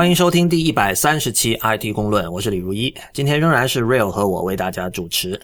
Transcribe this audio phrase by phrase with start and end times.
[0.00, 2.94] 欢迎收听第一百三十期 IT 公论，我是李如一。
[3.12, 5.38] 今天仍然是 Real 和我为大家主持。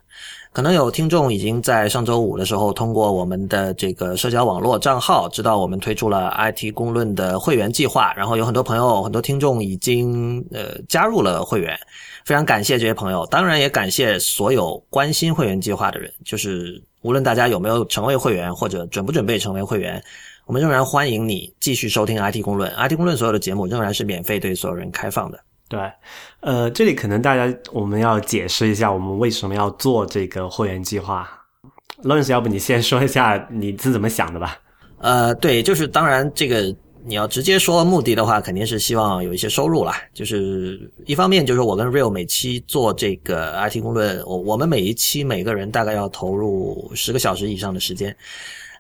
[0.51, 11.79] 可能有听众已经在上周五的时候通过我们的这个社交网络账号知道我们推出了 IT 公论的会员计划，然后有很多朋友、很多听众已经呃加入了会员，
[12.25, 20.03] 非常感谢这些朋友，当然也感谢所有关心会员计划的人，就是无论大家有没有成为会员或者准不准备成为会员。
[20.47, 25.41] 我们仍然欢迎你继续收听 IT 公论，IT 公论所有的节目仍然是免费对所有人开放的。
[25.69, 25.81] 对，
[26.39, 31.29] 呃，这里可能大家我们要解释一下，我们为什么要做这个会员计划。
[32.05, 34.57] Lawrence，要不你先说一下你是怎么想的吧？
[34.99, 36.73] 呃，对，就是当然这个
[37.05, 40.01] 你要直接说目的的话，肯定是希望有一些收入啦。
[40.15, 48.17] 就是一方面就是我跟 Real 每期做这个 IT 公论，我我们每一期每个人大概要投入十个小时以上的时间。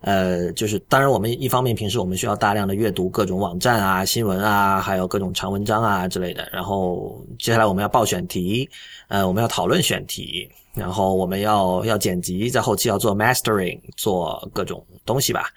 [0.00, 6.48] 呃，就是当然，我们一方面平时我们需要大量的阅读各种网站啊、新闻啊，还有各种长文章啊之类的。
[6.52, 8.68] 然后接下来我们要报选题，
[9.09, 15.48] 呃，我们要讨论选题，然后我们要要剪辑，在后期要做 mastering，做各种东西吧。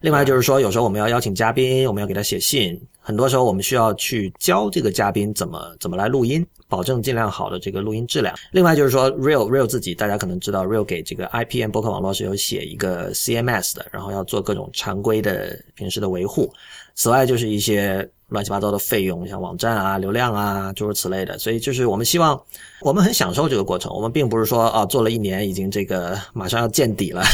[0.00, 2.80] 另外就是说，有时候我们要邀请嘉宾，我们要给他写信。
[3.00, 8.34] 很多时候我们需要去教这个嘉宾怎么怎么来录音，保证尽量好的这个录音质量。
[8.52, 16.52] 另外就是说，Real Real 自己大家可能知道，Real 给这个 IPM 博客网络是有写一个 CMS 的，然后要做各种常规的平时的维护。
[16.94, 18.08] 此外就是一些。
[18.30, 21.38] 乱七八糟的费用，像网站啊、流量啊，诸如此类的。
[21.38, 22.38] 所以就是我们希望，
[22.82, 23.90] 我们很享受这个过程。
[23.90, 27.24] 我们并不是说啊，做了一年已经这个马上要见底了，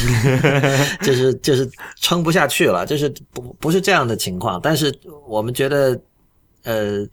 [1.03, 1.69] 就是就是
[2.01, 4.61] 撑不下去了，就是不不是这样的情况。
[4.63, 6.01] 但是我们觉得，
[6.63, 7.05] 呃，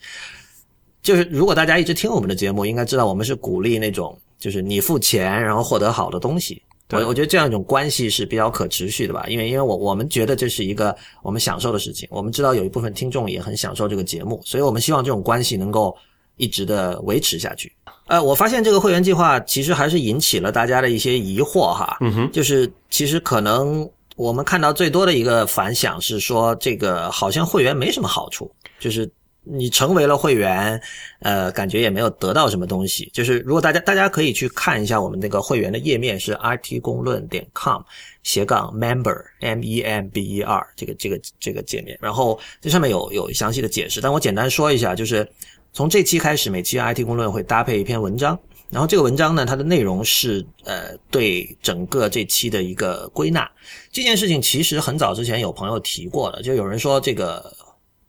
[1.01, 6.61] 就是如果大家一直听我们的节目，应该知道我们是鼓励那种，就是你付钱然后获得好的东西。
[6.91, 15.95] 我我觉得这样一种关系是比较可持续的吧，因为因为我我们觉得这是一个我们享受的事情，我们知道有一部分听众也很享受这个节目，所以我们希望这种关系能够
[16.35, 17.71] 一直的维持下去。
[18.07, 29.09] 呃，我发现这个会员计划其实还是引起了大家的一些疑惑哈，嗯哼，就是其实可能我们看到最多的一个反响是说，这个好像会员没什么好处，就是。
[29.43, 30.79] 你成为了会员，
[31.21, 33.09] 呃，感觉也没有得到什么东西。
[33.11, 37.81] 就是如果大家大家可以去看一下我们那个会员的页面，是 rt 公论点 com
[38.21, 43.99] 斜杠 member m e m b e r 这个这个这个界面，然后这上面有有详细的解释。
[43.99, 45.27] 但我简单说一下，就是
[45.73, 53.49] 从这期开始，每期 IT 公论会搭配一篇文章，然后这个文章呢，它的内容是呃对整个这期的一个归纳。
[53.91, 57.51] 这件事情其实很早之前有朋友提过了，就有人说这个。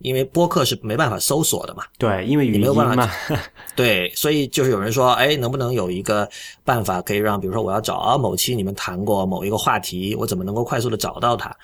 [0.03, 3.11] 因为播客是没办法搜索的嘛，对，因为语音嘛，
[3.77, 6.29] 对，所以就是有人说，哎，能不能有一个
[6.65, 11.55] 办法可以让，比如说我要找啊某期你们谈过某一个话题，我怎么能够快速的找到它？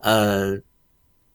[0.00, 0.58] 呃，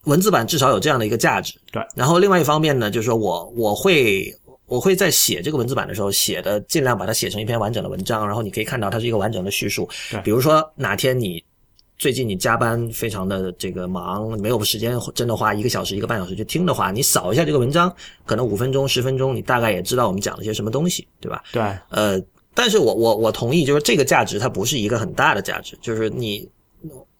[0.03, 1.81] 文字版至少有这样的一个价值，对。
[1.95, 4.33] 然后另外一方面呢，就是说我我会
[4.65, 10.21] 我会在写这个文字版的时候写的尽量把它写成一篇完整的文章，然后你可以看到它是一个完整的叙述，对。
[10.21, 11.43] 比如说哪天你。
[11.99, 17.93] 最近你加班非常的这个忙，没有时间真的花一个小时一个半小时去听的话，你扫一下这个文章，
[18.25, 21.43] 可能五分钟十分钟，你大概也知道我们讲了些什么东西，对吧？
[21.51, 21.61] 对。
[21.89, 22.17] 呃，
[22.53, 26.47] 但是我我我同意，就是这个价值它不是一个很大的价值，就是你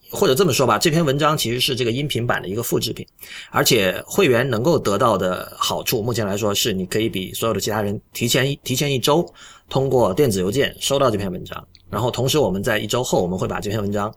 [0.09, 3.05] 或者这么说吧，这篇文章其实是这个音频版的一个复制品，
[3.51, 9.29] 而且会员能够得到的好处，目前来说是你可以比所有的其他人提前提前一周
[9.67, 14.09] 通过电子邮件收到这篇文章，然后同时我们在一周后我们会把这篇文章。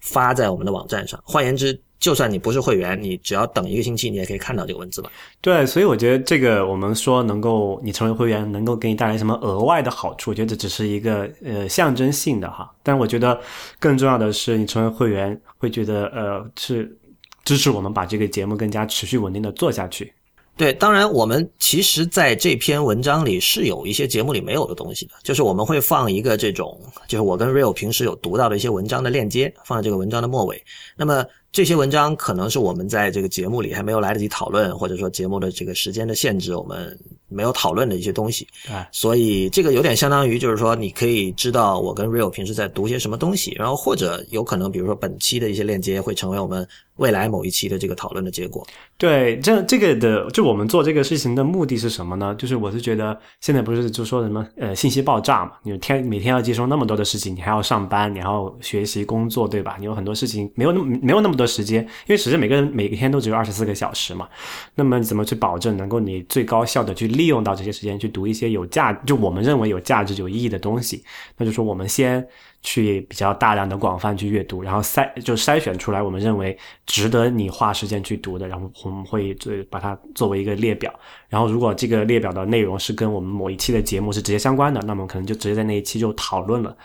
[0.00, 1.20] 发在我们的网站上。
[1.24, 5.10] 换言之，就算你不是会员，你只要等一个星期，你也可以看到这个文字吧？
[5.40, 10.30] 对，所以我觉得这个我们说能够你成为会员，能够给你带来什么额外的好处？
[10.30, 12.70] 我觉得这只是一个呃象征性的哈。
[12.82, 13.38] 但我觉得
[13.78, 16.96] 更重要的是，你成为会员会觉得呃是
[17.44, 20.12] 支持我们把这个节目更加持续稳定的做下去。
[20.60, 26.78] 对，当然，我们其实在这篇文章里是有一些节目里没有的东西的，就是我们会放一个这种，
[27.08, 30.62] 就是我跟 Real 平时有读到的一些文章的链接，放在这个文章的末尾。
[30.98, 36.94] 那么这些文章可能是我们在这个节目里还没有来得及讨论，或者说节目的这个时间的限制，我们
[37.26, 38.46] 没有讨论的一些东西。
[38.92, 46.68] 所以这个有点相当于就是说，你可以知道我跟 Real 平时在读些什么东西，然后或者有可能，比如说本期的一些链接会成为我们。
[47.00, 48.66] 未来某一期的这个讨论的结果，
[48.98, 52.34] 对，这这个的，就我们做这个事情的目的是什么呢？
[52.34, 59.76] 就是我是觉得现在不是就说什么呃信息爆炸嘛，你天每天要接收那么多的事情，你还要上班，你还要学习工作，对吧？
[59.78, 64.28] 你有很多事情没有那么没有那么多时间，因为其实每个人每天都只有二十四个小时嘛。
[64.74, 71.02] 那么怎么去保证能够你最高效的去利用到这些时间去读一些有价，就我们认为有价值、有意义的东西。
[71.38, 72.22] 那就说我们先
[72.62, 80.92] 去比较大量的、广泛去阅读，然后筛就筛选出来我们认为值得你花时间去读的，然后我们会就把它作为一个列表。
[81.28, 86.76] 然后如果这个列表的内容是跟我们某一期的节目是直接相关的，那么可能就直接在那一期就讨论了。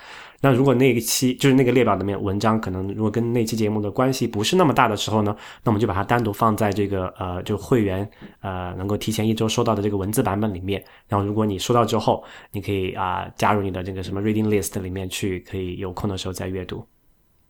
[0.42, 8.08] 那如果那一期就是那个列表里面文章，可能如果跟那期节目的关系不是那么大的时候呢，那我们就把它单独放在这个呃，就会员
[8.42, 10.84] 呃能够提前一周收到的这个文字版本里面。
[11.08, 16.86] 然后如果你收到之后，你可以啊加入你的这个什么 reading list 里面去，可以有空的时候再阅读。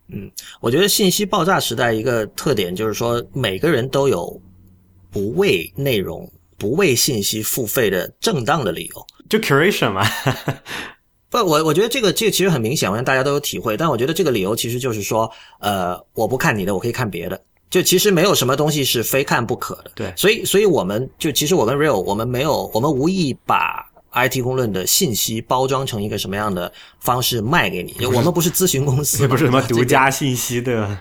[0.07, 4.39] 嗯，我觉得信息爆炸时代一个特点就是说，每个人都有
[5.11, 10.05] 不为内容、不为信息付费的正当的理由，就 curation 嘛。
[11.43, 13.75] 不，我我觉得这个这个其实很明显，我想大家都有体会。
[13.75, 15.29] 但我觉得这个理由其实就是说，
[15.59, 17.39] 呃，我不看你的，我可以看别的。
[17.69, 19.91] 就其实没有什么东西是非看不可的。
[19.95, 26.71] 对，所以所以我们就其实我跟 Real 我们没有，我们无意把 IT 公论的信息包装成一个什么样的
[27.01, 27.93] 方式卖给你。
[28.05, 30.97] 我们不是咨询公司， 也不是什么独家信息的。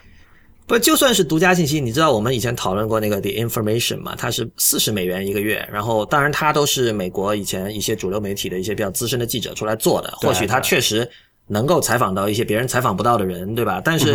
[0.66, 4.14] 不，就算是独家信息，你知道我们以前讨论过那个 The Information 嘛？
[4.16, 11.08] 它是四十美元一个月，然后当然它都是美国以前一些主流媒体的一些比较资深的记者出来做的，或许他确实
[11.46, 13.80] 能够采访到一些别人采访不到的人，对吧？
[13.84, 14.14] 但是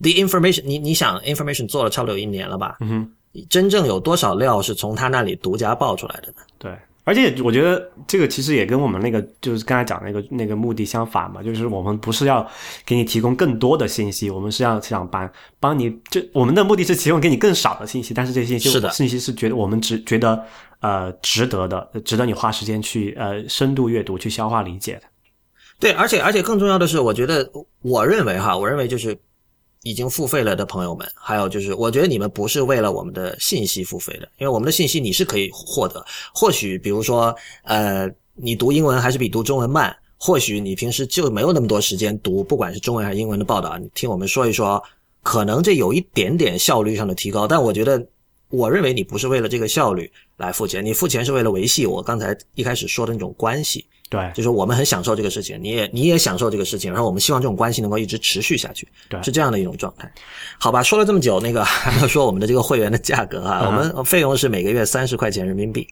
[0.00, 2.76] The Information，你你想 Information 做了差不多有一年了吧？
[2.80, 2.88] 嗯
[3.34, 6.42] 哼，真正有多少料是从他那里独家爆出来的呢？
[6.58, 6.72] 对。
[7.08, 12.46] 而且我觉得这个其实也跟我们那个就是刚才讲那个那个目的相反嘛，就是我们不是要
[12.84, 20.44] 给你提供更多的信息，我们是要想帮帮你，就我们的目的是提供给你更少的信息，但是这些信息是的信息是觉得我们值觉得
[20.80, 25.02] 呃值得的，值得你花时间去呃深度阅读去消化理解的。
[25.80, 27.50] 对，而且而且更重要的是，我觉得
[27.80, 29.18] 我认为哈，我认为就是。
[29.88, 36.04] 已经付费了的朋友们，还有就是，我觉得你们不是为了我们的信息付费的，因为我们的信息你是可以获得。
[36.34, 44.82] 或许比如说，呃，你读英文还是比读中文慢，或许你平时就没有那么多时间读，不管是中文还是英文的报道，你听我们说一说，
[45.22, 47.46] 可能这有一点点效率上的提高。
[47.48, 48.06] 但我觉得，
[48.50, 53.86] 我认为你不是为了这个效率来付钱，你付钱是为了维系我刚才一开始说的那种关系。
[54.10, 60.10] 对，就是我们很享受这个事情，你也你也享受这个事情，然后我们希望这种关系能够一直持续下去，对，是这样的一种状态。
[60.58, 65.86] 好吧，说了这么久，那个还要 说我们的这个会员的价格啊，我们费用是每个月三十块钱人民币。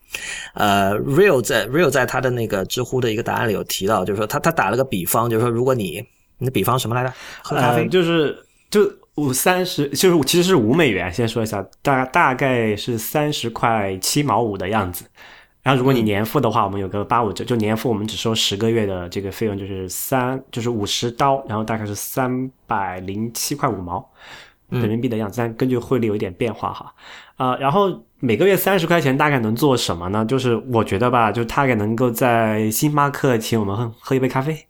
[0.55, 6.03] 呃，Real 在 Real 在他的那个知乎的一个答案里有提到，就是说他他打了个比方，就是说如果你
[6.39, 7.13] 你的比方什么来着？
[7.43, 8.35] 喝咖啡就是
[8.71, 11.13] 就五三十，就是其实是五美元。
[11.13, 15.05] 先说一下，大大概是三十块七毛五的样子。
[15.67, 24.09] 然后如果你年付的话，我们有个八五折，就年付我们只收十个月的这个费用，就是三就是五十刀，然后大概是三百零七块五毛
[24.69, 26.93] 人民币的样子，但根据汇率有一点变化哈。
[27.35, 30.23] 啊，然后每个月三十块钱大概能做什么呢？
[30.23, 34.66] 就是我觉得吧，就大概能够在星巴克请我们喝喝一杯咖啡。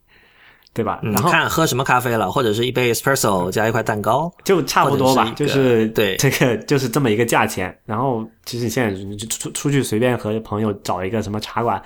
[0.77, 0.99] 对吧？
[1.01, 5.33] 然后看喝什么咖啡了，或者是一杯 espresso 加一块蛋糕，就差不多吧。
[5.35, 7.75] 就是对这个就是这么一个价钱。
[7.83, 11.81] 然后其实你现在出出去随便和朋友找一个什么茶馆，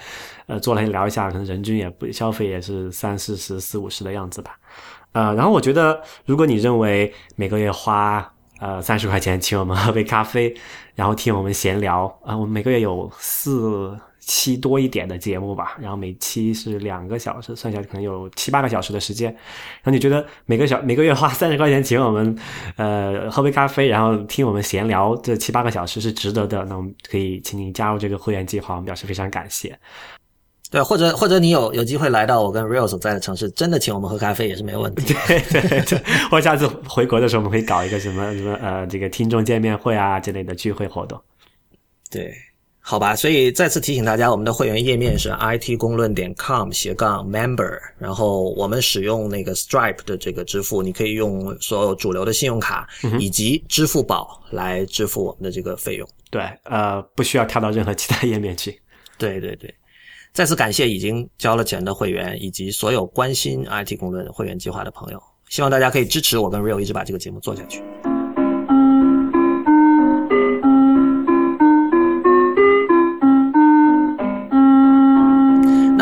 [0.48, 4.58] 呃，坐来聊一下，可能人均也不消费也是三四十、四五十的样子吧。
[5.14, 8.30] 呃，然后我觉得，如果你认为每个月花
[8.60, 10.54] 呃三十块钱请我们喝杯咖啡，
[10.96, 13.98] 然后听我们闲聊啊，我们每个月有四。
[14.22, 19.32] 期多一点的节目吧，然后每期是两个小时，算下来可能有七八个小时的时间。
[19.32, 22.38] 然后你觉得每个小每个月花三十块钱请我们，
[22.78, 29.78] 呃，喝杯咖啡，然后听我们闲聊这七八个小时是值得的，那我们可以请你加入这个会员计划，我们表示非常感谢。
[30.70, 35.14] 对，或者或者你有有机会来到我跟 Real 所在的城市，真的请我们喝咖啡也是没有问题。
[35.28, 41.20] 对对对，或下次回国的时候，我们可以搞一个什么什么呃这个听众见面会啊之类的聚会活动。
[42.10, 42.32] 对。
[42.92, 52.86] 好吧，所以再次提醒大家，我们的会员页面是 it 公论点 com 斜杠 member，然后我们使用那个 Stripe 的这个支付，你可以用所有主流的信用卡
[53.18, 56.06] 以及支付宝来支付我们的这个费用。
[56.30, 58.78] 对，呃，不需要跳到任何其他页面去。
[59.18, 59.74] 对对对，
[60.34, 67.82] 再次感谢已经交了钱的会员以及所有关心 IT 公论会员计划的朋友，希望大家可以支持我跟 Real 一直把这个节目做下去。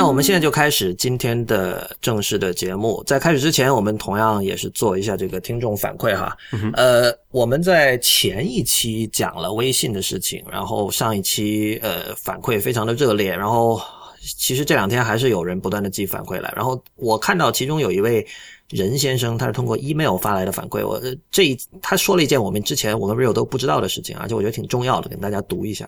[0.09, 3.03] 我们现在就开始今天的正式的节目。
[3.05, 6.35] 在开始之前，我们同样也是做一下这个听众反馈哈。
[6.73, 13.79] 呃，我们在前一期讲了微信的事情，然后上一期呃反馈非常的热烈，然后
[14.19, 16.51] 其实这两天还是有人不断的寄反馈来。
[16.55, 18.25] 然后我看到其中有一位
[18.71, 20.83] 任先生，他是通过 email 发来的反馈。
[20.83, 20.99] 我
[21.29, 25.87] 这他说了一件我们之前我们 real 都不知道的事情，而且我觉得挺重要的，跟大家读一下。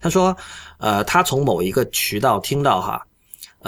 [0.00, 0.34] 他说，
[0.78, 3.04] 呃，他从某一个渠道听到哈，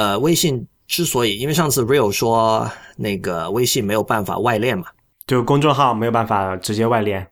[0.00, 4.87] 呃，微信之所以因为上次 Real 说那个微信没有办法外链嘛，
[5.26, 7.26] 就公众号没有办法直接外链，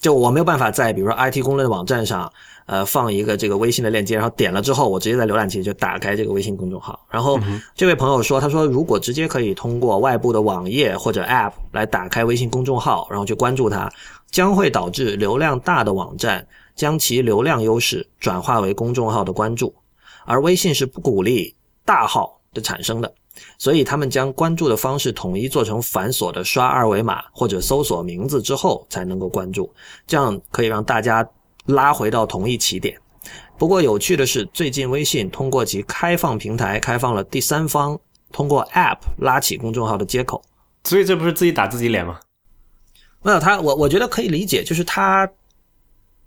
[0.00, 2.32] 就我没有办法在比如说 IT 公论的网站上。
[2.68, 6.98] 呃，放一个这个微信的链接，然后点了之后，我直接在浏览器就打开这个微信公众号。
[7.08, 7.38] 然后
[7.76, 13.88] 这位朋友说，他说如果直接可以通过外部的网页或者 App 来打开微信公众号，然后去关注它，
[14.32, 16.44] 将会导致流量大的网站
[16.74, 19.72] 将其流量优势转化为公众号的关注，
[20.24, 21.54] 而微信是不鼓励
[21.86, 23.14] 大号的产生的，
[23.56, 29.72] 所以他们将关注的方式统一做成繁琐的刷二维码或者搜索名字之后才能够关注，
[30.06, 31.26] 这样可以让大家。
[31.66, 32.96] 拉回到同一起点。
[33.58, 37.98] 不过有趣的是，最近微信通过其开放平台开放了第三方
[38.30, 40.40] 通过 App 拉起公众号的接口。
[40.84, 42.20] 所以这不是自己打自己脸吗？
[43.20, 45.28] 没有他，我我觉得可以理解，就是他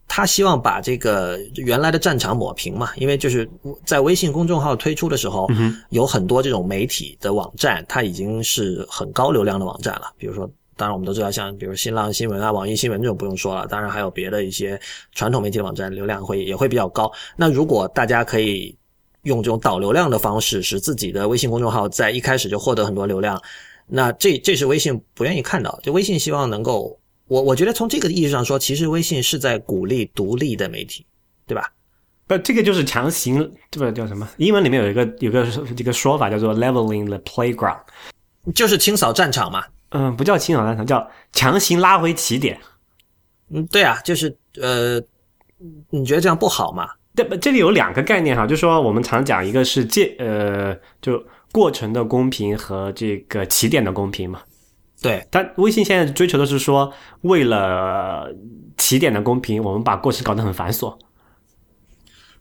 [0.10, 2.90] 他希望把这个原来的战场抹平嘛。
[2.98, 3.50] 因为就是
[3.86, 5.48] 在微信公众号推出的时候，
[5.92, 10.50] 有很多这种媒体的网站，它已经是很高流量的网站了，比如说。
[10.76, 13.68] 当然，我们都知道，像比如新浪新闻啊、网易新闻这种不用说了。
[13.68, 14.80] 当然，还有别的一些
[15.14, 17.12] 传统媒体的网站，流量会也会比较高。
[17.36, 18.74] 那如果大家可以
[19.24, 23.42] 用这种导流量的方式，使自己的微信公众号在一开始就获得很多流量，
[23.88, 25.78] 那这这是微信不愿意看到。
[25.84, 26.98] 就微信希望能够，
[27.30, 31.06] 我我觉得从这个意义上说，其实微信是在鼓励独立的媒体，
[31.48, 31.72] 对吧？
[32.28, 34.28] 不，这个就是强行，这个叫什么？
[34.38, 37.80] 英文里面有一个有个这个说法叫做 leveling the playground，
[38.54, 39.64] 就是清扫战场嘛。
[39.92, 42.60] 嗯，不叫清扫战场，叫强行拉回起点。
[43.52, 45.02] 嗯，对啊，就是呃，
[45.90, 46.90] 你觉得这样不好吗？
[47.16, 54.42] 这这里有两个概念哈，就说我们常讲一个是介呃，就过程的公平和这个起点的公平嘛。
[55.02, 56.92] 对，但微信现在追求的是说，
[57.22, 58.30] 为了
[58.78, 60.94] 起点的公平，我们把过程搞得很繁琐。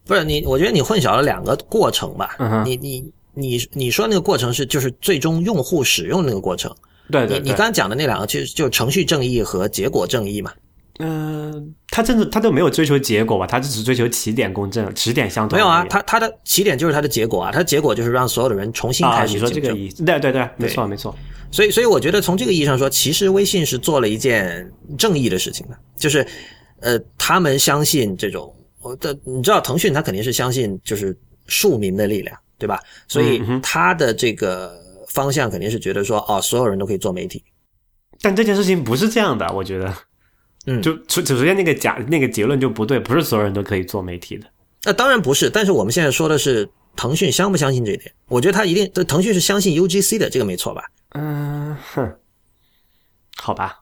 [0.05, 2.37] 不是你，我觉得你混淆了两个过程吧？
[2.65, 6.75] 你你你你说那个过程是就是最终用户使用那个过程。
[7.11, 10.53] 对对，你你刚刚讲的那两个，其实就是程序正义和结果正义嘛。
[10.99, 13.47] 嗯，他真的他都没有追求结果吧？
[13.47, 15.57] 他只是追求起点公正，起点相同。
[15.57, 19.35] 没有啊，他他的起点就是他的结果啊，他的结果就是让所有的人重新开始。
[19.35, 20.05] 你说这个意思？
[20.05, 21.15] 对对对，没错没错。
[21.51, 26.27] 所以所以我觉得从这个意义上说，其实微信是做了一件正义的事情的，就是
[26.81, 32.81] 呃，他们相信这种，我的你知道，腾讯他肯定是相信就是庶民的力量，对吧？
[33.07, 34.77] 所以他的这个。
[35.11, 37.43] 方向肯定是觉得说，哦，所有人都可以做媒体，
[38.21, 39.93] 但这件事情不是这样的，我觉得，
[40.71, 44.47] 嗯，就首首先那个假那个结论就不对，不是所有人都可以做媒体的。
[44.85, 48.13] 那当然不是，但是我们现在说的是腾讯相不相信这一点？
[48.29, 50.85] 我觉得他一定，腾讯是相信 UGC 的，这个没错吧？
[51.15, 52.15] 嗯，哼，
[53.37, 53.81] 好吧。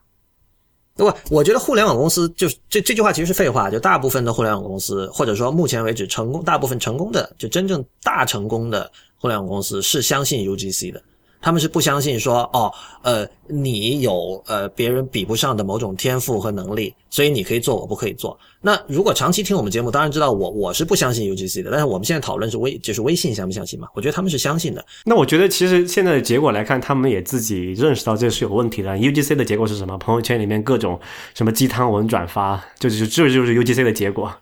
[0.94, 11.02] 不，我觉得互联网公司就是这这句话其实是废话，就大部分的互联网公司，或者说目前为止成功大部分成功的，就真正大成功的互联网公司是相信 UGC 的。
[11.40, 18.38] 他们是不相信说哦，呃，你有呃别人比不上的某种天赋和能力，所以你可以做，我不可以做。
[18.60, 21.70] 那如果长期听我们节目，当然知道我我是不相信 UGC 的。
[21.70, 23.86] 但是我们现在讨论是微，就是微信相不相信嘛？
[23.94, 24.84] 我觉得他们是相信的。
[25.04, 28.90] 那我觉得其实现在的结果来看，他们也自己认识到这是有问题的。
[28.96, 29.96] UGC 的结果是什么？
[29.98, 30.98] 朋友圈里面各种
[31.34, 34.34] 什么鸡汤文转发，就是这就是 UGC 的结果。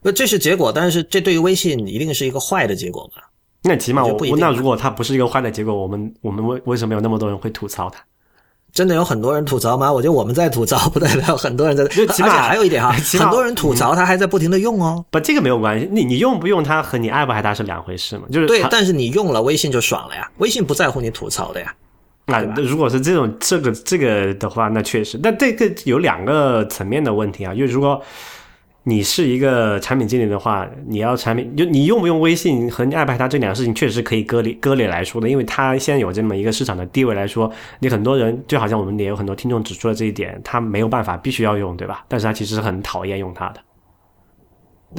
[0.00, 3.22] 那这是结果，但是这对于微信一定是一个坏的结果嘛？
[3.68, 8.00] 那起码我那如果它不是一个坏的结果，我们我们为为什么有那么多人会吐槽它？
[8.70, 9.90] 真的有很多人吐槽吗？
[9.90, 11.84] 我觉得我们在吐槽， 不代表很多人在。
[11.84, 15.04] 而且还有一点哈，很多人吐槽它还在不停的用哦。
[15.10, 15.88] 不，这个没有关系。
[15.90, 18.24] 你你用不用它和你爱不爱它是两回事嘛？
[18.30, 20.30] 就是对，但是你用了微信就爽了呀。
[20.36, 21.74] 微信不在乎你吐槽的呀。
[22.26, 25.16] 那如果是这种这个这个的话，那确实。
[25.16, 28.00] 但这个有两个层面的问题啊，因为如果。
[28.88, 42.02] 你是一个产品经理的话，你要产品就你用不用微信和你爱不爱它这两个事情，确实是可以割裂割裂来说的，因为它现在有这么一个市场的地位来说，你很多人就好像我们也有很多听众指出了这一点，他没有办法必须要用，对吧？
[42.08, 43.60] 但是他其实很讨厌用它的。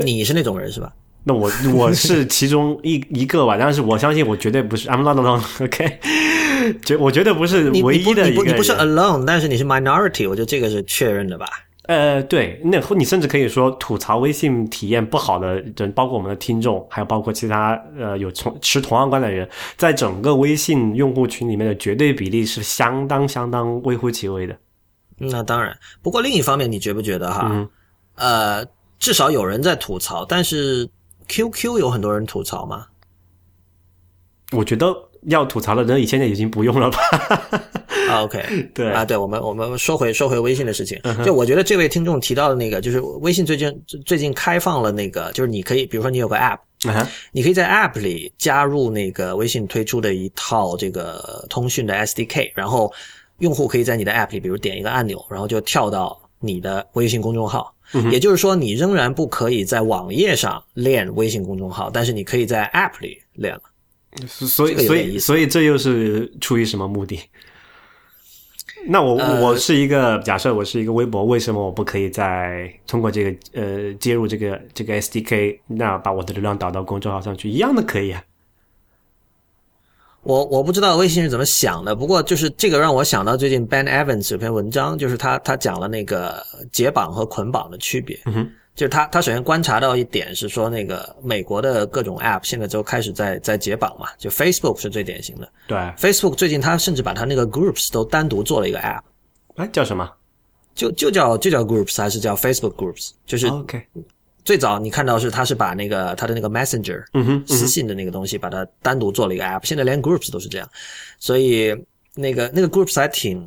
[0.06, 0.94] 你是那种人是吧？
[1.26, 6.00] 那我我是其中一一个吧，但是我相信我绝对不是 I'm not alone，OK？
[6.86, 11.48] 绝我绝对不是唯一的一个，你不是 alone，但是你是 minority，我觉得这个是确认的吧。
[11.90, 24.56] 呃，对，那你甚至可以说吐槽微信体验不好的人，包括我们的听众，还有包括其他呃有从持同样观点的人，在整个微信用户群里面的绝对比例是相当相当微乎其微的。
[25.18, 27.68] 那当然，不过另一方面，你觉不觉得哈？
[28.18, 28.64] 呃，
[29.00, 30.88] 至少有人在吐槽，但是
[31.28, 32.86] QQ 有很多人吐槽吗？
[34.52, 36.98] 我觉得要吐槽的人，现在已经不用了吧。
[38.08, 38.44] 啊 OK，
[38.74, 46.60] 对啊，对，我们我们说回说回微信的事情，就我觉得这位听众提到的那个，就是微信最近最近开放了那个，就是你可以，比如说你有个 App，
[47.32, 52.92] 你可以在 App 里加入那个微信推出的一套这个通讯的 SDK，然后
[53.40, 57.74] 用户可以在你的 App 里，比如点一个按钮，然后就跳到你的微信公众号。
[58.12, 63.62] 也就是说，你仍然不可以在网页上练微信公众号，但是你可以在 App 里练了。
[64.28, 67.20] 所以所以所以这又是出于什么目的？
[68.88, 78.24] 那我、呃我是一个假设，我是一个微博，为什么我不可以在通过这个呃接入这个这个 SDK，那把我的流量导到公众号上去，一样的可以啊？
[80.22, 88.20] 我我不知道微信是怎么想的，不过就是这个让我想到最近 Ben Evans 有篇文章，就是他他讲了那个解绑和捆绑的区别。
[88.80, 95.52] 就是他他首先观察到一点是说，那个美国的各种 App 现在都开始在在解绑嘛，就 Facebook 是最典型的。
[95.68, 99.02] 对，Facebook 最近他甚至把他那个 Groups 都单独做了一个 App，
[99.58, 100.10] 哎，叫什么
[100.74, 103.10] 就就叫就叫 Groups 还是叫 Facebook Groups？
[103.26, 103.86] 就是？OK，
[104.46, 110.70] 最早你看到是他是把那个他的那个 Messenger 嗯哼，私信的那个东西，把它单独做了一个 app，现在连 Groups 都是这样，
[111.20, 111.76] 所以
[112.16, 113.46] 那个那个 Groups 还挺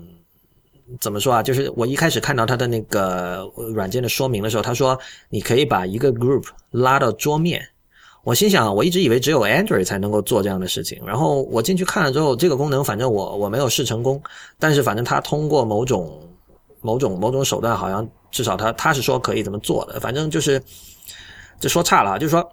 [1.00, 1.42] 怎么说啊？
[1.42, 7.66] 就是我一开始看到它的那个软件的说明的时候，他说你可以把一个 group 拉到桌面。
[8.24, 11.02] 我心想，我一直以为只有 Android 才能够做这样的事情。
[11.04, 14.22] 然后我进去看了之后，这个功能反正我我没有试成功，
[14.60, 16.20] 但是反正它通过某种
[16.80, 19.98] 某种某种手段，好像至少他他是说可以这么做的。
[19.98, 20.62] 反正就是
[21.58, 22.48] 这说差了啊，就是说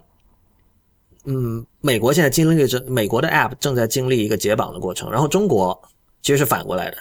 [1.24, 5.80] 嗯，美国现在经历着美国的 App 正在经历一个解绑的过程，然后中国
[6.22, 6.96] 其实是反过来的。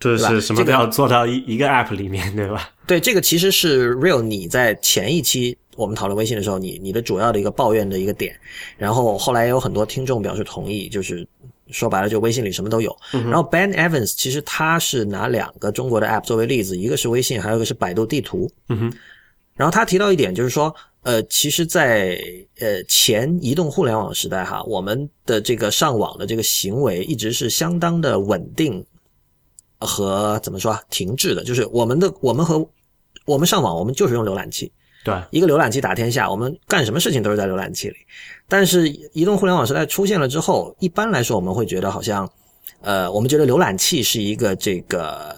[0.00, 2.70] 就是什么都这个要做到一一个 App 里面，对吧？
[2.86, 8.34] 对，这个其实是 Real 你在前一期我们讨论微信的时候，你你的主要的一个抱怨的一个点，
[8.76, 11.26] 然后后来也有很多听众表示同意，就是
[11.70, 12.96] 说白了，就微信里什么都有。
[13.10, 18.50] 然后 Ben Evans 其实他是拿两个中国的 App 作为例子，一个是微信，还有一个是百度地图。
[18.68, 18.92] 嗯哼，
[19.54, 22.18] 然后他提到一点，就是说，呃，其实在，
[22.60, 28.84] 呃前移动互联网时代哈，我们的这个上网的这个行为一直是相当的稳定
[29.80, 32.66] 和怎么说啊停滞的，就是我们的我们和
[33.24, 34.72] 我们上网，我们就是用浏览器，
[35.04, 37.96] 对，一个浏览器打天下，我们干什么事情都是在浏览器里。
[38.48, 42.28] 但是移动互联网时代出现了之后，一般来说我们会觉得好像，
[42.80, 45.36] 呃，我们觉得浏览器是一个这个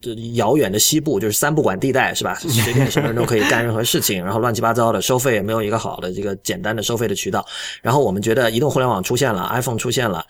[0.00, 2.34] 这遥远的西部，就是三不管地带，是吧？
[2.44, 7.44] 随便什么人都可以干任何事情，然后乱七八糟的，收费也没有一个好的这个简单的收费的渠道。
[7.80, 10.26] 然后我们觉得移动互联网出现了，iPhone 出现了，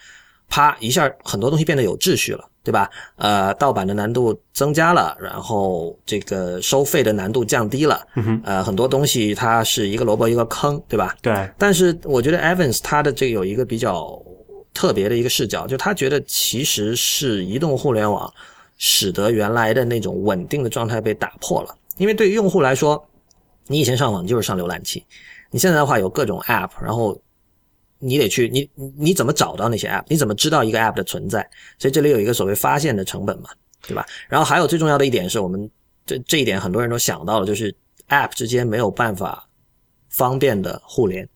[0.55, 2.89] 啪一下很多东西变得有秩序了，对吧？
[3.17, 11.17] 呃，盗版的难度增加了，然后这个收费的难度降低了，嗯呃，很多东西它是一个萝卜一个坑，对吧？
[11.21, 14.17] 对，但是我觉得 Evans 他的这个有一个比较
[14.73, 18.33] 特别的一个视角，就他觉得其实是移动互联网
[18.79, 21.77] 使得原来的那种稳定的状态被打破了。
[21.97, 23.05] 因为对于用户来说，
[23.67, 25.05] 你以前上网就是上浏览器，
[25.51, 27.21] 你现在的话有各种 App，然后
[27.99, 30.05] 你得去你你你怎么找到那些 App？
[30.09, 31.49] 你怎么知道一个 App 的存在？
[31.79, 33.51] 所以这里有一个所谓发现的成本嘛，
[33.87, 34.05] 对吧？
[34.29, 35.71] 然后还有最重要的一点是我们
[36.05, 37.75] 这这一点很多人都想到了，就是
[38.09, 39.49] App 之间没有办法
[40.09, 41.29] 方便的互联。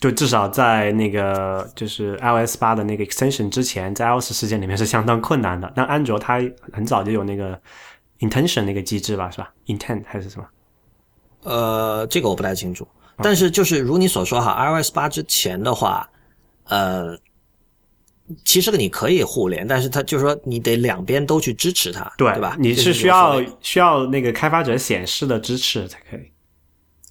[0.00, 5.72] 就至少在那个就是 iOS 八的那个 extension 之前，在 iOS 世界里面是相当困难的。
[5.76, 7.56] 但安卓它很早就有那个
[8.18, 10.46] intention 那个机制吧，是吧？intent 还是什么？
[11.44, 12.86] 呃，这个我不太清楚，
[13.22, 16.08] 但是就是如你所说哈，iOS 八之前的话，
[16.64, 17.16] 呃，
[18.44, 22.56] 其实你可以互联，但是它就是说你得两边都去支持它，对吧？
[22.58, 26.20] 你是需要需要那个开发者显示的支持才可以。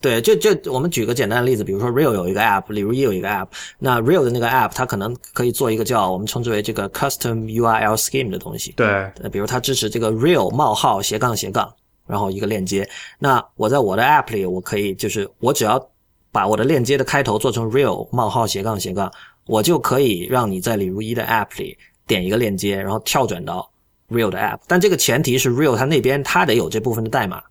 [0.02, 3.46] 对，就就我们举个简单的例子，比如说 Real 有一个 App，李如一有一个 App，
[3.78, 8.88] 那 Real 的那个 App 它可能可以做一个叫我们称之为这个 Custom URL Scheme 的东西，对，
[9.22, 11.72] 呃，比如它支持这个 real 冒号斜杠斜杠，
[12.08, 12.90] 然后一个链接。
[13.20, 15.91] 那我在我的 app 里，我可以就是我只要
[16.32, 19.12] 把我的链接的开头做成 real 冒号斜杠斜杠，
[19.46, 23.70] 我就可以让你在李如一的 app 里点一个链接，然后跳转到
[24.10, 24.60] real 的 app。
[24.68, 27.42] 但这个前提是 real 它那边它得有这部分的代码，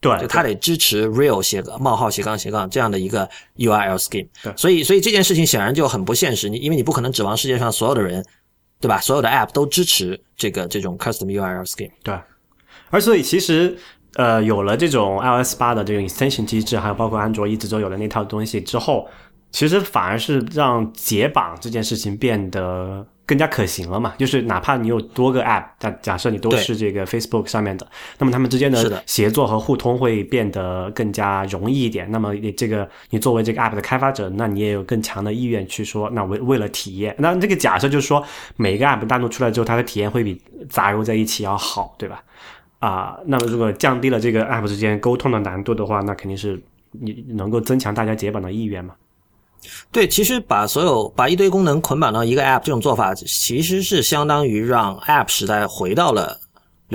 [0.00, 4.52] 对，就它得支持 real 斜杠冒号斜杠斜杠这样的一个 URL scheme 对。
[4.56, 8.24] 所以，所以这件事情显然就很不现实，你因为你不可能指望世界上所有的人，
[8.80, 9.00] 对吧？
[9.00, 11.90] 所有的 app 都支持这个这种 custom URL scheme。
[12.02, 12.18] 对，
[12.90, 13.76] 而所以其实
[14.16, 19.08] 呃，有了这种 iOS 八的这个 extension 机制，还有包括安卓一直都有的那套东西之后，
[19.50, 24.14] 其实反而是让解绑这件事情变得更加可行了嘛。
[24.16, 27.84] 就是哪怕你有多个 App，但假设你都是这个 Facebook 上面的，
[28.18, 32.08] 那么他们之间的协作和互通会变得更加容易一点。
[32.10, 38.24] 那么你这个你作为这个 App 的开发者，那你也有更强的意愿去说，那为为了体验，那这个假设就是说，
[38.56, 42.22] 每一个 App 单独出来之后，它的体验会比杂糅在一起要好，对吧？
[42.78, 48.94] 啊，那么如果降低了这个 App 之间沟通的难度的话，那肯定是你能够增强大家解绑的意愿嘛。
[49.90, 56.38] 对，其实把所有把一堆功能捆绑到一个 App 这种做法，其实是相当于让 App 时代回到了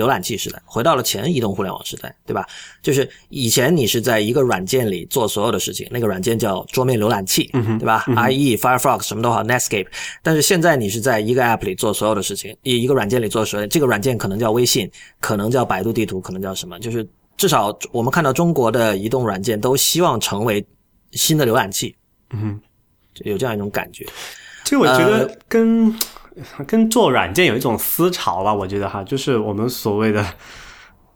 [0.00, 2.46] 浏览器时代，回到了前移动互联网时代，对吧？
[2.80, 9.86] 就是以前你是在一个软件里做所有的事情，那个软件叫桌面浏览器，对吧？IE、Firefox 什么都好，Netscape。
[10.22, 16.78] 但是现在你是在一个 App 里做所有的事情，一一个软件里做所有，这个软件可能叫微信，可能叫百度地图，可能叫什么？
[16.78, 20.64] 就是至少我们看到中国的移动软件都希望成为
[21.12, 21.94] 新的浏览器。
[22.32, 22.60] 嗯，
[23.24, 24.06] 有这样一种感觉，
[24.64, 25.92] 这个我觉得跟
[26.66, 28.52] 跟做软件有一种思潮吧。
[28.52, 30.24] 我觉得哈，就是我们所谓的，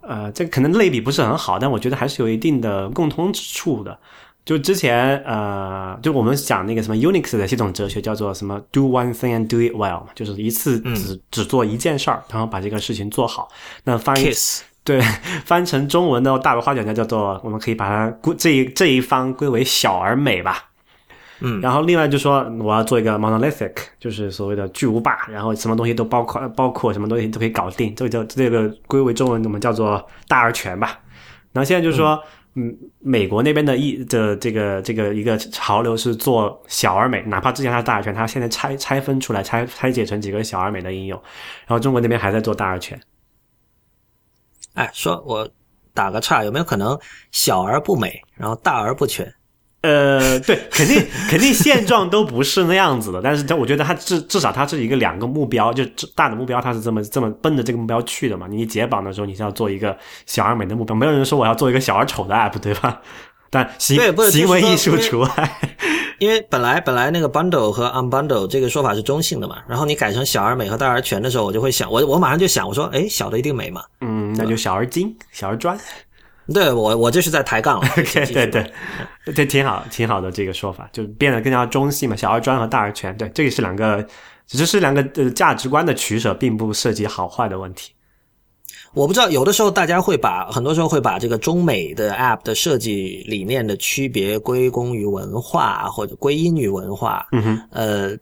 [0.00, 3.98] 呃，这可能类比不是很好，但我觉得还是有一定的共通之处的。
[4.44, 13.48] 就之前呃，就我们讲那个什么 Unix 的系统哲学，叫做什么 Do one thing and do it well 嘛，就是一次只只做一件事儿，然后把这个事情做好。
[13.84, 14.30] 那翻译
[14.84, 15.00] 对
[15.46, 20.72] 翻成中文的大白话讲叫做，我们可以把它归这一这一方归为小而美吧。
[21.40, 31.00] 嗯，然后另外就说我要做一个 monolithic，就是所谓的巨无霸，然后什么东西都包括，包括什么东西都可以搞定，这个叫这个归为中文我们叫做大而全吧。
[31.52, 32.20] 然后现在就是说，
[32.54, 41.20] 嗯，美国那边的一的这个这个一个潮流是做小而美，哪怕之前它是大而全，它现在拆拆分出来，拆拆解成几个小而美的应用。
[41.66, 43.00] 然后中国那边还在做大而全。
[44.74, 45.48] 哎，说我
[45.92, 46.98] 打个岔，有没有可能
[47.30, 49.32] 小而不美，然后大而不全？
[49.84, 58.46] 呃，对，肯定肯定现状都不是那样子的，但是他我觉得他至至少他是一个两个目标，就大的目标他是这么这么奔着这个目标去的嘛。
[58.48, 59.94] 你解绑的时候你是要做一个
[60.24, 63.02] 小而美的目标，没有人说我要做一个小而丑的 app，对吧？
[63.50, 65.28] 但行行为艺术除外，
[66.18, 75.78] 因为本来本来那个 bundle 和 unbundle 这个说法是中性的嘛，然后你改成小而美和大而全的时候，我就会想，我我马上就想，我说，哎，小的一定美嘛，嗯，那就小而精，小而专。
[76.52, 77.88] 对我，我这是在抬杠了。
[78.32, 78.72] 对对，
[79.34, 82.14] 这挺好，挺好的这个说法，就变得更加中性嘛。
[82.14, 84.06] 小而专和大而全，对，这个是两个，
[84.46, 87.92] 只是两个呃价值观的取舍，并不涉及好坏的问题。
[88.92, 97.26] 我不知道，有的时候大家会把，很多时候会把这个中美的 App 的设计理念的区别归功于文化，或者归因于文化。
[97.32, 98.16] 嗯哼，呃。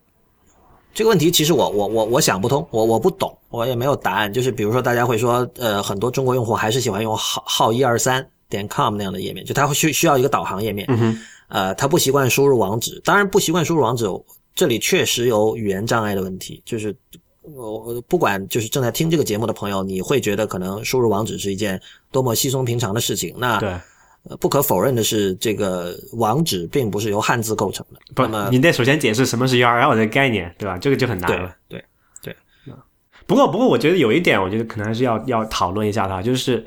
[0.94, 4.32] 这个问题其实我我我我想不通，我我不懂，我也没有答案。
[4.32, 10.86] 就是比如说，大家会说，呃，很多中国用户还是喜欢用号号一二三点 com 那样的页面，就他会需需要一个导航页面，
[11.48, 13.00] 呃，他不习惯输入网址。
[13.04, 14.06] 当然，不习惯输入网址，
[14.54, 16.62] 这里确实有语言障碍的问题。
[16.66, 16.94] 就是
[17.40, 23.34] 我不管，就是正在听这个节目的朋友，你会觉得可能输入网址是一件多么稀松平常的事情。
[23.38, 23.74] 那对。
[24.24, 27.98] 呃，不可否认的是，这个网址并不是由汉字构成的。
[28.14, 30.78] 不，你得首先解释什么是 URL 的概念，对吧？
[30.78, 31.52] 这个就很难了。
[31.68, 31.84] 对对
[32.22, 32.74] 对。
[33.26, 36.64] 不过，不过，我觉得有一点，我觉得可能还是要要讨论一下的，就是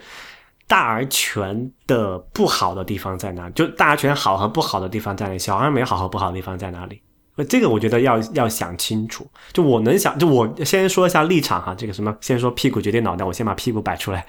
[0.67, 3.49] 大而全的不好的地方在哪？
[3.51, 5.39] 就大而全好和不好的地方在哪里？
[5.39, 7.01] 小而美好和不好的地方在哪里？
[7.37, 9.25] 呃，这个我觉得要要想清楚。
[9.53, 11.73] 就我能想，就我先说一下立场哈。
[11.73, 14.25] 这个什么，先说屁股决定脑袋，我先把屁股摆出来。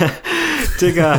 [0.78, 1.18] 这个。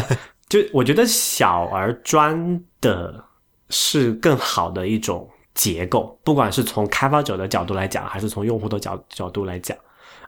[0.54, 3.26] 就我觉得小而专的
[3.70, 9.76] 是更好的一种结构，不管是从开发者的角度来讲，还是从用户的角角度来讲，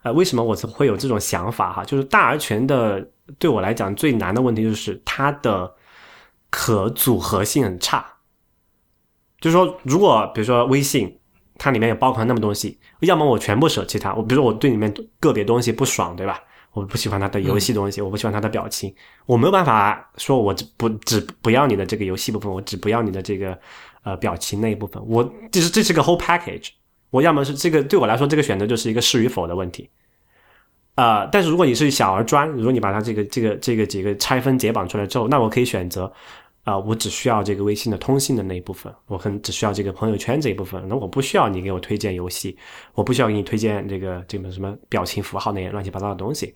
[0.02, 1.86] 呃，为什么我会有这种想法哈？
[1.86, 3.08] 就是大而全的
[3.38, 5.72] 对我来讲最难的问题就是它的
[6.50, 8.04] 可组合性很差。
[9.40, 11.16] 就是说，如果比如说微信，
[11.60, 16.42] 它里面有包含那么多东西，要么我全部舍弃它，我比如说我对里面个别东西不爽，对吧？
[16.76, 18.94] 我不喜欢他的游戏东西，我不喜欢他的表情，
[19.26, 23.58] 我没有办法说，我只不只不要你的这个游戏部分，我只不要你的这个
[24.04, 26.72] 呃表情那一部分，我这是这是个 whole package，
[27.12, 29.90] 我要么是这个对我来说这个选择就是一个是与否的问题，
[30.96, 36.12] 啊，但是如果你是小而专，如果你把它这个这个这个几个拆分解绑出来之后，那我可以选择
[36.66, 42.58] 啊，我只需要这个微信的通信的那一部分，我可能只需要这个朋友圈这一部分，那我不需要你给我推荐游戏，
[42.94, 46.54] 我不需要给你推荐这个这个什么表情符号那些乱七八糟的东西。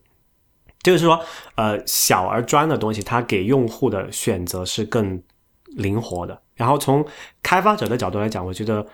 [0.81, 1.19] 就是说，
[1.55, 5.21] 呃，小而专的东西，它给用户的选择是更
[5.65, 6.41] 灵活的。
[6.55, 7.05] 然后从
[7.43, 8.85] 开发者的角度来讲，我觉得，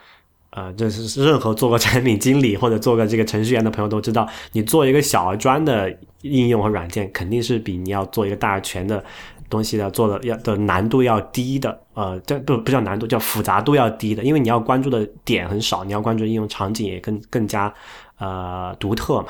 [0.50, 9.04] 呃，这是任何做过产品经理或者做个这个程序员的朋友都知道，你做一个小而专的应用和软件，肯定是比你要做一个大而全的
[9.48, 11.80] 东西要做的要的难度要低的。
[11.94, 17.72] 呃，这不不叫难度，叫复杂度要低的，因为你要关注的点很少，你要关注应用场景也更更加
[18.18, 19.28] 呃独特嘛。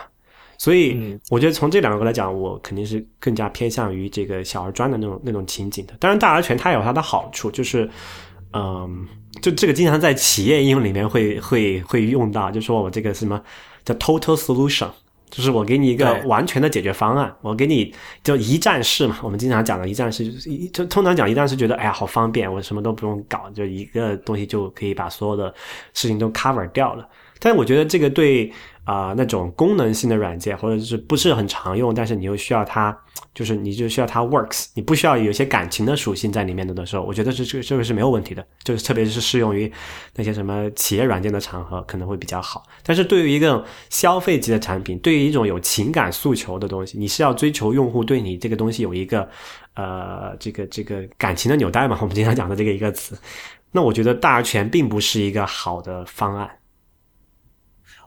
[0.57, 5.93] 所以嗯我觉得从这两个来讲，我肯定是更加偏向于这个小而专的那种那种情景的。
[5.99, 7.89] 当然，大而全它有它的好处，就是
[8.53, 9.07] 嗯，
[9.41, 13.41] 就这个经常在企业应用里面会会会用到，就说我这个什么
[13.83, 14.89] 叫 total solution。
[15.27, 19.17] 就是我给你一个完全的解决方案，我给你就一站式嘛。
[19.21, 25.53] 我们经常讲的一站式，就是一就通常讲一站式，觉得哎呀好方便，我什么都不用搞，就一个东西就可以把所有的
[25.93, 27.05] 事情都 cover 掉了。
[27.39, 28.49] 但是我觉得这个对
[28.86, 32.95] 啊、那种功能性的软件，或者是不是很常用，但是你又需要它，
[33.34, 39.71] 就是你就需要它 works，你不需要有一些感情的属性在里面的的时候，我觉得这这个这个是没有问题的，就是特别是适用于
[40.15, 42.63] 那些什么企业软件的场合可能会比较好。
[42.84, 49.28] 但是对于一个消费级的产品，对于一种有情感诉求的东西，你是要追求用户对你这个东西有一个
[49.74, 51.98] 呃这个这个感情的纽带嘛？
[52.02, 53.17] 我们经常讲的这个一个词，
[53.71, 56.48] 那我觉得大而全并不是一个好的方案。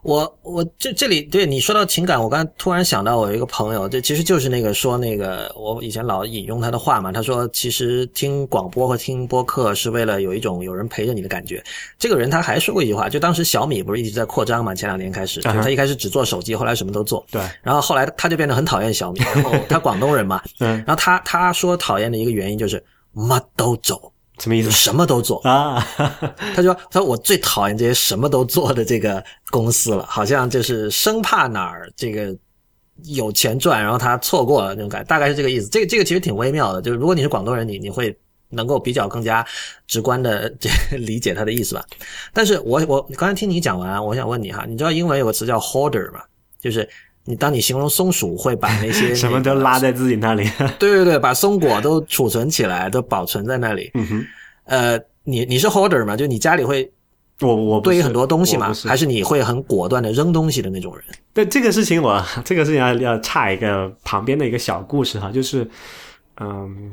[0.02, 11.62] 我我这这里对你说到情感，我刚才突然想到，我有一个朋友，这其实就是那个说那个我以前老引用他的话嘛，他说其实听广播和听播客是为了有一种有人陪着你的感觉。
[11.98, 22.82] 这个人他还说过一句话，就当时小米不是一直在扩张嘛，前两年开始，他一开始只做手机，后来什么都做，对，然后后来他就变得很讨厌小米，然后他广东人嘛， 嗯，然后他他说讨厌的一个原因就是
[23.14, 25.40] 乜都走，什么意思什么都做。
[25.40, 25.84] 啊？
[26.54, 32.36] 他说：“他说我最讨厌这些什么都做的这个公司了，好像就是生怕哪儿这个
[33.04, 35.68] 有钱赚，然后他错过了那种感觉，大概是这个意思。
[35.68, 38.16] 这个这个其实挺微妙的，就是如果你是广东人，你你会
[38.50, 39.46] 能够比较更加
[39.86, 41.84] 直观的这理解他的意思吧。
[42.32, 46.20] 但是我我刚才听你讲完，我想问你哈，你知道英文有个词叫 hoarder 吗？
[46.60, 46.88] 就是
[47.28, 50.48] 你当你形容松鼠会把那些 什么都拉在自己那里。
[50.80, 53.90] 对对对，把松果都储存起来，都保存在那里。
[53.94, 54.26] 嗯哼，
[54.64, 56.16] 呃，你你是 hoarder 吗？
[56.16, 56.90] 就你家里会
[57.40, 61.04] 我我对于很多东西嘛，是还是你会很果断的扔东西的那种人？
[61.34, 65.68] 对这个事情我，这个事情要要插一个旁边的一个小故事哈，就是，
[66.40, 66.90] 嗯，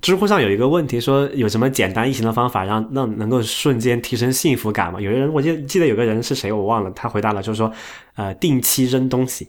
[0.00, 5.00] 知乎上有一个问题说，有什么简单易行的方法让让能够瞬间提升幸福感吗？
[5.00, 7.72] 有的人我记得记得有个人是谁我忘了，他回答了，就是说，
[8.16, 9.48] 呃，定期扔东西，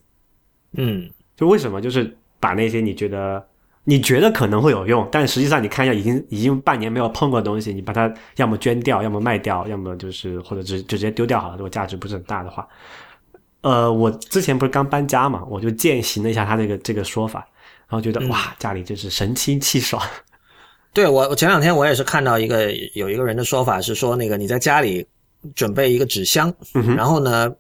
[0.77, 1.81] 嗯，就为什么？
[1.81, 3.45] 就是把那些你觉得
[3.83, 12.67] 你觉得可能会有用，但实际上你看一下已经已经半年没有碰过的东西，你把它要么捐掉，要么卖掉，要么就是或者直就直接丢掉好了，如果价值不是很大的话。
[13.61, 17.39] 呃，我之前不是刚搬家嘛，我就践行了一下他这个这个说法，
[17.87, 18.29] 然后觉得、嗯。
[18.29, 20.01] 哇，家里真是神清气爽。
[20.93, 25.05] 对我我前两天我也是看到一个有一个人的说法是说，那个你在家里
[25.55, 27.51] 准备一个纸箱，嗯然后呢，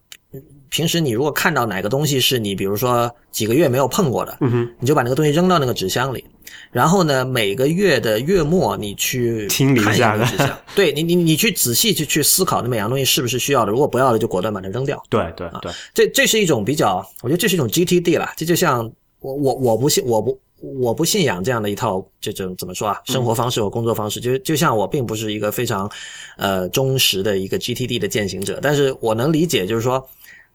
[0.69, 4.37] 平时你如果看到哪个东西是你比如说几个月没有碰过的，
[4.79, 6.23] 你就把那个东西扔到那个纸箱里，
[6.71, 15.01] 然后呢，每个月的月末你去清理一下那个纸箱， 对你你你去仔细去去思考那每样东西是不是需要的，如果不要的就果断把它扔掉。
[15.09, 25.89] 对对对，这这是一种比较，我觉得这是一种 GTD 啦，这就像我我我不信我不我不信仰这样的一套这种怎么说啊生活方式和工作方式，就就像我并不是一个非常
[26.37, 30.07] 呃忠实的一个 GTD 的践行者，但是我能理解，就是说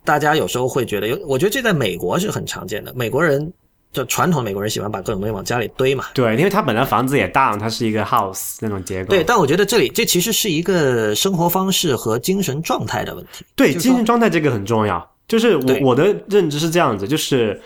[0.05, 3.53] 大家有时候会觉得，有我觉得这在美国是很常见的，美国人
[3.93, 9.11] 就传统美国人喜欢把各种东西往家里堆嘛，对，因为他本来房子也大，它是一个 house 那种结构。
[9.11, 13.45] 对，但我觉得这里这其实是一个生活方式和精神状态的问题。
[13.57, 15.09] 对，精神状态这个很重要。
[15.27, 17.61] 就是我我的认知是这样子，就是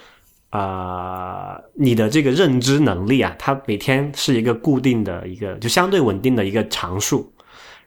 [0.50, 7.30] 呃，你的这个认知能力啊，它每天是一个固定的一个，就相对稳定的一个常数。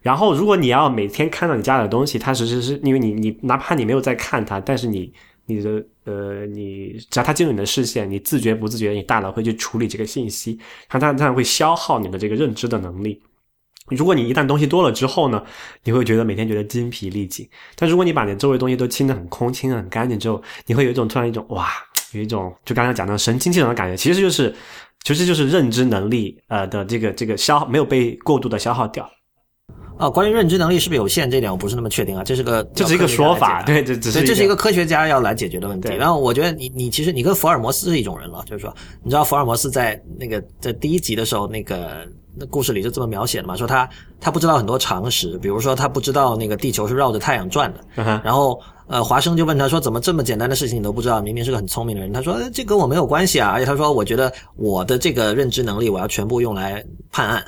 [0.01, 5.11] 然后，如果你要每天看到你家里的东西，它其实是因为你你哪怕你没有在看它，但是你
[5.45, 13.21] 你的呃，你只要它进入你的视线，你自觉不自觉，你大脑会去处理这个信息，它它它会消耗你的这个认知的能力。
[13.89, 15.41] 如果你一旦东西多了之后呢，
[15.85, 17.49] 你会觉得每天觉得精疲力尽。
[17.75, 21.69] 但如果你把你周围东西都清得很空、清得很干净之后，你会有一种突然一种哇，
[22.11, 23.95] 有一种就刚刚讲的神清气爽的感觉。
[23.95, 24.53] 其实就是，
[25.03, 29.09] 其实就是认知能力呃的这个这个消耗没有被过度的消耗掉，
[29.97, 35.89] 啊，关于认知能力是不是有限这点，我不是那么确定啊，这是个这是一个说法，对，这只是对，这是一个科学家要来解决的问题。
[35.95, 51.21] 然后我觉得你你其实你跟福尔摩斯是一种人了，就是说，你知道福尔摩斯在那个在第一集的时候，那个那故事里就这么描写的嘛，说他他不知道很多常识，比如说他不知道那个地球是绕着太阳转的，嗯然后呃华生就问他说，怎么这么简单的事情你都不知道？
[51.21, 52.11] 明明是个很聪明的人。
[52.11, 57.45] 他说，呃这跟我没有关系啊，而且他说，我觉得我的这个认知能力我要全部用来判案，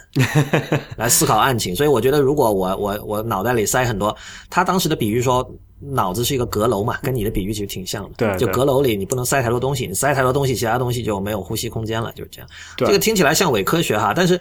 [0.97, 4.15] 来思考案情，所以我觉得如果我我我脑袋里塞很多，
[4.49, 5.49] 他当时的比喻说。
[5.81, 8.09] 脑子是一个阁楼嘛，跟你的比喻其实挺像的。
[8.17, 12.49] 就对就阁楼里你不能塞太多东西，你塞太多东西，其他东西就没有呼吸空间了，就是这样。
[12.75, 14.37] 对这个听起来像伪科学哈，但是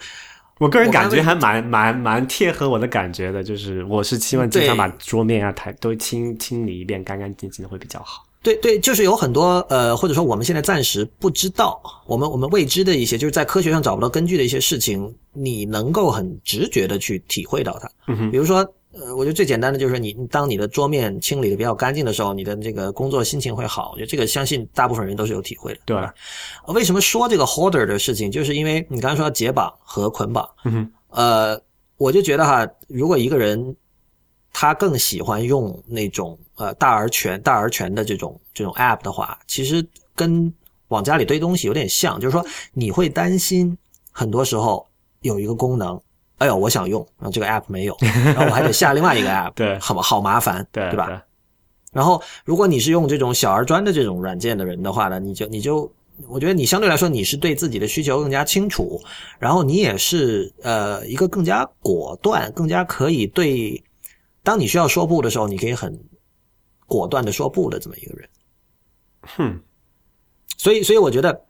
[0.58, 8.24] 我个人感觉还蛮蛮蛮贴合我的感觉的，就是我是希望经常把桌面啊、台都清清理一遍，干干净净的会比较好。
[8.40, 17.90] 对对，就是有很多呃，或者说我们现在暂时不知道，我们我们未知的一些，就是在科学上找不到根据的一些事情，你能够很直觉的去体会到它。
[18.06, 18.64] 嗯哼比如说，
[19.00, 23.90] 呃，我觉得最简单的就是你当你的桌面清理的比较干净的时候，你的这个工作心情会好。
[23.92, 25.80] 我觉得这个相信大部分人都是有体会的。
[25.86, 26.14] 对吧？
[26.66, 30.48] 为什么说这个 holder 的事情，就是因为你刚才说解绑和捆绑，
[31.10, 31.60] 呃，
[31.96, 33.74] 我就觉得哈，如果一个人
[34.52, 40.52] 他更喜欢用那种呃大而全、大而全的这种这种 app 的话，其实跟
[40.88, 43.76] 往家里堆东西有点像，就是说你会担心
[44.10, 44.86] 很多时候
[45.20, 46.00] 有一个功能，
[46.38, 51.22] 哎呦，我想用，然后这个 app 没有，然后我还得下另外一个 app，对好好麻烦，对对吧？？
[51.90, 55.90] 然后，如果你是用这种小而专的这种软件的人的话呢，你就你就，
[56.28, 59.00] 我觉得你相对来说你是对自己的需求更加清楚，
[59.38, 63.82] 然后你也是呃一个更加果断、更加可以对，
[64.42, 65.98] 当你需要说不的时候，你可以很
[66.86, 68.28] 果断的说不的这么一个人。
[69.22, 69.60] 哼，
[70.58, 71.42] 所以，所以我觉得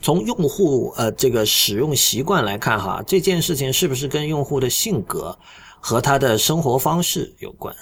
[0.00, 5.36] 从用户呃这个使用习惯来看哈，这件事情是不是跟用户的性格
[5.80, 7.74] 和他的生活方式有关？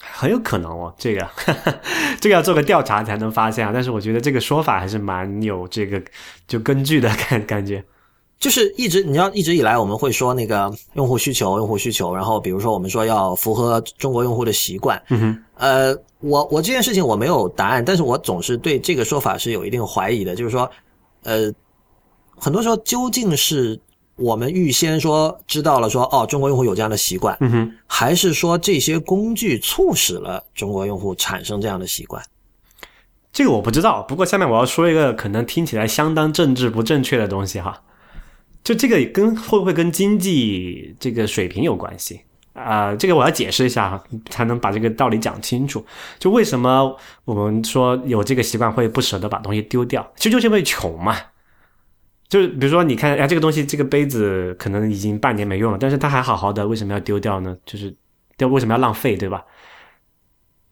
[0.00, 1.28] 很有可能哦，这个
[2.20, 3.70] 这个要做个调查才能发现啊。
[3.72, 6.02] 但是我觉得这个说法还是蛮有这个
[6.48, 7.84] 就根据的感感觉。
[8.38, 20.70] 就是一直你要一直以来我们会说那个用户需求，用户需求，然后比如说我们说要符合中国用户的习惯，嗯哼，呃，我我这件事情我没有答案，但是我总是对这个说法是有一定怀疑的，就是说，
[21.22, 21.52] 呃，
[22.36, 23.78] 很多时候究竟是
[24.16, 32.22] 我们预先说知道了说哦中国用户有这样的习惯，嗯哼，还是说这些工具促使了中国用户产生这样的习惯？
[33.32, 34.02] 这个我不知道。
[34.02, 37.82] 不过下面我要说一个可能听起来相当政治不正确的东西哈。
[38.62, 42.20] 就这个跟会不会跟经济这个水平有关系
[42.52, 45.84] 啊、这个我要解释一下哈，才能把这个道理讲清楚。
[46.18, 51.16] 就为什么我们说有这个习惯会不舍得把东西丢掉，其实就是因为穷嘛。
[52.28, 57.56] 就是比如说，你看，哎，这个东西，这个杯子可能已经半年没用了，但是它还好好的，为什么要丢掉呢？
[57.66, 57.92] 就是，
[58.36, 59.44] 对，为什么要浪费，对吧？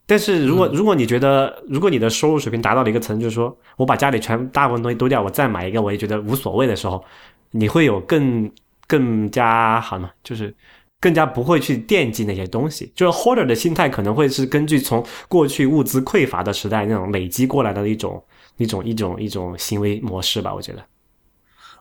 [0.05, 7.03] 但是如果如果你觉得，如果你的收入水平达到了一个层，就是说我把家里全大部分东西丢掉，我再买一个，我也觉得无所谓的时候，
[7.51, 8.49] 你会有更
[8.87, 10.55] 更加好呢，就是
[10.99, 12.91] 更加不会去惦记那些东西。
[12.95, 18.23] 就是 hoarder 的心态可能会是根据从过去物资匮乏的时代那种累积过来的一种
[18.57, 20.83] 一种一种一种行为模式吧，我觉得。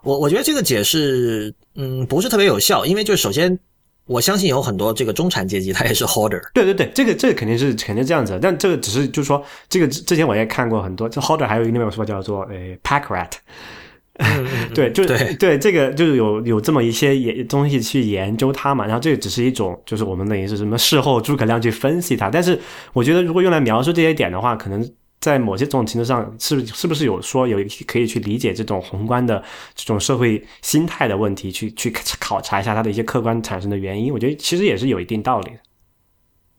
[0.04, 3.58] 我我觉得这个解释，嗯，不是特别有效，因为就首先，
[4.06, 13.32] 我相信有很多这个中产阶级他也是 holder，对对对，这个这个肯定是肯定这样子，但这个只是就是说，这个之之前我也看过很多，这 holder 还有一个另外一个说法叫做呃 pack rat，
[14.74, 15.34] 对，就是对。
[15.34, 22.58] 对这个就是有有这么一些研东西去研究它嘛，然后这个只是一种就是我们等于是什么事后诸葛亮去分析它，但是
[22.92, 24.86] 我觉得如果用来描述这些点的话，可能
[25.20, 29.42] 在某些这种程度上是是不是有说有可以去理解这种宏观的
[29.74, 35.58] 这种社会心态的问题，去去考察一下它的一些客观产生的原因，我觉得其实也是有一定道理的。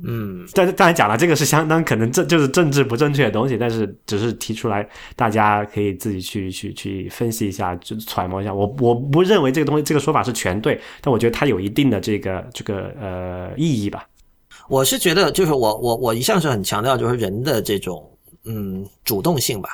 [0.01, 8.53] 嗯，但是当然讲了，这个是相当可能这就是政治不正确的东西，但是只是提出来，大家可以自己去去去分析一下，就揣摩一下。
[8.53, 14.07] 我我不认为这个东西这个说法是全对，但我觉得它有一定的这个这个呃意义吧。
[14.69, 18.09] 我是觉得，就是我我我一向是很强调，就是人的这种
[18.45, 19.69] 嗯主动性吧，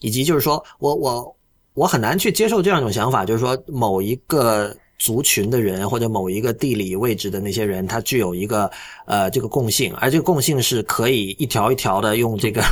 [0.00, 1.36] 以及就是说我我
[1.74, 8.70] 我很难去接受这样一种想法，就是说某一个族群的人或者某一个地理位置的那些人，他具有一个
[9.06, 12.62] 呃这个共性，而这个共性是可以一条一条的用这个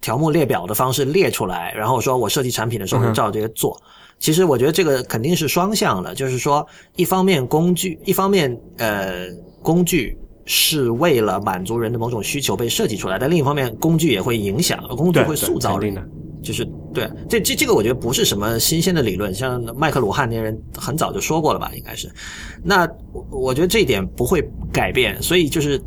[0.00, 3.80] 条目列表的方式列出来，然后说我设计产品的时候就照这个做。
[4.18, 9.28] 其实我觉得这个肯定是双向的，就是说一方面工具，一方面呃
[9.62, 10.18] 工具。
[10.44, 15.94] 是为了满足人的某种需求被设计出来，但另一方面，工具也会影响，工具会塑造人。
[16.42, 22.10] 就是对这这这个，我觉得不是什么新鲜的理论，像麦克鲁汉那些人很早就说过了吧，应该是。
[22.64, 25.80] 那我我觉得这一点不会改变，所以就是，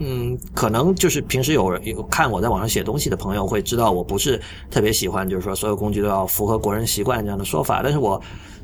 [0.00, 7.80] 嗯，可能就是平时有人有看我在网上写东西的朋友会知道，我不是特别喜欢，就是说所有工具都要符合国人习惯这样的说法。
[7.84, 8.20] 但是我，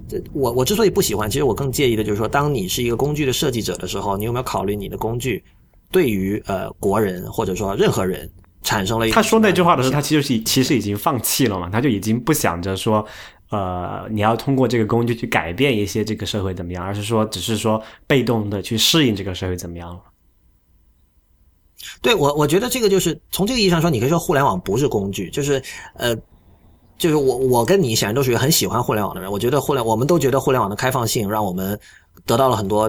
[0.08, 5.42] 这我我之所以不喜欢，其实我更介意的就是说，当你是一个工具的设计者的时候，你有没有考虑你的工具
[5.90, 8.30] 对于呃国人或者说任何人
[8.62, 13.04] 产生了一他说那句话的时候，他其实是其实已经放弃了嘛，他就已经不想着说，
[13.50, 20.00] 呃，你要通过这个工具去改变一些这个社会怎么样，而是说只是说被动的去适应这个社会怎么样了。
[22.00, 25.60] 对我，我觉得这个就是从这个意义上说，你可以说互联网不是工具，就是
[25.94, 26.16] 呃，
[26.98, 29.30] 就是我我跟你显然都属于很喜欢互联网的人。
[29.30, 31.78] 我觉得互联，我们都觉得互联网的开放性让我们
[32.26, 32.88] 得到了很多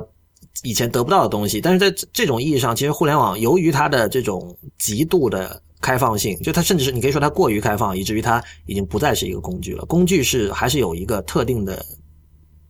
[0.62, 1.60] 以前得不到的东西。
[1.60, 9.84] 但是在这种意义上，其实互联网由于它的这种极度的开放性，就它甚至是你可以说它过于开放，以至于它已经不再是一个工具了。
[9.86, 11.84] 工具是还是有一个特定的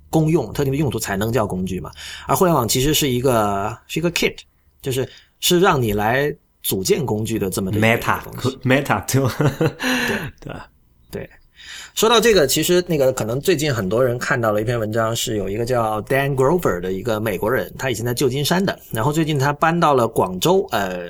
[0.10, 1.92] 功用、特定的用途才能叫工具嘛？
[2.28, 4.38] 而互联网其实是一个是一个 kit，
[4.82, 5.08] 就是
[5.40, 8.22] 是让你来组建工具的这么的 meta
[8.64, 10.54] meta 就对对
[11.14, 11.30] 对。
[11.96, 21.06] 说到这个，其实那个可能最近很多人看到了一篇文章，是有一个叫 Dan Grover 的一个美国人，他以前在旧金山的，然后最近他搬到了广州，呃，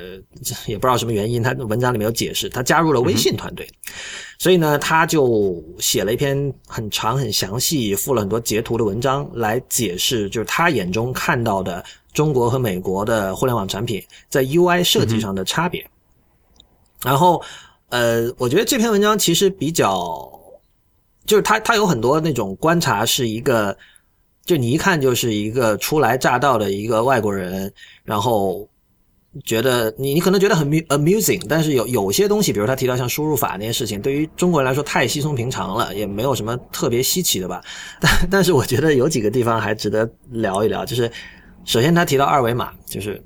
[0.68, 3.68] 也不知道什么原因，他文章里面有解释，他加入了微信团队，
[4.38, 11.84] 所以呢，他就写了一篇很长很详细、附了很多截图的文章来解释，就是他眼中看到的
[12.14, 15.84] 中国和美国的互联网产品在 UI 设计上的差别。
[17.04, 17.42] 然后，
[17.94, 20.30] 呃，我觉得这篇文章其实比较。
[21.26, 23.78] 就是他，他有很多那种观察，是一个，
[24.46, 27.72] 就你一看就是一个初来乍到的一个外国人，
[28.04, 28.68] 然后
[29.46, 37.62] 觉得你你可能觉得很 amusing，但是有有些东西，比如他提到像输入法那些事情，对于中国人来说太稀松平常了，也没有什么特别稀奇的吧。
[38.02, 41.10] 但但是我觉得有几个地方还值得聊一聊，就是
[41.64, 43.24] 首先他提到二维码，就是。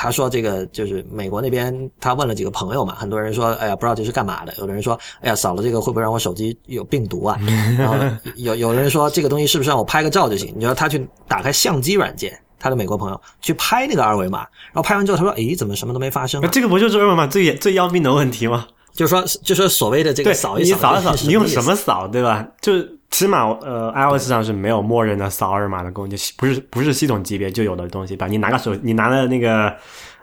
[0.00, 4.54] 他说：“这个就是美国那边，他问了几个朋友嘛，很多人说，哎呀，不知道这是干嘛的。
[4.58, 7.36] 有的人说，哎呀，扫了这个会不会让我手机有病毒啊？
[7.76, 7.96] 然后
[8.36, 10.52] 有有人说，这个东西是不是让我拍个照就行？
[10.54, 16.40] 你知道他去打开相机软件，他的美国朋友去拍那个二维码，然后拍完之后，他说，诶，怎么什么都没发生？
[16.52, 18.68] 这个不就是二维码最最要命的问题吗？
[18.94, 22.46] 就是说，就是所谓的这个扫一扫，你扫一扫，你用什么扫，对吧？
[22.60, 22.72] 就。”
[23.10, 28.26] 起码呃，iOS 上是没有默认的扫二维码的功能，不是不是系统级别就有的东西吧？
[28.26, 29.74] 你拿个手，你拿了那个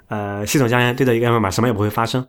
[0.08, 2.26] 呃系统香烟对着一个二维码，什么也不会发生。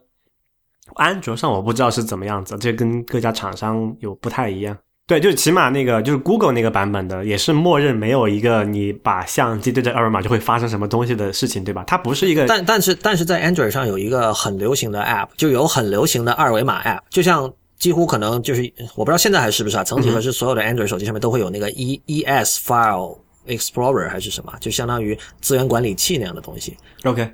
[0.95, 4.77] 安卓上我不知道是怎么样子，这跟各家厂商有不太一样。
[5.07, 11.85] 对，就起码那个就是 Google 那个版本的，也是默认没有一个你把相机对着二维码就会发生什么东西的事情，对吧？
[11.87, 12.47] 它不是一个。
[12.47, 17.53] 但但是但是在 Android 上有一个很流行的 App，就有很流行的二维码 App，就像。
[17.79, 18.63] 几乎可能就是
[18.95, 19.85] 我不知道现在还是不是啊？
[19.85, 26.75] 曾几何时，所有的 Android 手机上面都会有那个 E E S File Explorer 还是什么，就相当于资源管理器那样的东西。
[27.05, 27.31] OK，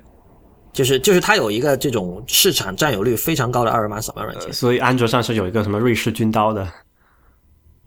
[0.73, 4.51] 就是就是它有一个这种市场占有率非常高的二维码扫描软件。
[4.51, 6.67] 所以安卓上是有一个什么瑞士军刀的？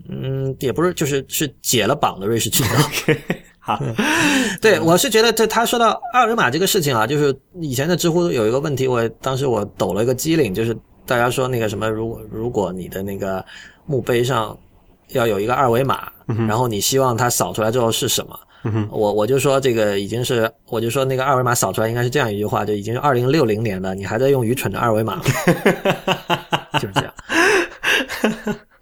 [0.08, 2.74] 嗯，也不是，就是是解了绑的瑞士军刀。
[2.86, 3.20] OK，
[3.58, 3.78] 好，
[4.62, 10.74] 对我是觉得这他说到二维码这个事情啊，就是以前的知乎有一个问题，我当时我抖了一个机灵，就是。
[11.06, 13.44] 大家说那个什么，如果如果你的那个
[13.86, 14.58] 墓碑上
[15.08, 16.10] 要有一个二维码，
[16.48, 18.38] 然后你希望它扫出来之后是什么？
[18.90, 25.22] 我我就说这个已经是，我就说那个二维码扫出来应该是这样一句话，就已经是二零六零年了，你还在用愚蠢的二维码，
[26.74, 27.14] 就是这样。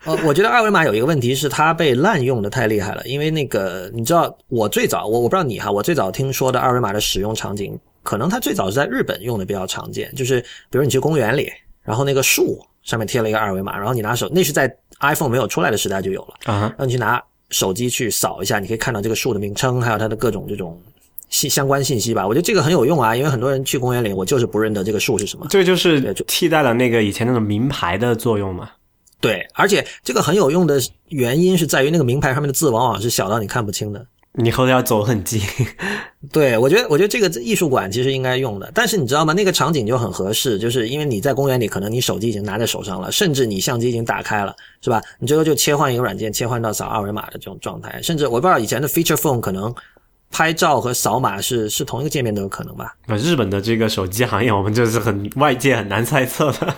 [0.07, 11.53] 呃，我觉得二维码有一个问题是它被滥用的太厉害了，因为那个你知道，我最早我我不知道你哈，我最早听说的二维码的使用场景，可能它最早是在日本用的比较常见，就是比如你去公园里。
[11.85, 16.75] 然后那个树上面贴了一个二维码，然后你拿手，那是在 iPhone 没有出来的时代就有了啊。
[16.79, 20.81] 让你去拿手机去扫一下，你可以看到这个树的名称，还有它的各种这种
[21.29, 22.27] 信相关信息吧。
[22.27, 25.47] 我觉得这个很有用啊，因为很多人去公园里，我就是不认得这个树是什么。
[25.51, 28.71] 这个就是替代了那个以前那种名牌的作用嘛。
[29.21, 30.79] 对，而且这个很有用的
[31.09, 34.07] 原因是在于那个名牌上面的字往往是小到你看不清的。
[34.37, 35.41] 你后头要走很近，
[36.33, 39.33] 对我觉得，我觉得这个艺术馆其实应该用的，但是你知道吗？
[39.33, 45.01] 那个场景就很合适，就是因为你在公园里，可能你手机已经拿在手上了，甚至你相机已经打开了，是吧？
[45.21, 49.73] 你最后就切换一个软件，切换到扫二维码的这种状态，甚至我不知道以前的 Feature Phone 可能。
[50.35, 52.93] 拍照和扫码是是同一个界面都有可能吧？
[53.07, 56.75] 呃，日本的这个手机行业，我们就是很外界很难猜测的。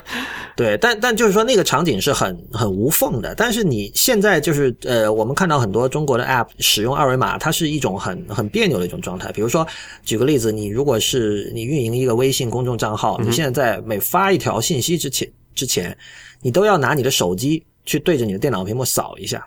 [0.55, 3.35] 对，但但就是说那个场景是很很无缝的。
[3.35, 9.33] 但是你现在就是呃，我们看到很多中国的 App 使用二维码，它是一种很很别扭的一种状态。
[9.33, 9.67] 比如说，
[10.05, 15.97] 举个例子，你如果是你运营一个微信公众账号，你现在在每发一条信息之前之前，
[16.43, 19.47] 你都要拿你的手机去对着你的电脑屏幕扫一下。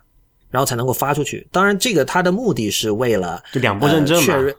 [0.50, 1.48] 然后才能够发出去。
[1.52, 4.56] 当然，这个它的目的是为了就两步认证确认，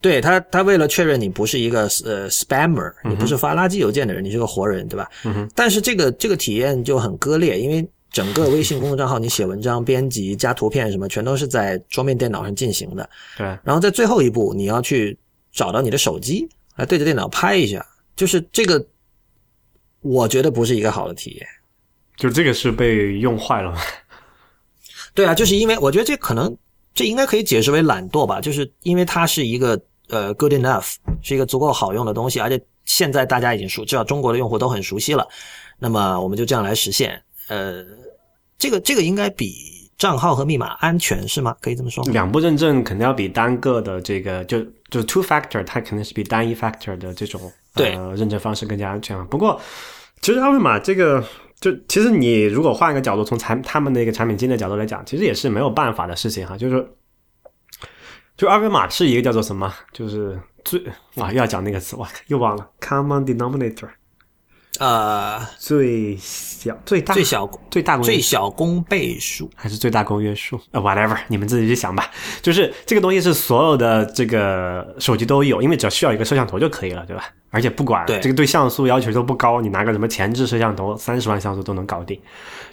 [0.00, 5.08] 对他，他为了确认你不是一个呃 spammer，你不是发垃圾邮件的人，你是个活人，对吧？
[5.24, 13.08] 嗯但是这个这个体验就很割裂，因为整个微信公众账号，你写文章、编辑、加图片什么，全都是在桌面电脑上进行的。
[13.38, 13.46] 对。
[13.62, 15.16] 然后在最后一步，你要去
[15.52, 17.86] 找到你的手机，来对着电脑拍一下，
[18.16, 18.84] 就是这个，
[20.00, 21.46] 我觉得不是一个好的体验。
[22.16, 23.74] 就这个是被用坏了。
[25.14, 26.56] 对啊，就是因为我觉得这可能
[26.94, 35.26] 这应该可以解释为懒惰吧，就是因为它是一个呃 good enough，是一个足够好用的东西，而且现在大家已经熟，知道中国的用户都很熟悉了，
[35.78, 37.22] 那么我们就这样来实现。
[37.48, 37.84] 呃，
[38.58, 41.54] 这个这个应该比账号和密码安全是吗？
[41.60, 42.02] 可以这么说？
[42.06, 47.40] 两步认证肯定要比单个的这个就就 two factor，它肯定是比单一 factor 的这种
[47.74, 49.26] 对呃认证方式更加安全嘛。
[49.30, 49.60] 不过，
[50.20, 51.22] 其实二维码这个，
[51.62, 56.58] 就其实你如果换一个角度，从产他们那个产品经理的角度来讲，其实也是没有办法的事情哈。
[56.58, 56.84] 就是，
[58.36, 60.82] 就二维码是一个叫做什么，就是最
[61.14, 62.68] 哇又要讲那个词哇又忘了。
[62.80, 63.88] Common denominator
[64.78, 69.50] 呃，最小最大最小最大公最小公倍数。
[69.54, 70.58] 还是最大公约数？
[70.70, 72.10] 呃，whatever，你们自己去想吧。
[72.40, 77.24] 就是这个东西是所有的这个手机都有，因为只要需要一个摄像头就可以了，对吧？
[77.50, 82.18] 而且不管对这个对像素要求都不高，你拿个什么前置摄像头，三十万像素都能搞定。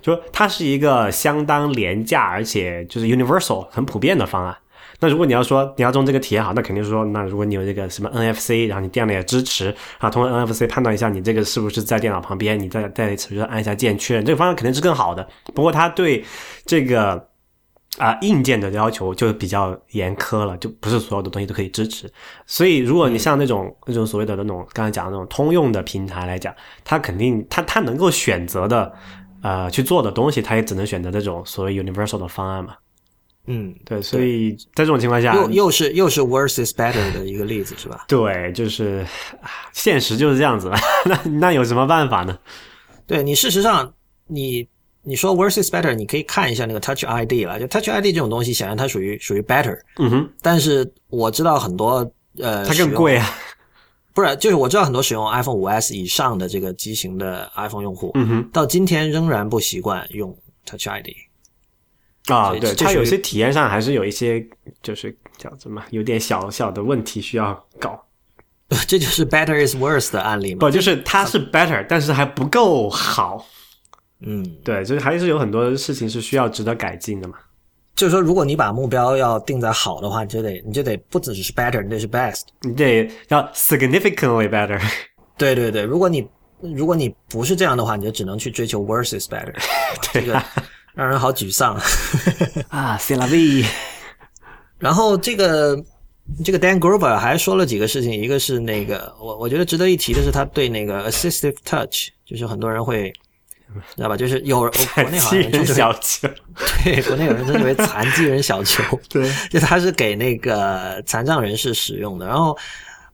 [0.02, 4.58] 就它是一个相当廉价，而且就是 universal 很普遍的方案。
[5.00, 15.28] 那如果你要说你要用这个体验好，那肯定是说，那如果你有这个什么 NFC，然后你电脑也支持啊，通过 NFC 判断一下你这个是不是在电脑旁边，你再再持续按一下键确认，这个方案肯定是更好的。
[15.54, 16.24] 不过它对
[16.66, 17.28] 这个
[17.97, 22.10] 啊、硬件的要求就比较严苛了，就不是所有的东西都可以支持。
[22.45, 26.54] 所以如果你像那种、那种所谓的那种刚才讲的那种通用的平台来讲，
[26.86, 28.93] 它肯定它它能够选择的
[29.41, 32.76] 呃去做的东西，它也只能选择这种所谓 universal 的方案嘛。
[33.52, 38.06] 嗯，对，所以在这种情况下，又又是又是 worse is better 的一个例子是吧？
[38.08, 39.06] 对，就是
[39.41, 40.72] 啊现实就是这样子。
[41.06, 42.38] 那那有什么办法呢？
[43.08, 43.91] 对你事实上
[44.28, 44.68] 你
[45.02, 53.28] 你说 worse is better，你可以看一下那个 Touch ID 了，就 Touch ID 这种东西，显然它属于属于 better，嗯哼，但是我知道很多呃，它更贵啊。
[54.14, 61.08] 不是，就是我知道很多使用 iPhone 五 S 以上的这个机型的 iPhone 用户，嗯哼，到今天仍然不习惯用 Touch ID。
[62.34, 64.45] 啊，对，它有些体验上还是有一些，
[64.82, 67.99] 就是叫什么，有点小小的问题需要搞。
[68.88, 70.59] 这就是 better is worse 的案例吗？
[70.59, 73.43] 不，就是它是 better，但是还不够好。
[74.21, 77.36] 嗯，对，就是还是有很多事情是需要值得改进的嘛。
[77.95, 82.43] 就是说，如果你把目标要定在好的话，你就得你就得不只是 better，你得是 best。
[82.61, 84.80] 你得要 significantly better。
[85.36, 86.27] 对对对，如果你
[86.61, 89.53] 如果你不是这样的话，你就只能去追求 worse is better，
[90.13, 90.41] 这个
[91.00, 91.80] 让人好沮丧。
[92.68, 93.64] 啊，C 拉 V，
[94.78, 95.82] 然后这个
[96.43, 103.14] 这个 Dan Grover 还说了几个事情，一个是那个我我觉得值得一提的是他对那个 assistive touch，就是很多人会
[103.95, 104.70] 知道吧，就是有国
[105.10, 106.28] 内好像七人小球。
[106.84, 112.28] 对国内有人称之为残疾人小球， 对，就他是给那个残障人士使用的。
[112.28, 112.58] 然后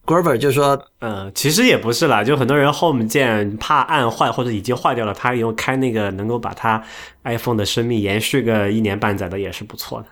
[0.06, 6.84] Grover 就说，嗯，其实也不是啦，就很多人 Home 键怕按坏或者已经坏掉了，他用开那个能够把它
[7.24, 10.08] iPhone 的生命延续个一年半载的也是不错的。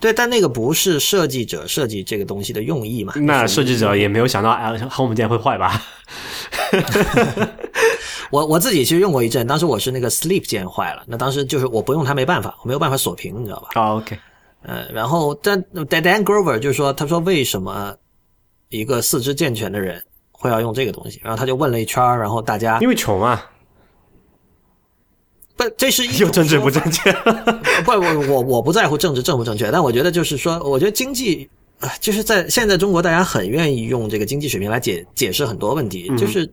[0.00, 3.12] 对，但那个不是设计者设计这个东西的用意嘛？
[3.16, 5.80] 那设计者也没有想到啊 Home 键会坏吧？
[8.30, 13.68] 我我自己其实用过一阵，当时我是那个 Sleep 键坏了，那当时就是我不用它没办法，我没有办法锁屏，你知道吧？
[13.80, 14.18] 哦，OK，
[14.62, 17.94] 呃，然后但 Dan Grover 就说，他说为什么
[18.72, 20.02] 一个四肢健全的人
[20.32, 21.20] 会要用这个东西？
[21.22, 23.50] 然后他就问了一圈儿，然后大家因为穷啊，
[25.56, 27.12] 不，这是一又种政治不正确。
[27.84, 31.48] 不，我我我不在乎政治正不正确，但我觉得就是说，我觉得经济，
[31.80, 36.50] 呃就是在现在中国，大家很愿意用这个经济水平来解解释很多问题，嗯就是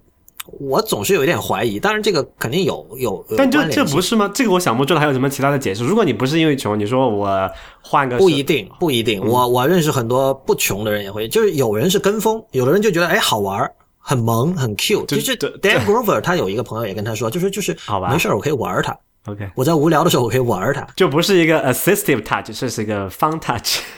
[0.60, 4.30] 我总是有一点怀疑，当然这个肯定有有，有但这关联性这不是吗？
[4.34, 5.84] 这个我想不出来还有什么其他的解释。
[5.84, 7.50] 如果你不是因为穷，你说我
[7.82, 9.26] 换个不一定，不一嗯定。
[9.26, 15.06] 我我认识很多不穷的人也会，就是有人是跟风，有的人就觉得哎好玩儿，很萌，很 cute。
[15.06, 20.88] 就是对 Dan Grover 他有一个朋友也跟他说，就是就是好吧没事儿我可以玩儿它，OK，我在无聊的时候我可以玩儿它。
[20.96, 23.80] 就不是一个 assistive touch，这是一个 fun touch。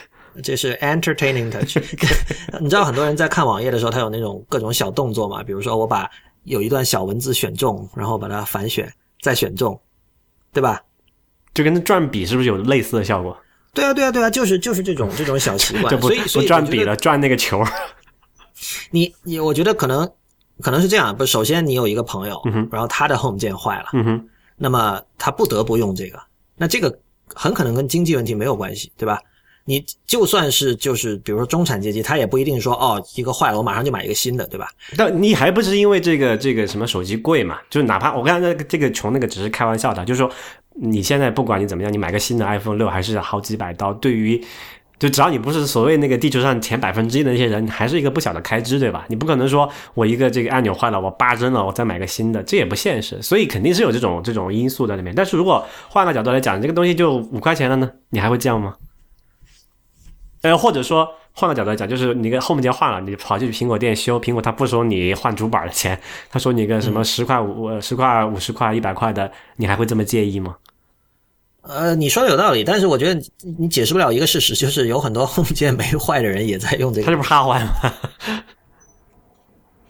[0.42, 1.76] 这是 entertaining touch。
[2.58, 5.42] 你知道很多人在看网页的时候，他有那种各种小动作嘛？
[5.42, 6.08] 比如说我把
[6.44, 9.80] 有一段小文字选中，然后把它反选，再选中，
[10.52, 10.82] 对吧？
[11.54, 13.36] 就跟转笔是不是有类似的效果？
[13.74, 15.90] 对啊，对啊，对啊，就是就是这种 这种小习惯。
[15.90, 17.62] 就不所以所不转笔了，转那个球。
[18.90, 20.10] 你你，我觉得可能
[20.60, 22.40] 可能是这样，不，首先你有一个朋友，
[22.70, 23.88] 然后他的 home 键坏了，
[24.56, 26.22] 那么他不得不用这个，
[26.56, 26.98] 那这个
[27.34, 29.20] 很可能跟经济问题没有关系，对吧？
[29.64, 34.68] 你就算是就是比如说中产阶级，他也不一定说哦一个坏了我马上就买一个新的，对吧？
[34.96, 37.58] 但你还不是因为这个这个什么手机贵嘛？
[37.70, 40.30] 就哪怕我刚才这个穷那个只是开玩笑的，就是说
[40.74, 44.42] 你现在不管你怎么样，你买个新的 iPhone 六还是好几百刀，对于
[44.98, 49.04] 就只要你不是所谓那个地球上前百分之一的那些人，还是一个不小的开支，对吧？
[49.08, 53.20] 你不可能说我一个这个按钮坏了，我八针了，我再买个新的，这也不现实。
[53.20, 55.12] 所以肯定是有这种这种因素在里面。
[55.14, 58.74] 但是如果换个角度来讲，这个东西就五块钱了呢，你还会这样吗？
[60.42, 65.98] 呃，或者说换个角度来讲，就是你个 home 键换了，你跑去苹果店修，苹果他不收你换主板的钱，
[66.30, 70.56] 他收你个什么十块五十块五十块一百块的，你还会这么介意吗？
[71.62, 77.06] 呃，你说的有道理，但是我觉得你你解释不了一个事实，就是有很多 Home 键没坏的人也在用这个。
[77.06, 77.72] 他这不是怕坏吗？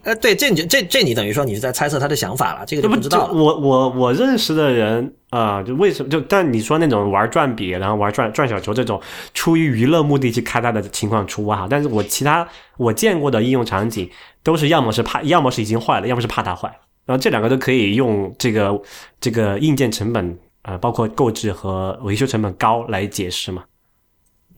[0.05, 3.32] 呃，对，这你这这你等于说你是在猜测他的想法了，这个就不不知道了。
[3.32, 9.01] 我我我认识的人啊、就为什么就但你说那种玩转笔，然后玩转转小球这种
[9.33, 14.11] 出于娱乐目的去开它的情况除外哈，但是我其他我见过的应用场景
[14.43, 16.68] 都是要么是怕，要么是已经坏了，要么是怕它坏，
[17.07, 18.78] 然后这两个都可以用这个
[19.20, 23.64] 这个硬件成本呃，包括购置和维修成本高来解释嘛。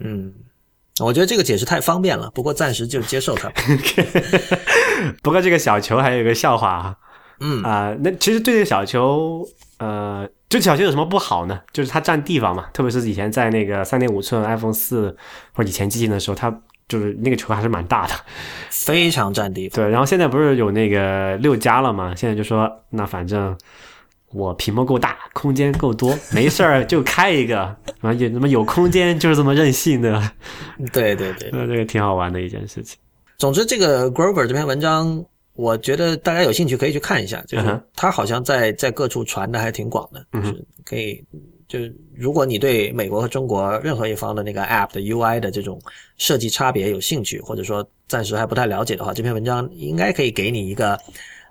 [0.01, 0.35] 嗯，
[0.99, 3.49] 我觉得这个解释太方便了，不过暂时就接受它。
[5.23, 6.97] 不过这个小球还有一个笑话啊，
[7.39, 9.47] 嗯啊、那其实对这个小球，
[9.79, 10.29] 呃，
[10.61, 11.61] 这小球有什么不好呢？
[11.73, 15.17] 就是它占地方嘛，特别是以前在那个三点五寸 iPhone 四
[15.53, 18.15] 或者以前机型的时候，它就是那个球还是蛮大的。
[18.71, 19.77] 非常占地方。
[19.77, 22.15] 对，然后现在不是有那个六加了嘛？
[22.15, 23.57] 现在就说那反正
[24.33, 27.61] 我屏幕够大，空间够多，没事儿就开一个，
[28.01, 30.23] 啊有什么有空间就是这么任性的，
[30.93, 32.97] 对对对， 那这个挺好玩的一件事情。
[33.39, 35.25] 总之这个 Grover 这篇文章，
[35.55, 41.25] 我觉得大家有兴趣可以去看一下，就是嗯哼他好像在在各处传的还挺广的，就是可以。
[41.67, 45.81] 就是如果你对美国和中国任何一方的那个 App 的 UI 的这种
[46.19, 50.97] 设计差别有兴趣，或者说暂时还不太了解的话，这篇文章应该可以给你一个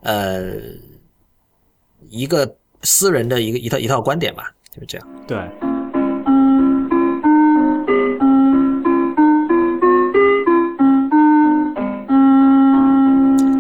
[0.02, 0.54] 呃
[2.10, 5.26] 一个私人的一个一套一套观点吧，就是这样。
[5.28, 5.38] 对，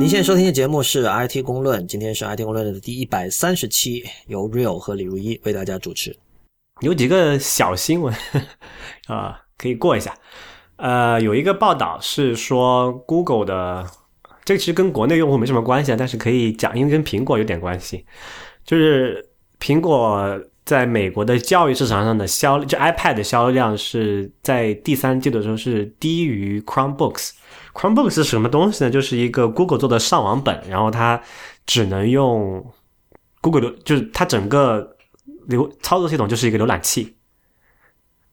[0.03, 6.13] 您现在收听的节目是 IT 公论，今天是 IT 公论的第一百三十期，由 Real 和李如一为大家主持。
[6.81, 8.13] 有几个小新闻
[9.07, 10.13] 啊、可以过一下。
[10.75, 13.89] 呃，有一个报道是说 Google 的，
[14.43, 18.05] 这其实跟国内用户没什么关系啊，但是可以讲，因为跟苹果有点关系。
[18.65, 19.25] 就是
[19.57, 27.29] 苹果在美国的教育市场上的销，就 iPad 的销量是在第三季度的时候是低于 Chromebooks。
[27.73, 28.89] Chromebook 是什么东西呢？
[28.89, 31.21] 就是一个 Google 做的上网本，然后它
[31.65, 32.63] 只能用
[33.41, 34.95] Google 的，就是它整个
[35.47, 37.15] 流操作系统就是一个浏览器。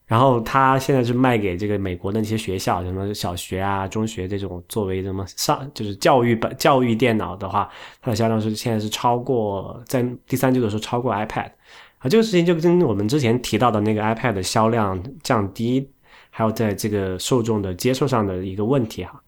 [0.07, 7.71] 然后它现在是卖给这个美国的那些学校，什么小学啊、中学这种作为什么上就是教育本教育电脑的话，
[8.03, 11.53] 它的销量是现在是超过在第三季度的时候超过 iPad
[11.99, 15.89] 啊，这个事情就跟我们之前提到的那个 iPad 的销量降低，
[16.29, 19.20] 还有在这个受众的接受上的一个问题哈。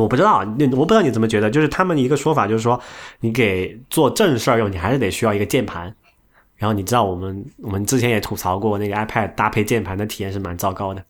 [0.00, 2.80] 我不知道，你我不知道你怎么觉得，就是他们一个说法就是说，
[3.20, 5.94] 你给做正事儿用，你还是得需要一个键盘。
[6.56, 11.02] 然后你知道我们我们之前也吐槽过，那个 iPad 搭配键盘的体验是蛮糟糕的。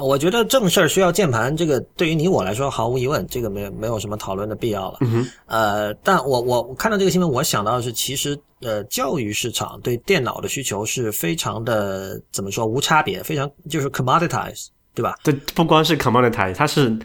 [0.00, 4.98] 我觉得正事儿需要键盘，这个对于你我来说毫无疑问，这个没有没有什么讨论的必要了。
[5.02, 15.14] 嗯呃，但我我我看到这个新闻，我想到的是，其实呃，教育市场对电脑的需求是非常的怎么说无差别，非常就是 commoditize，对吧？
[15.22, 16.96] 这不光是 commodity，它是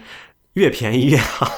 [0.52, 1.50] 越便宜越好。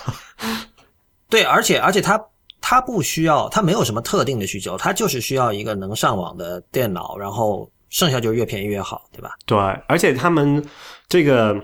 [1.29, 2.21] 对，而且而且它
[2.61, 9.35] 它不需要，它没有什么特定的需求，它就是需要一个能上网的电脑，然后剩下就是越便宜越好，对吧？
[9.47, 10.65] 对，而且他们
[11.09, 11.55] 这个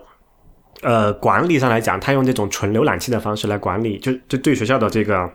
[0.83, 5.31] 呃管理上来讲，他用这种纯浏览器的方式来管理，就就对学校的这个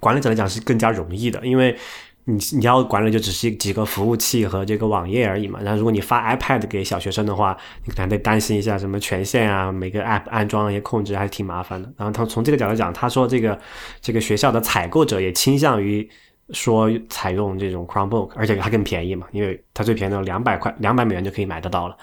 [0.00, 1.76] 管理者来讲是更加容易的，因为
[2.24, 5.58] 你你要管理就只是几个服务器和这个网页而已嘛。
[5.62, 11.92] 然后如果你发 iPad 给小学生的话，你可能得担心一下什么权限啊，每个 app 安装一些控制还是挺麻烦的。
[11.96, 13.58] 然后他从这个角度讲，他说这个
[14.00, 16.08] 这个学校的采购者也倾向于。
[16.50, 21.96] 说采用这种 Chromebook，而且它更便宜嘛，因为它最便宜的两百块，两百美元就可以买得到了。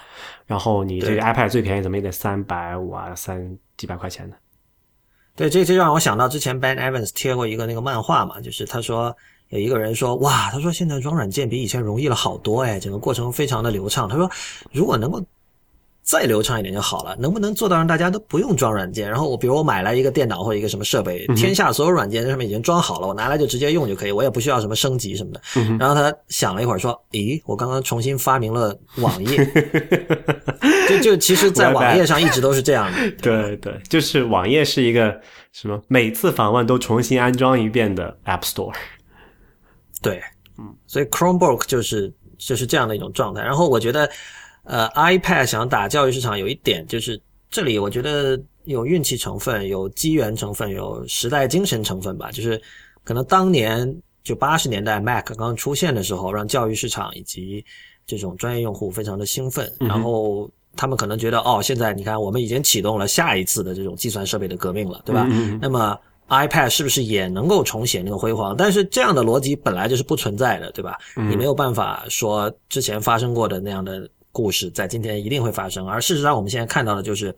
[0.47, 4.36] 然后你这个 iPad 最便宜怎么也得三百五啊，三几百块钱的。
[5.36, 9.15] 对，这这让我想到之前 Ben Evans 贴过一个那个漫画嘛，就是他说
[9.52, 14.10] 有一个人说，哇，他说现在装软件比以前容易了好多哎，整个过程非常的流畅。
[14.10, 14.30] 他说
[14.72, 15.22] 如果能够
[16.04, 19.08] 再流畅一点就好了，能不能做到让大家都不用装软件？
[19.08, 25.41] 然后我比如我买来一个电脑或者一个什么设备，天下所有软件在上面已经装好了，我拿来就直接用就可以，我也不需要什么升级什么的。
[25.78, 29.45] 然后他想了一会儿说，咦，我刚刚重新发明了网页，
[30.89, 32.97] 就就其实，在网页上一直都是这样的。
[33.22, 35.16] 对对，就是网页是一个
[35.52, 38.74] 什么，每次访问都重新安装一遍的 App Store。
[40.02, 40.22] 对，
[40.58, 43.41] 嗯，所以 Chromebook 就是就是这样的一种状态。
[43.41, 44.10] 然后我觉得，
[44.64, 52.32] 呃，iPad 想打教育市场有一点就是这里我觉得有运气成分，有机缘成分，有时代精神成分吧。
[52.32, 52.62] 就是
[53.04, 57.64] 可能当年就八十年代 Mac 刚刚出现的时候，让教育市场以及
[58.06, 60.49] 这种专业用户非常的兴奋，然后。
[60.74, 65.28] 他们可能觉得，哦，现在你看，我们已经启动了下一次的这种计算设备的革命了，对吧？
[65.62, 65.99] 那么
[66.32, 68.56] iPad 是不是也能够重写那个辉煌？
[68.56, 70.98] 但是这样的逻辑本来就是不存在的，对吧？
[71.16, 77.36] 你没有办法说之前发生过的那样的故事在今天一定会发生，而事实上我们现在看到的就是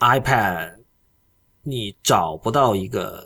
[0.00, 0.74] iPad，
[1.62, 3.24] 你找不到一个，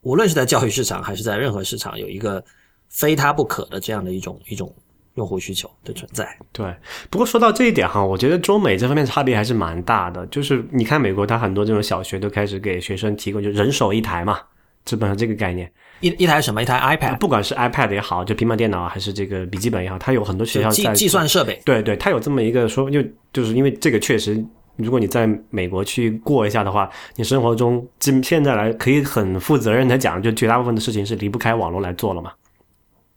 [0.00, 2.42] 无论是在教育市场还是在任何市场，有一个
[2.88, 4.74] 非它不可的这样的一种一种。
[5.14, 6.74] 用户需求的存在，对。
[7.10, 10.26] 不过说到这一点哈，我觉得中美这方面差别还是蛮大的。
[10.28, 14.38] 就是你看美国，它很多这种小学都开始给学生提供就人手一台嘛，
[14.84, 15.70] 基本上这个概念。
[16.00, 16.62] 一一台什么？
[16.62, 21.60] 一台 iPad，不管是 iPad 也好，就平板电脑还是这个笔记本也好，它有很多学校在计算设备。
[21.64, 23.00] 对对，它有这么一个说，就
[23.32, 24.42] 就是因为这个确实，
[24.76, 32.32] 如果你在美国去过一下的话，你生活中今现在来可以很负责任的讲，就绝大部分的事情是离不开网络来做了嘛。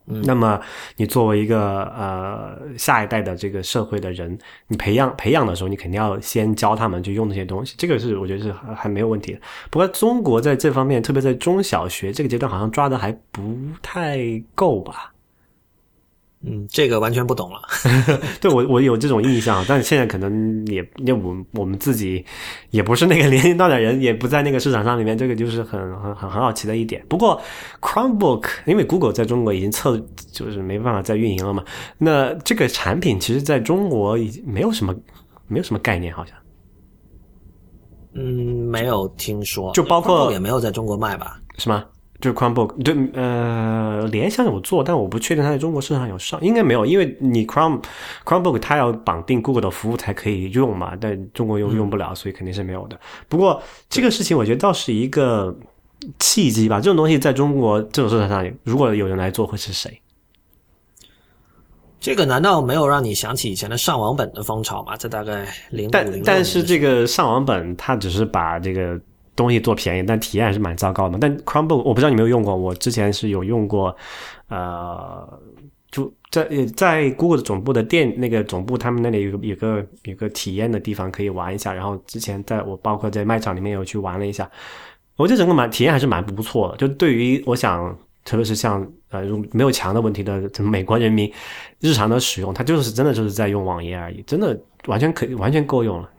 [0.06, 0.62] 那么，
[0.98, 4.38] 你作为一个呃下一代的这个社会的人，
[4.68, 9.40] 你培养培养的时候，你肯定要先教他们去用那些东西，这个是我觉得是还没有问题的。
[9.72, 14.20] 不过，中国在这方面，特别在中小学这个阶段，好像抓的还不太
[14.54, 15.12] 够吧。
[16.48, 17.60] 嗯，这个完全不懂了。
[18.40, 22.24] 对我，我有这种印象，但是现在可能也，因为我我们自己
[22.70, 27.04] 也不是那个 年龄段的人，也不在那个市场上里面，这个就是很很很很好奇的一点。
[27.10, 27.42] 不过
[27.82, 29.98] ，Chromebook 因为 Google 在中国已经测，
[30.32, 31.64] 就是没办法再运营了嘛。
[31.98, 34.94] 那这个产品其实在中国已经没有什么
[35.48, 36.36] 没有什么概念，好像。
[38.14, 41.40] 嗯，没有听说，就包括也没有在中国卖吧？
[41.58, 41.84] 是吗？
[42.26, 47.84] 就是 Chromebook，对，呃，联想有做，但我不确定它在中国市场有上，应该没有，因为你 Chrome
[48.24, 53.00] Chromebook 它要绑定 Google 的服务才可以用嘛，但中国又用不了，所以肯定是没有的。
[53.30, 55.56] 不过这个事情我觉得倒是一个
[56.18, 60.02] 契机吧，这种东西在中国这种市场上，如果有人来做，会是谁？
[62.00, 64.98] 这个难道没有让你想起以前的上网本的风潮吗？
[64.98, 69.00] 这大概零五零但是这个上网本，它只是把这个。
[69.36, 71.18] 东西做便宜，但体验还是蛮糟糕的。
[71.20, 73.96] 但 Chromebook 我不知道你没有用过，我之前是有用过，
[74.48, 75.40] 呃，
[75.92, 81.74] 就在在 Google 总部的店那个总部，他们那里有有个有个体验的地方可以玩一下。
[81.74, 84.50] 然后之前在我包括在卖场里面有去玩了一下，
[85.18, 86.78] 我觉得整个蛮体验还是蛮不错的。
[86.78, 89.22] 就对于我想，特别是像呃
[89.52, 91.30] 没有墙的问题的美国人民
[91.82, 94.58] 日常的使用，它就是真的就是在用网页而已，真的
[94.88, 96.10] 完全可以完全够用了。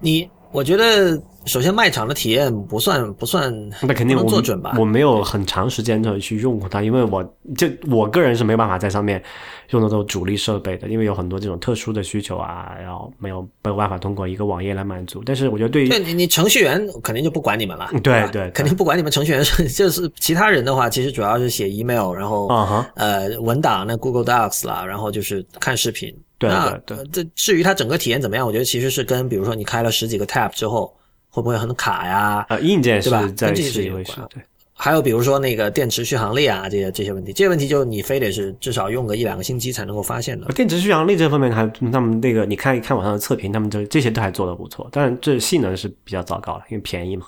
[0.00, 0.28] 你。
[0.52, 4.74] 我觉得首先卖场的体验不算不算，那肯定做准吧。
[4.78, 7.22] 我没有很长时间的去用过它，因为我
[7.56, 9.22] 就我个人是没办法在上面
[9.70, 15.22] 用那种主力设备的，因为有很多这种特殊的需求啊，然后没有没有办法通过一个网页来满足。
[15.24, 22.48] 但是我觉得对于你你程序员肯定就不管你们了，对对，肯定不管你们程序员是就是其他人的话，其实主要是写 email，然后
[22.94, 26.12] 呃文档那 Google Docs 啦，然后就是看视频。
[26.38, 30.94] 对对对，这至于它整个体验怎么样，我觉得其实是跟比如说你开了十几个 tab 之后
[31.30, 32.44] 会不会很卡呀？
[32.48, 33.22] 啊，硬件是吧？
[33.22, 34.28] 跟这些是有关。
[34.28, 34.42] 对，
[34.74, 40.46] 还有比如说那个电池续航力啊，这些这些问题，这些问题就你非得是至少用个一两个星期才能够发现的。
[40.48, 47.26] 电池续航力这方面还他们那个你看一看网上的测评，他们这这些都还做的不错，但是这性能是比较糟糕了，因为便宜嘛。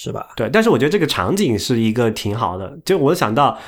[0.00, 0.28] 是吧？
[0.36, 2.78] 对，但是我觉得这个场景是一个挺好的。
[2.84, 3.58] 就我想到，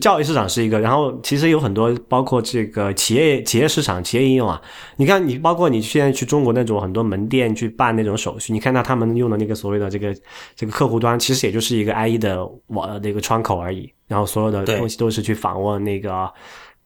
[0.00, 4.58] 教育市场是一个，然后其实有很多包括这个企业企业市场、企业应用啊。
[4.96, 10.16] 你看，你包括你现在去中国那种很多门店去办那种手续，你看到他们用的那个所谓的这个
[10.54, 13.92] 这个客户端，其实也就是一个 IE 的网那个窗口而已。
[14.08, 16.32] 然后所有的东西都是去访问那个。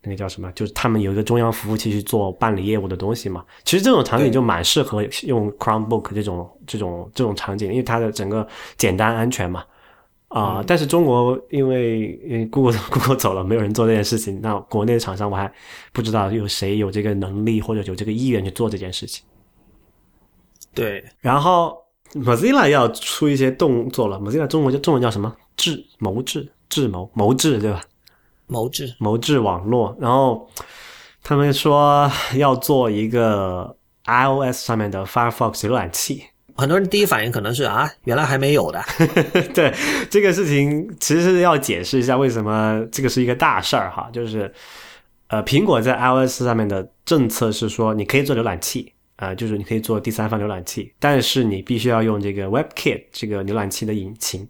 [0.02, 0.50] 那个叫什么？
[0.52, 3.44] 就是他们有一个中央服务器去做办理业务的东西嘛。
[3.64, 8.46] 其实这种场景就蛮适合用 Chromebook 这种这种这种场景，因为它的整个
[8.76, 9.64] 简单安全嘛。
[10.28, 14.40] 啊，但是中国因为因为 Google Google 走了，没有人做这件事情。
[14.40, 15.52] 那国内的厂商我还
[15.92, 19.24] 不知道有谁有这个能力或者有这个意愿去做这件事情。
[20.72, 21.76] 对，然后
[22.14, 24.18] Mozilla 要出一些动作了。
[24.20, 25.34] Mozilla 中国叫中文叫什么？
[25.56, 27.82] 智谋智智谋谋智，对吧？
[28.50, 30.50] 谋智谋智网络，然后
[31.22, 36.24] 他们说要做一个 iOS 上面的 Firefox 浏览器，
[36.56, 38.82] 很多人第一反应可能是啊，原来还没有的。
[39.54, 39.72] 对
[40.10, 44.52] 这个事情，其实是要解释一下为什么这个是一个大事儿哈，就是
[45.28, 54.48] 呃，苹果在 iOS 上面的政策是说，你可以做浏览器啊，就是你可以做第三方浏览器，但是你必须要用这个 WebKit 这个浏览器的引擎。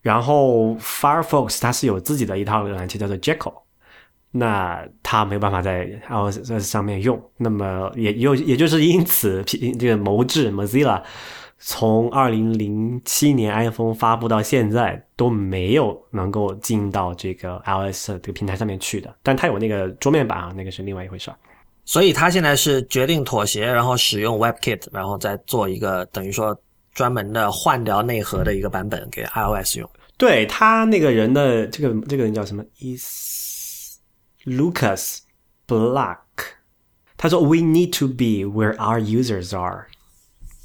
[0.00, 3.52] 然后 Firefox 它是有自己的一套浏览器叫做 Jekyll，
[4.30, 7.20] 那它没有办法在 iOS 上面用。
[7.36, 11.02] 那么也又，也就是因此，这个谋智 Mozilla
[11.58, 19.12] 从二零零七年 iPhone 发布到现在都没有能够进到这个 iOS 这个平台上面去的。
[19.22, 21.36] 但它有那个桌面版啊，那个是另外一回事儿。
[21.84, 26.56] 所以它现在是决定妥协，然后使用 WebKit，然后再做一个等于说。
[26.98, 29.88] 专门的换掉内核的一个版本给 iOS 用。
[30.16, 34.00] 对他那个人的这个这个人叫什么？Is
[34.44, 35.18] Lucas
[35.68, 36.18] Black？
[37.16, 39.86] 他说：“We need to be where our users are。”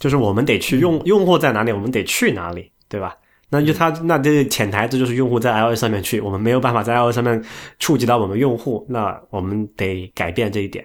[0.01, 3.15] 就是我们得去用用户在哪里，我们得去哪里，对吧？
[3.49, 7.39] 那就他那这个潜台词就是用户在 iOS 上面去，我们没有办法在 iOS 上面
[7.77, 10.83] 触及到我们用户，那我们得改变这一点。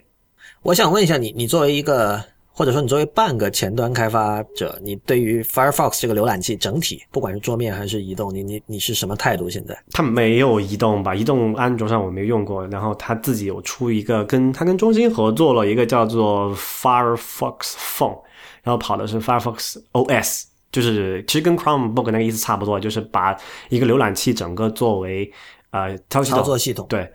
[0.60, 2.22] 我想问一下你，你作为一个
[2.58, 9.48] 或者说你作为半个前端开发者，你对于 Firefox 这个浏览器整体，不管是桌面还是移动，你你你是什么态度？
[9.48, 11.14] 现在它没有移动吧？
[11.14, 18.18] 移动安卓上我没用过，然后它自己有出一个跟它跟中兴合作了一个叫做 Firefox Phone，
[18.64, 20.46] 然后跑的是 Firefox OS。
[20.72, 23.36] 就是其实跟 Chromebook 那个意思差不多，就是把
[23.68, 25.32] 一个浏览器整个作为
[25.70, 26.84] 呃操作系统。
[26.88, 27.08] 对，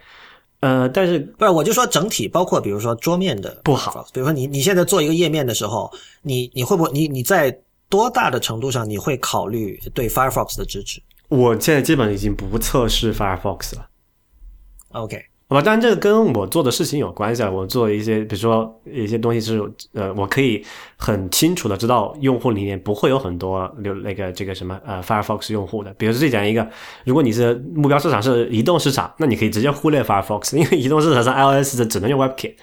[0.64, 4.08] 呃，但是不是我就说整体，包括比如说桌面的不好。
[4.14, 5.92] 比如说你你现在做一个页面的时候，
[6.22, 7.54] 你你会不会你你在
[7.90, 11.02] 多大的程度上你会考虑对 Firefox 的支持？
[11.28, 13.90] 我现在基本已经不测试 Firefox 了。
[14.94, 15.22] OK。
[15.50, 17.52] 好吧，当然这个跟我做的事情有关系啊。
[17.52, 19.62] 我做一些，比如说一些东西是，
[19.94, 20.66] 呃，我可以
[20.96, 25.94] 很清楚的知道用户里面不会有很多流那个这个什么呃 Firefox 用户的。
[25.94, 26.68] 比如说这讲一个，
[27.06, 32.56] 如果你是目标市场是移动市场，那你可以直接忽略 Firefox，因为移动市场上 iOS 的只能用 WebKit。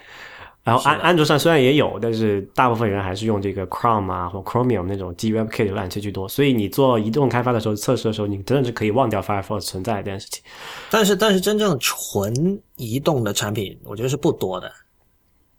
[0.63, 6.29] 然后安安卓上虽然也有，但是大部分人还是用这个 Chrome 啊或 Chromium 那种基于 WebKit 浏览器居多。
[6.29, 10.43] 所以你做移动开发的时候，测试的时候，你真的是可以忘掉 Firefox 存在这件事情。
[10.91, 14.71] 但是，但是真正纯移动的产品，我觉得是不多的。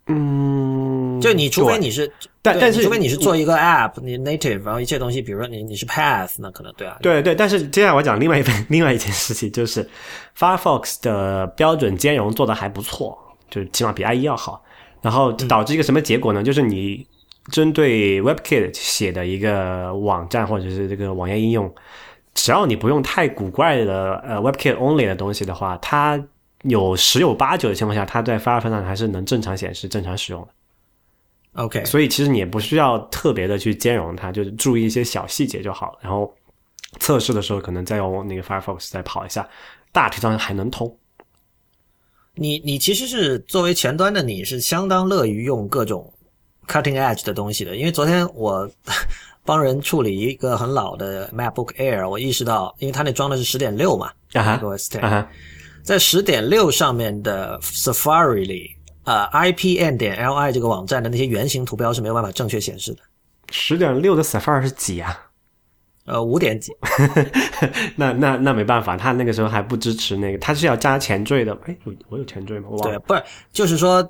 [0.05, 6.97] 嗯，就你除非你是，但但是除非你是做一个 App，你 Native，然后一切东西，比如说你你是 Path，那可能对啊。
[7.01, 9.87] 对对，但是接下来我讲另外一份 另外一件事情，就是
[10.37, 13.17] Firefox 的标准兼容做的还不错，
[13.49, 14.63] 就是起码比 IE 要好。
[15.01, 16.43] 然后导致一个什么结果呢？
[16.43, 17.05] 就是你
[17.51, 21.73] 针对 WebKit 写的一个网站或者是这个网页应用，
[22.35, 26.23] 只要你不用太古怪的呃 WebKit only 的东西的话，它
[26.63, 30.47] 有十有八九的情况下，它在 Firefox 上还是能正常显示、正常使用的。
[31.53, 35.99] OK，所以其实你也不需要特别的去兼容它，就是注意一些小细节就好了。
[36.01, 36.31] 然后
[36.99, 39.49] 测试的时候可能再用那个 Firefox 再跑一下，
[39.91, 40.95] 大体上还能通。
[42.35, 46.11] 你你其实是作为前端的，你是相当乐于用各种
[46.67, 47.75] cutting edge 的东西的。
[47.75, 48.69] 因为昨天我
[49.43, 55.27] 帮人处理一个很老的 MacBook Air，我意识到，因为它那装的是十点六嘛，OS Ten，
[55.83, 58.71] 在十点六上面的 Safari 里，
[59.03, 63.01] 呃，IPN 点 LI 这个网站的那些原型图标是没有办法正确显示的。
[63.51, 65.30] 十点六的 Safari 是几啊？
[66.05, 66.71] 呃，五点几，
[67.95, 71.55] 那那那没办法，他那个时候还不支持那个，他是要加前缀的。
[71.65, 72.67] 哎，我我有前缀吗？
[72.71, 72.99] 我忘了。
[72.99, 73.23] 对，不是，
[73.53, 74.07] 就是说，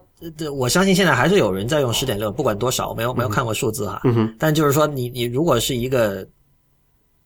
[0.53, 3.99] 我相信现在还是有人在用十点六，不管多少，我没有没有看过数字哈。
[4.05, 4.35] 嗯哼。
[4.39, 6.25] 但就是说，你你如果是一个，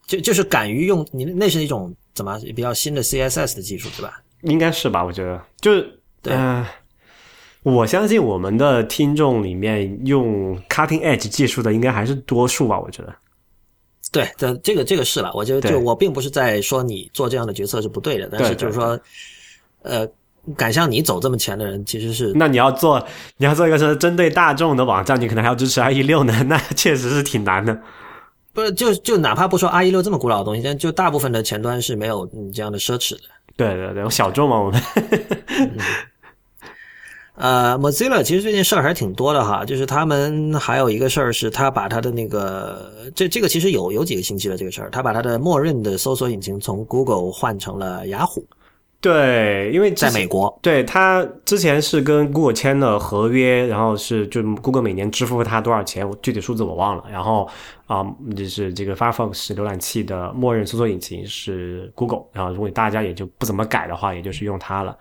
[0.06, 4.20] 就就是敢于用，你那是一种怎么比较新的 CSS 的技术，对吧？
[4.42, 5.04] 应该是吧？
[5.04, 6.34] 我觉得，就是对。
[7.62, 12.78] 我相信我们的听众里面用 cutting edge 技术的，应该还是多数吧？
[12.78, 13.14] 我觉得。
[14.16, 18.98] 对，这这个这个是了，我觉得就我并不是在说你做这样的决策是不对的，但是就是说，
[19.82, 20.08] 呃，
[20.56, 22.32] 敢向你走这么前的人其实是。
[22.34, 23.04] 那你要做，
[23.36, 27.78] 你要做一个是针对大众的网站，你可能还要支持 IE 六呢， 那确实是挺难的。
[28.54, 33.22] 不是，就就哪怕不说 IE 六这么古老的东西，但就大部分的前端是没有你这样的奢侈的。
[33.54, 34.80] 对对对，小众嘛，我们。
[37.36, 48.44] 呃，Mozilla 其实最近事儿还挺多的哈，就是他们还有一个事儿是，他把他的那个这这个其实有有几个星期了这个事儿，他把他的默认的搜索引擎从 Google 换成了雅虎。
[48.98, 57.04] 对，因为在美国，对他之前是跟 Google 签了合约，然后是就 Google 每年支付他多少钱，具体数字我忘了。
[57.12, 57.46] 然后
[57.86, 64.96] 啊，就是这个 Firefox 浏览器的默认搜索引擎是 Google，然后如果大家也就不怎么改的话，也就是用它了。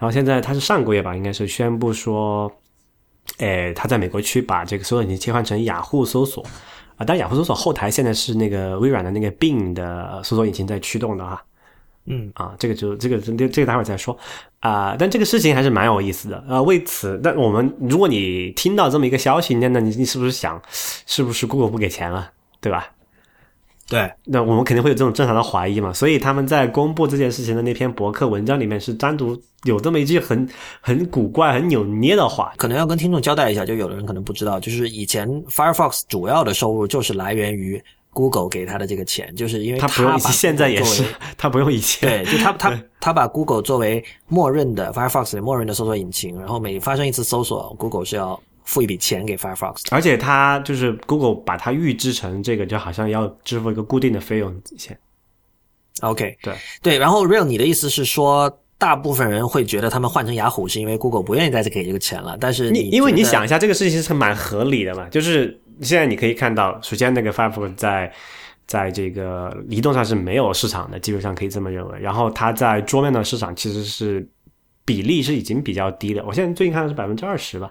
[0.00, 2.50] 然后现在他是上个月吧，应该是宣布说，
[3.36, 6.42] 诶，他在美国区把这个搜索引擎切换成雅虎搜索
[6.96, 11.44] 啊，但雅虎搜索后台现在是那个微软的那个 Bing 的搜索引擎在驱动的哈，
[12.06, 14.18] 嗯啊，这个就这个这这个待会儿再说
[14.60, 16.62] 啊，但这个事情还是蛮有意思的啊。
[16.62, 20.58] 为此，但我们如果你听到这么一个消息，那那你你是不是想，
[21.06, 22.90] 是不是 Google 不给钱了，对吧？
[23.90, 30.48] 对，那我们肯定会有这种正常的怀疑嘛，所以他们在公布这件事情的那篇博客文章里面是单独有这么一句很
[30.80, 37.82] 很古怪、很扭捏的话，可能要跟听众交代一下，就有的人可能不知道，就是以前 Firefox 主要的收入就是来源于
[38.12, 41.02] Google 给他的这个钱，就是因为他不用现在也是
[41.36, 49.82] 他不用以前，对，就他他他把 Google 作为默认的 Firefox 的默认的搜索引擎，然后每发生一次搜索，Google 是要付一笔钱给 Firefox。
[49.90, 54.98] 而且它就是 Google 把它预支成这个，就好像要支付一个固定的费用钱。
[56.02, 68.10] OK，对对，然后 Real，你的意思是说，大部分人会觉得他们换成雅虎是因为 Google 不愿意再给这个钱了，但是你因为你想一下，这个事情是蛮合理的嘛，就是现在你可以看到，首先那个 Firefox 在
[68.66, 71.98] 在这个移动上是没有市场的，基本上可以这么认为。
[71.98, 74.26] 然后它在桌面的市场其实是
[74.86, 77.70] 比例是已经比较低的，我现在最近看的是百分之二十吧。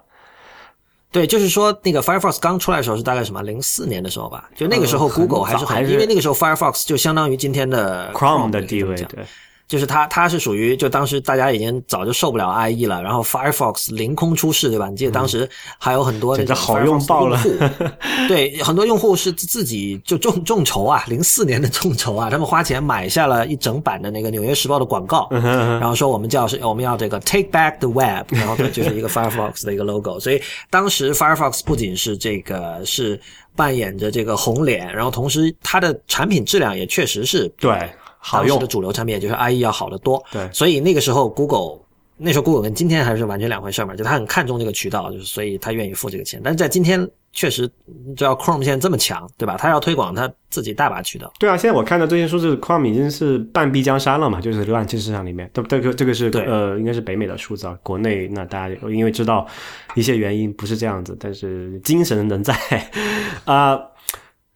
[1.12, 9.24] 对，就是说那个 Firefox 刚出来的时候是大概什么零四年的时候吧，就那个时候 Google 还是很，因为那个时候 Firefox 就相当于今天的 Chrome 的地位，对
[9.70, 14.88] 就是它它是属于就当时大家已经早就受不了 IE 了，然后 Firefox 凌空出世，对吧？
[14.88, 15.48] 你记得当时
[15.78, 17.40] 还有很多那种简直好用爆了。
[18.26, 33.20] 对，很多用户是自自己就众众筹啊，零四年的众筹啊，他们花钱买下了一整版的那个《纽约时报》的广告，然后说我们叫是我们要这个 Take Back the Web，然后这就是一个 Firefox 的一个 logo，所以当时 Firefox 不仅是这个是
[33.54, 37.88] 扮演着这个红脸，然后同时它的产品质量也确实是对，
[38.20, 38.66] 好用的。
[38.66, 40.22] 主流产品，也就是 IE 要好得多。
[40.30, 41.80] 对所以那个时候 Google
[42.16, 46.40] 那时候 Google 跟今天还是完全两回事嘛，就他很看重这个渠道，就是所以他愿意付这个钱。
[46.44, 47.62] 但是在今天确实，
[48.06, 49.56] 你知道 Chrome 现在这么强，对吧？
[49.56, 51.32] 他要推广他自己大把渠道。
[51.38, 57.78] 对啊，现在我看到最新数字，Chrome 已经是半壁江山了嘛，就是浏览器市场里面，这这个这个是呃，应该是北美的数字啊。
[57.82, 59.46] 国内那大家因为知道
[59.94, 62.54] 一些原因不是这样子，但是精神仍在
[63.46, 63.80] 啊、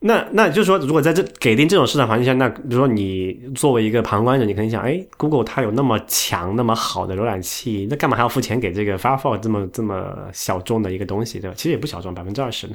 [0.07, 11.55] 那那就是说，如果在这给定这种市场环境下，那比如说你作为一个旁观者，你可能想，哎，Google 它有那么强、那么好的浏览器，那干嘛还要付钱给这个 Firefox 这么这么小众的一个东西，对吧？
[11.57, 12.75] 其实也不小众，百分之二十呢。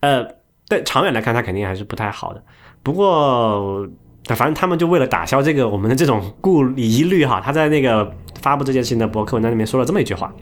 [0.00, 0.26] 呃，
[0.66, 2.42] 但长远来看，它肯定还是不太好的。
[2.82, 3.86] 不过，
[4.24, 10.34] 反正他们就为了打消这个我们的这种顾疑虑哈，他在那个发布这件事情的博客文章里面说了这么一句话。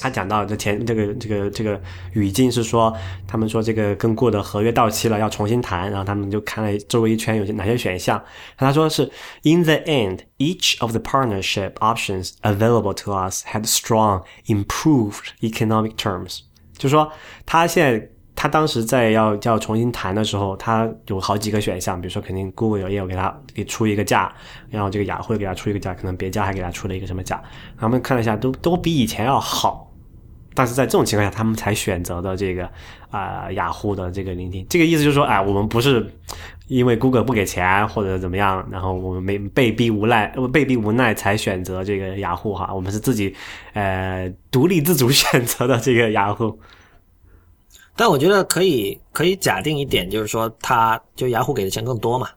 [0.00, 1.80] 他讲到的前这个这个这个
[2.12, 2.94] 语境是说，
[3.26, 8.22] 他们说这个跟过的合约到期了，要重新谈，然后他们就看了周围一圈有些哪些选项，
[8.56, 9.10] 他说是
[9.42, 15.94] In the end, each of the partnership options available to us had strong improved economic
[15.96, 16.40] terms，
[16.76, 17.10] 就说
[17.44, 24.30] 他现在他当时在要要重新谈的时候，他有好几个选项，比如说肯定 Google 有也有给他给出一个价，
[24.68, 27.42] 然后这个雅虎给他出一个价，可能别家还给他出了一个什么价，
[27.78, 29.85] 他们看了一下，都都比以前要好。
[30.56, 32.68] 但是在这种情况下，他们才选择的这个
[33.10, 36.04] 啊、雅虎的这个聆听，这个意思就是说，哎，我们不是
[36.66, 43.32] 因为 Google 不给钱或者怎么样，然后我们没被逼无奈，呃被逼无奈才选择这个雅虎哈，我们是自己
[43.74, 46.58] 呃独立自主 选择的这个雅虎。
[47.94, 52.28] 但我觉得可以可以假定一点，就是说他就雅虎给的钱更多嘛。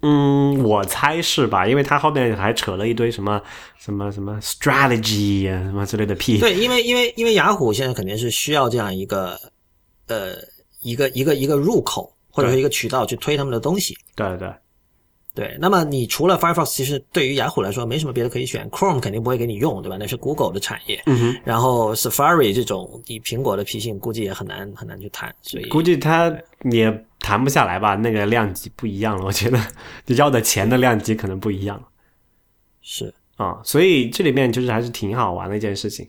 [0.00, 1.66] 嗯，我猜是吧？
[1.66, 3.42] 因为他后面还扯了一堆什么
[3.78, 6.38] 什么什么 strategy 啊，什么之类的屁。
[6.38, 9.36] 对，因为因为因为雅虎现在肯定是需要这样一个
[10.06, 10.36] 呃
[10.80, 13.98] 一个一个一个入口或者说一个渠道去推他们的东西。
[14.14, 14.48] 对对
[15.38, 19.96] 对，那么你除了 Firefox，其实对于雅虎来说没什么别的可以选，Chrome 肯定不会给你用，对吧？
[19.96, 21.00] 那是 Google 的产业。
[21.44, 26.36] 然后 Safari 这种以苹果的脾性，估计也很难很难去谈，所以估计它
[26.72, 29.60] 也谈不下来吧，那个量级不一样了，我觉得
[30.16, 31.80] 要的钱的量级可能不一样
[32.82, 36.04] 是啊、所以这里面就是还是挺好玩的一件事情。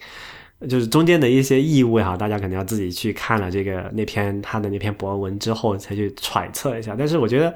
[0.68, 6.96] 就是中间的一些意味哈，大家可能要自己去看了这个那篇他的那篇博文之后才去揣测一下。
[6.98, 7.56] 但是我觉得，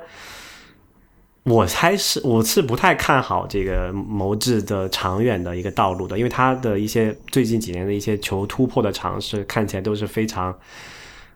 [1.44, 10.58] 我猜是我是不太看好这个谋智的长远的一个道路的，因为他的一些最近几年的一些求突破的尝试，看起来都是非常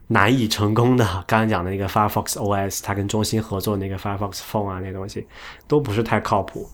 [0.08, 1.03] 难以成功的。
[1.28, 5.28] 刚刚讲的那个 Firefox OS，它跟中兴合作那个 Firefox Phone 啊，那东西
[5.68, 6.70] 都不是太靠谱。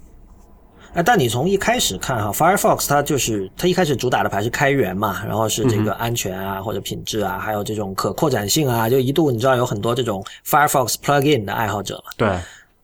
[0.94, 12.30] 哎，但你从一开始看哈，Firefox 它就是它一开始主打的牌是开源嘛，然后是这个安全啊、或者品质啊，还有这种可扩展性啊，就一度你知道有很多这种 Firefox plugin 的爱好者嘛，对，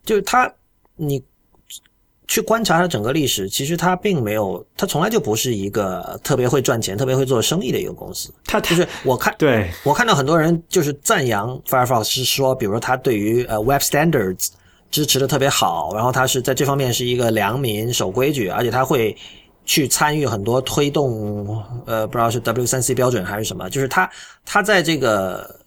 [0.10, 0.52] 就是它
[0.96, 1.24] 你
[2.28, 8.34] 去观察它整个历史，其实它并没有，它从来就不是一个特别会赚钱、特别会做生意的一个公司。
[8.44, 14.48] 它就是我看对我看到很多人就是赞扬 Firefox，是说，比如说它对于呃 Web Standards
[14.90, 19.16] 支持的特别好，然后它是在这方面是一个良民、守规矩，而且它会
[19.64, 24.10] 去参与很多推动，呃，不知道是 W 三 C 标准还是什么，就是它
[24.44, 25.59] 它在这个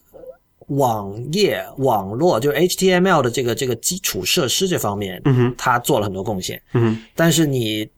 [0.69, 6.61] 网页网络就是 HTML 的这个这个基础设施这方面，嗯哼，它做了很多贡献。
[6.73, 7.89] 嗯哼，但是你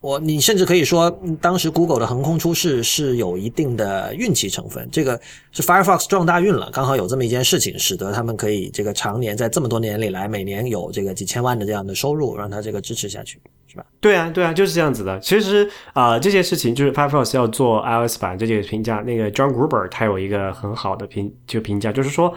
[0.00, 1.10] 我你甚至可以说，
[1.42, 5.20] 当时 Google 的横空出世是有一定的运气成分，这个
[5.52, 13.84] 是 Firefox 撞大运了，刚好有这么一件事情，使得他们可以这个常年在这么多年里来，每年有这个几千万的这样的收入，让他这个支持下去，是吧？
[14.00, 15.20] 对啊，对啊，就是这样子的。
[15.20, 22.34] 其实啊，这件事情就是 Firefox 要做 iOS 版这个评价，那个 John Gruber 他有一个很好的评就评价，就是说。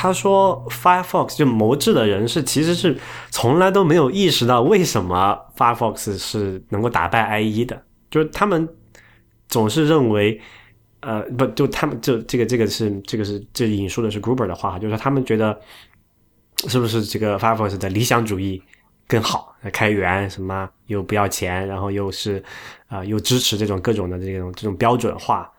[0.00, 2.96] 他说，Firefox 就谋智的人是其实是
[3.32, 8.68] 从来都没有意识到为什么 Firefox 是能够打败 IE 的，就是他们
[9.48, 10.40] 总是认为，
[11.00, 15.58] 呃，不，就他们就这个这个是这个是这引述的是 Gruber 的话，就是说他们觉得
[16.68, 18.62] 是不是这个 Firefox 的理想主义
[19.08, 22.40] 更好，开源什么又不要钱，然后又是
[22.86, 25.50] 啊又支持这种各种的这种这种标准化。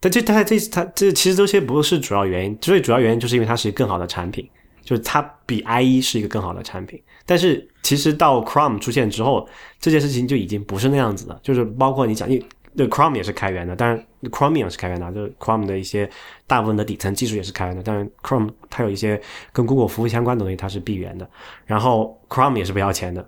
[0.00, 4.48] 但这、它、这、它、这其实这些不是主要原因，最主要原因就是因为它是一个更好的产品，
[4.82, 7.00] 就是它比 IE 是一个更好的产品。
[7.24, 9.48] 但是其实到 Chrome 出现之后，
[9.80, 11.40] 这件事情就已经不是那样子了。
[11.42, 12.38] 就是包括你讲，因
[12.76, 16.08] 为 Chrome 也是开源的，当然 Chromium 是开源的，就是 Chrome 的一些
[16.46, 17.82] 大部分的底层技术也是开源的。
[17.82, 19.20] 当然 Chrome 它有一些
[19.52, 21.28] 跟 Google 服务相关的东西，它是闭源的。
[21.64, 23.26] 然后 Chrome 也是不要钱的。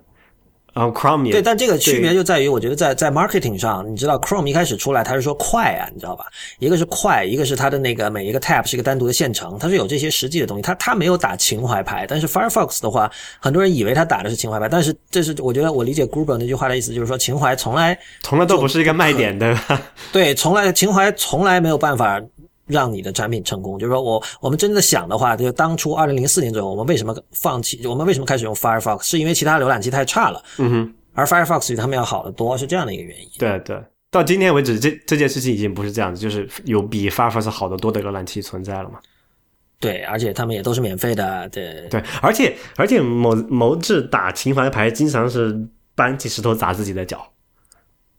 [0.73, 6.25] 然后 Chrome 也对，但这个区别就在于，我觉得在在 marketing 上，你知道 Chrome 一开始出来，它是说快啊，你知道吧？
[6.59, 10.61] 一个是快，一个是它的那个每一个 tab 是一个单独的线程，它是有这些实际的东西。
[10.61, 19.81] 它它没有打情怀牌，但是 Firefox 的话，很多人以为它打的是情怀牌，但是这是我觉得我理解 Gruber 那句话的意思，就是说情怀从来从来都不是一个卖点，对吧？
[20.11, 22.21] 对，从来情怀从来没有办法。
[22.69, 27.85] 让你的产品成功，就是说我我们真的想的话，就当初二零零四年左右，我们为什么放弃？
[27.85, 29.03] 我们为什么开始用 Firefox？
[29.03, 33.27] 是因为其他浏览器太差了，嗯哼，而 Firefox 比他们要好得多，是这样的一个原因。
[33.37, 38.99] 对对，到今天为止，这这件事情已经不是这样子，就是有比 Firefox 好得多的浏览器存在了嘛？
[39.79, 45.57] 对，而且他们也都是免费的，对对，而且而且某某智打情怀牌，经常是
[45.95, 47.25] 搬起石头砸自己的脚。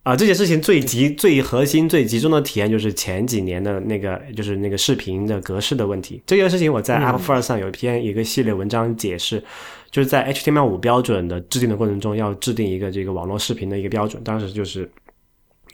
[0.03, 6.19] 啊，这件事情最集、最核心、最集中的体验就是前几年的那个，就是那个视频的格式的问题。
[6.25, 9.43] 这件事情我在 Apple First 上有一篇一个系列文章解释，
[9.91, 14.23] 就是在 HTML5 标准的制定的过程中，要制定一个这个网络视频的一个标准。
[14.23, 14.89] 当时就是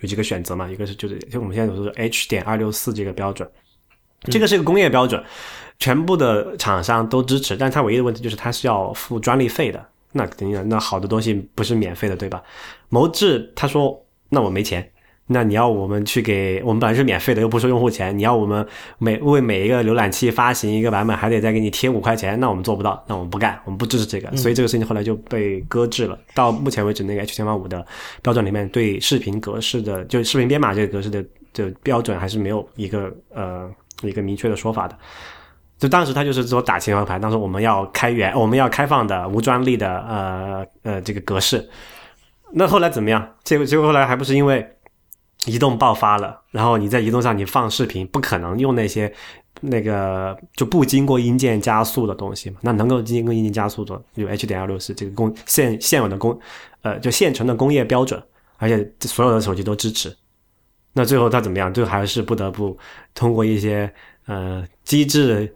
[0.01, 3.49] 有几个选择嘛，一个是就是就我们现在所说的 H 点二六四这个标准，
[4.23, 5.23] 这个是一个工业标准，
[5.79, 9.87] 全部的厂商都支持，但它唯一的问题就是它是要付专利费的。
[10.11, 12.43] 那肯定，那好的东西不是免费的，对吧？
[12.89, 14.03] 谋智他说。
[14.29, 14.91] 那我没钱，
[15.27, 18.65] 那你要我们去给我们本来是免费的，又不收用户钱，你要我们
[18.97, 26.17] 每为每一个浏览器发行一个版本，还得再给你贴五块钱，那我们做不到，那我们不干，我们不支持这个，所以这个事情后来就被搁置了。
[26.33, 27.85] 到目前为止，那个 HTML5 的
[28.21, 31.23] 标准里面对视频格式的，就视频编码这个格式的
[31.53, 33.69] 的标准还是没有一个呃
[34.03, 34.97] 一个明确的说法的。
[35.77, 41.69] 就当时他就是说打情怀牌，当时我们要开源，我们要开放的无专利的呃呃这个格式。
[42.53, 43.35] 那后来怎么样？
[43.43, 44.67] 结果结果后来还不是因为
[45.45, 49.13] 移动爆发了，然后你在移动上你放视频，不可能用那些
[49.61, 52.57] 那个就不经过硬件加速的东西嘛？
[52.61, 56.39] 那能够经过硬件加速的，有 H 点二六四这个工现现有的工
[56.81, 58.21] 呃就现成的工业标准，
[58.57, 60.15] 而且所有的手机都支持。
[60.93, 61.73] 那最后他怎么样？
[61.73, 62.75] 最后还是不得不
[63.13, 63.91] 通过一些
[64.25, 65.53] 呃机制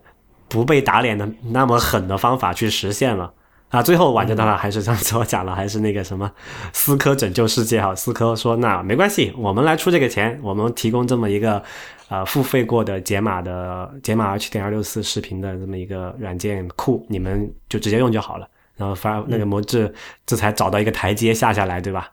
[0.48, 3.34] 不被打脸的那么狠的方法去实现了。
[3.72, 6.30] 啊，最后挽救到了，还是上次我讲了，还是那个什么
[6.74, 7.96] 思科拯救世界哈。
[7.96, 11.64] 思科说：“那没关系，我们来出这个钱，我们提供这么一个
[12.10, 18.48] 呃付费过的解码的解码 H 点二六四视频的这么一个软件库，你们就直接用就好了。
[18.76, 19.94] 然后发那个模制
[20.26, 22.12] 这才找到一个台阶下下来，对吧？”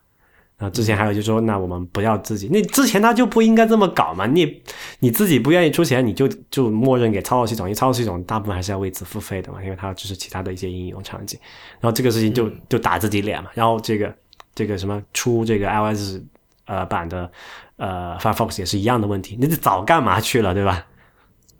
[0.58, 4.26] 啊，之前还有就说，那我们不要自己，那之前他就不应该这么搞嘛？
[4.26, 4.60] 你
[4.98, 11.38] 你自己不愿意出钱，你就就默认给操作系统，因为操作系统大部分还是要为此付费的嘛，因为它要支持其他的一些应用场景。
[11.78, 13.50] 然后这个事情就就打自己脸嘛。
[13.54, 14.12] 然后这个
[14.52, 16.18] 这个什么出这个 iOS
[16.66, 17.30] 呃版的
[17.76, 20.84] 呃 Firefox 也是一样的问题，你早干嘛去了，对吧？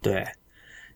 [0.03, 0.27] 对，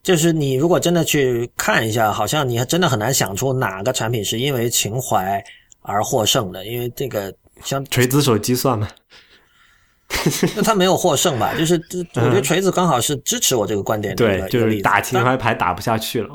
[0.03, 5.41] 就是你如果真的去看一下，好像你还真的很难想出哪个产品是因为情怀
[5.83, 7.33] 而获胜的，因为这个。
[7.65, 8.89] 像锤子手机算吗？
[10.57, 11.55] 那他没有获胜吧？
[11.57, 11.75] 就是
[12.15, 14.15] 我觉得锤子刚好是支持我这个观点。
[14.15, 16.31] 对，就是打情怀牌打不下去了。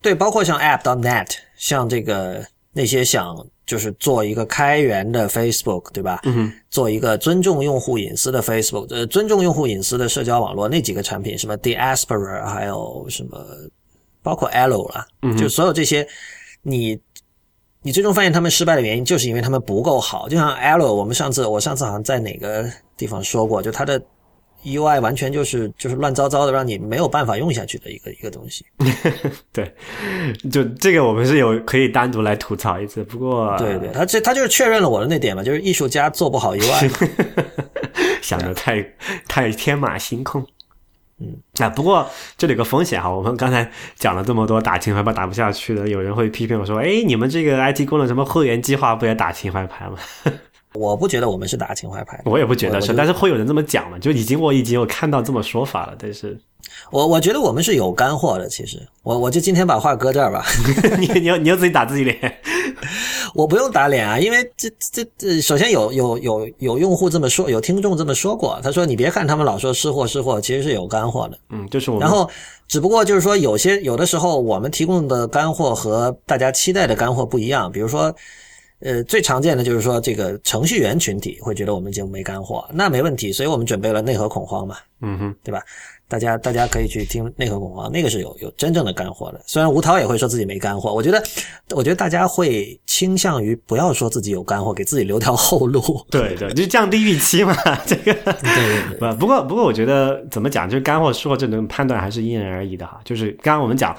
[0.00, 0.82] 对，包括像 App.
[0.82, 6.20] dot net，像这个那些想就是做一个开源的 Facebook，对吧？
[6.22, 13.44] 嗯做一个尊重用户隐私的 Facebook，呃，尊重用户隐私的社交网络，那几个产品，什么 Diaspora，还有什么，
[14.22, 15.04] 包括 Allo 了，
[15.36, 16.06] 就所有这些，
[16.62, 16.96] 你。
[17.86, 20.28] 你最终发现他们失败的原因，就是因为他们不够好。
[20.28, 24.02] 就像 L，我们上次我上次好像在哪个地方说过，就它的
[24.64, 28.66] UI 完全就是就是乱糟糟的，让你没有办法用下去的一个一个东西。
[29.54, 29.72] 对，
[30.50, 33.04] 就这个我们是有可以单独来吐槽一次。
[33.04, 36.90] 不过，对对，他这他就是确认了我的那点嘛，就是艺术家做不好 UI，
[38.20, 38.84] 想的太
[39.28, 40.44] 太天马行空。
[41.18, 42.06] 嗯，啊，不过
[42.36, 49.96] 这里有个风险哈，我们刚才讲了这么多打情怀牌打不下去的，有人会批评我说，哎，你们这个 IT 功能什么会员计划不也打情怀牌吗？
[50.74, 56.38] 我不觉得我们是打情怀牌，我也不觉得是，但是会有人这么讲嘛，就已经我已经有看到这么说法了，但是，
[56.90, 60.44] 我我觉得我们是有干货的，其实我我就今天把话搁这儿吧，
[61.00, 62.40] 你你要你要自己打自己脸。
[63.34, 71.38] 我不用打脸啊，因为这这这，首先有有有有用户这么说，有听众这么说过，他说你别看他们老说失货失货，其实是有干货的。
[71.50, 72.00] 嗯，就是我。
[72.00, 72.28] 然后
[72.68, 77.70] 只不过就是说，有些有的时候我们提供的干货和大家期待的干货不一样。
[77.70, 78.14] 比如说，
[78.80, 84.76] 呃，最常见的就是说，这个程序员群体会觉得我们节目没干货，那没问题，所以我们准备了内核恐慌嘛。
[85.00, 85.62] 嗯哼，对吧？
[86.08, 89.40] 大家大家可以去听内核恐慌，那个是有有真正的干货的。
[89.46, 91.22] 虽然吴涛也会说自己没干货，我觉得，
[91.74, 95.80] 我觉得大家会倾向于不要说自己有干货，给自己留条后路。
[96.08, 97.52] 对对，就降低预期嘛。
[97.84, 99.10] 这个对对对。
[99.12, 103.00] 不不过不过，我觉得怎么讲，就是干货失货这种判断还是因人而异的哈。
[103.04, 103.96] 就是刚刚我们讲，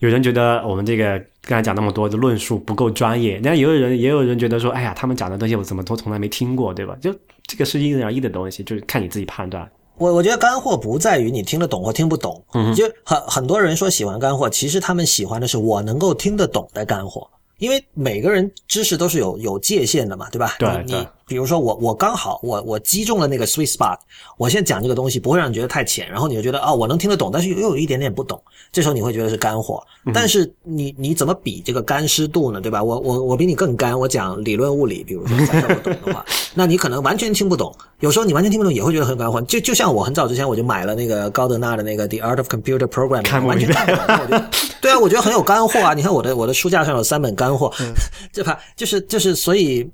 [0.00, 6.96] 有人觉得我们这个刚才讲那么多的论述不够专业，那也有人也有人觉得说，哎呀，他们讲的东西我怎么都从来没听过，对吧？
[7.00, 7.14] 就
[7.46, 9.70] 这个是因人而异的东西，就是看你自己判断。
[9.96, 12.42] 我我觉得干货不在于你听得懂或听不懂，
[12.74, 20.56] 就很很多人说喜欢干货，其实他们喜欢的是我能够听得懂的干货，因为每个人知识都是有有界限的嘛，对吧？
[20.58, 23.96] 对你比如说我我刚好我我击中了那个 sweet spot，
[24.36, 28.40] 我现在讲这个东西不会让你觉得太浅，然后你就觉得啊我能听得懂，但是又有一点点不懂，
[28.72, 29.82] 这时候你会觉得是干货。
[30.12, 32.60] 但是你你怎么比这个干湿度呢？
[32.60, 32.82] 对吧？
[32.82, 37.74] 我我我比你更干，我讲理论物理，比如说假设不懂的话， 那你可能完全听不懂。
[38.00, 39.40] 有时候你完全听不懂也会觉得很干货。
[39.42, 43.86] 就就像我很早之前我就买了那个高德纳的那个 The Art of Computer Programming，完全看
[44.18, 44.44] 不懂。
[44.82, 45.94] 对啊，我觉得很有干货啊！
[45.94, 47.72] 你看我的我的书架上有三本干货，
[48.34, 48.58] 对吧？
[48.76, 49.88] 就是就是所以。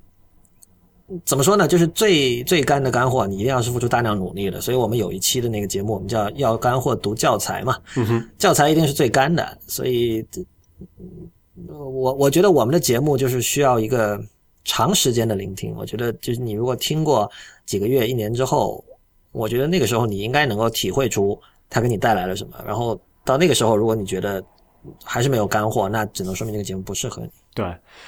[1.24, 1.66] 怎么说呢？
[1.66, 4.60] 就是最最干的干货，你一定要是付出大量努力的。
[4.60, 7.76] 所以我们有一期的那个节目，我们叫“要干货读教材”嘛。
[8.38, 9.58] 教材一定是最干的。
[9.66, 10.24] 所以，
[11.66, 14.22] 我我觉得我们的节目就是需要一个
[14.64, 15.74] 长时间的聆听。
[15.76, 17.28] 我觉得，就是你如果听过
[17.66, 18.84] 几个月、一年之后，
[19.32, 21.36] 我觉得那个时候你应该能够体会出
[21.68, 22.52] 它给你带来了什么。
[22.64, 24.40] 然后到那个时候，如果你觉得
[25.02, 27.30] 还是没有干货，那只能说明这个节目不适合你。
[27.52, 27.66] 对，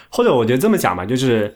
[0.09, 1.53] 或者我觉得这么讲吧，就是。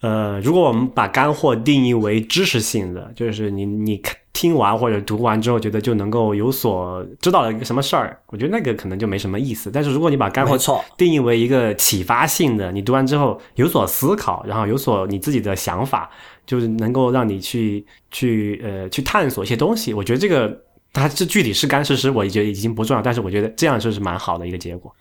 [0.00, 4.00] 呃，如果我们把干货定义为知识性的，就是你你
[4.32, 9.72] 听完或者读完之后觉得就能够有所知道一个什么事儿，我觉得那个可能就没什么意思。
[9.72, 10.56] 但是如果你把干货
[10.96, 16.08] 定义为一个启发性的，你读完之后有所思考，然后有所你自己的想法，
[16.46, 19.92] 就是能够让你去去呃去探索一些东西。
[19.92, 20.56] 我觉得这个
[20.92, 23.02] 它这具体是干是湿，我觉得已经不重要。
[23.02, 24.94] 但是我觉得这样就是蛮好的一个结果。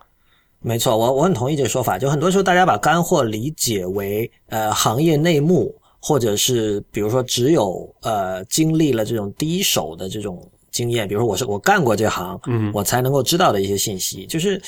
[0.60, 1.98] 没错，我我很同意这个说法。
[2.00, 14.26] 就很多时候，大家把干货理解为呃行业内幕，或者是比如说只有呃经历了这种第一手的这种经验，比如说我是我干过这行，嗯，我才能够知道的一些信息。
[14.26, 14.62] 就是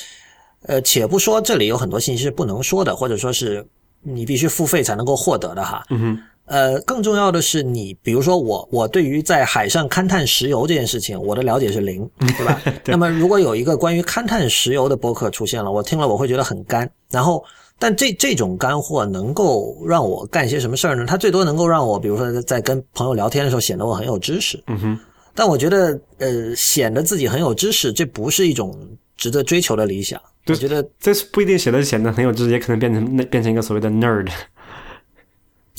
[0.62, 3.66] 呃，且不说这里有很多信息是不能说的，或者说是
[4.00, 5.82] 你必须付费才能够获得的哈。
[5.90, 6.22] 嗯哼。
[6.50, 12.60] 呃，更重要的是，你比如说我，我对于在海上勘探石油这件事情，我的了解是零，对吧？
[12.86, 16.90] 那么，如果有一个关于勘探石油的博客出现了，我听了我会觉得很干。
[17.08, 17.44] 然后，
[17.78, 21.06] 但这这种干货能够让我干些什么事儿呢？
[21.06, 24.60] 它最多能够让我，比如说在跟朋友聊天的时候，显得我很有知识。
[24.66, 24.98] 嗯哼。
[25.32, 28.76] 但我觉得，呃，显得自己很有知识，这不是一种
[29.16, 30.20] 值得追求的理想。
[30.48, 34.26] 我觉得这是不一定显得显得很有知识，也可能变成那变成一个所谓的 nerd。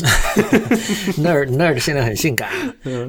[1.17, 2.49] nerd nerd 现在很性感，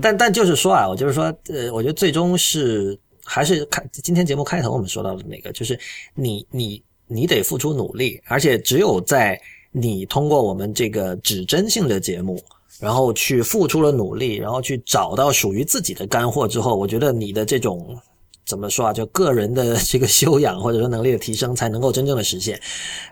[0.01, 5.79] 但但就是说啊，我就是说，呃，我觉得最终是还是看今天节目开头我们说到的那个，就是
[6.15, 9.41] 你你你得付出努力，而且只有在
[9.71, 12.43] 你通过我们这个指针性的节目，
[12.81, 17.97] 然后去付出了努力，然后去找到属于自己的干货之后，我觉得你的这种
[18.45, 22.61] 怎么说啊，就个人的这个修养或者说能力的提升，才能够真正的实现。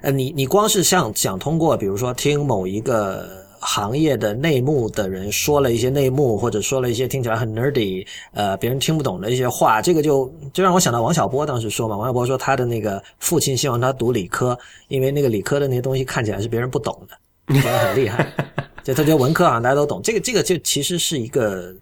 [0.02, 3.39] 呃，你你光是像想通过比如说听某一个。
[3.60, 14.58] 行业的内幕的人说了一些内幕，或者说了一些听起来很 nerdy，呃，别人听不懂的一些话，这个就就让我想到王小波当时说嘛，王小波说他的那个父亲希望他读理科，
[14.88, 18.26] 因为那个理科的那些东西看起来是别人不懂的，觉得很厉害，
[18.82, 21.74] 就他觉得文科好像大家都懂，这个这个就其实是一个，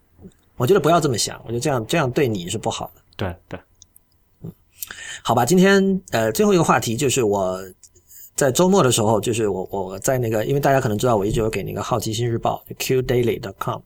[0.56, 3.02] 我觉得不要这么想，我觉得这样这样对你是不好的。
[3.16, 3.60] 对对，
[4.42, 4.52] 嗯，
[5.22, 7.60] 好吧，今天呃最后一个话题就是我。
[8.39, 13.81] 在周末的时候，就是我我在那个，因为大家可能知道，我一直有给那个好奇心日报 Q Daily 的 com，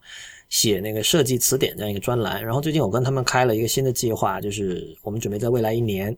[0.53, 2.45] 写那个设计词典这样一个专栏。
[2.45, 6.15] 然后最近我跟他们开了一个新的计划，就是我们准备在未来一年，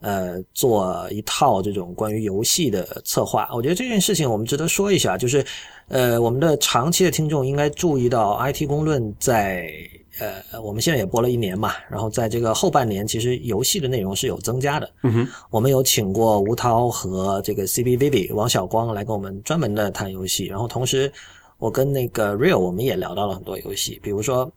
[0.00, 3.48] 呃，做一套这种关于游戏的策划。
[3.54, 5.44] 我觉得这件事情我们值得说一下，就是
[5.86, 9.70] 呃，我们的长期的听众应该注意到，IT 公论在。
[10.18, 14.90] 呃，我们现在也播了一年嘛，然后在这个后半年，其实游戏的内容是有增加的。
[15.02, 21.12] 嗯哼，我们有请过吴涛和这个 CB Vivi 王小光来跟我们专门的谈游戏，然后同时
[21.58, 24.50] 我跟那个 Real 我们也聊到了很多游戏，比如说，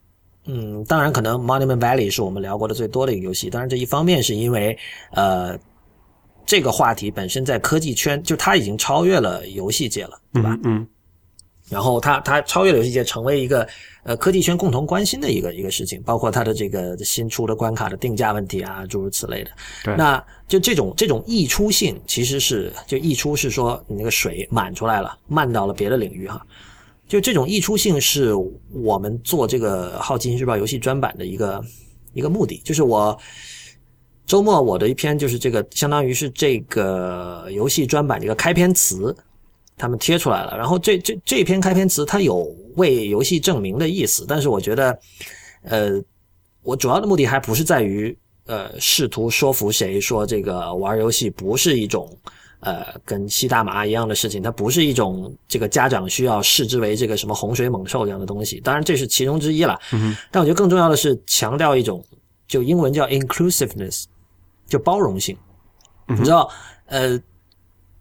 [0.45, 4.77] 嗯，当然可能 Monument Valley 是我们聊过的最多的一个游戏，当然这一方面是因为
[5.11, 5.57] 呃
[6.45, 10.57] 这个话题本身在科技圈就它已经超越了游戏界了，对吧？
[10.63, 10.87] 嗯。
[11.69, 13.67] 然后它它超越了游戏界，成为一个
[14.01, 19.51] 呃科技圈共同关心的一个一个事情，包括它的这个新出的关卡的定价问题啊，诸如此类的。
[19.83, 26.43] 对，那就这种这种溢出性，其实是就溢出是说你那个水满出来了，漫到了别的领域哈。
[27.09, 28.33] 就这种溢出性是
[28.71, 31.61] 我们做这个《好奇心日报》游戏专版的一个
[32.13, 33.19] 一个目的，就是我
[34.25, 39.13] 周末我的一篇就是这个相当于是这个游戏专版的一个开篇词。
[39.81, 44.99] 他们贴出来了，然后这这这篇开篇词它有为游戏证明的意思，但是我觉得，
[45.63, 45.91] 呃，
[46.63, 48.13] 我主要的目的还不是在于
[48.45, 52.13] 呃试图说服谁说这个玩游戏不是一种
[52.61, 59.79] 呃跟吸大麻一样的事情，它不是一种这个家长需要视之为这个什么洪水猛兽这样的东西，当然这是其中之一了。
[59.91, 62.03] 嗯，但我觉得更重要的是强调一种
[62.47, 64.05] 就英文叫 inclusiveness，
[64.67, 65.37] 就包容性。
[66.07, 66.49] 你知道，
[66.85, 67.19] 呃。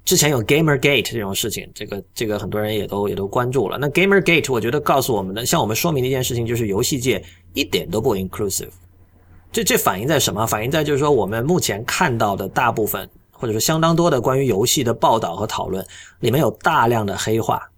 [0.04, 3.76] 之前有 GamerGate 这种事情，这个这个很多人也都也都关注了。
[3.76, 7.22] 那 GamerGate 我觉得告诉我们的，向我们说明的一件事情，就是游戏界
[7.52, 8.70] 一点都不 inclusive。
[9.52, 10.46] 这这反映在什么？
[10.46, 13.06] 反映在就是说，我们目前看到的大部分，
[13.38, 15.86] 或者说相当多的关于游戏的报道和讨论，
[16.20, 17.70] 里面有大量的黑话。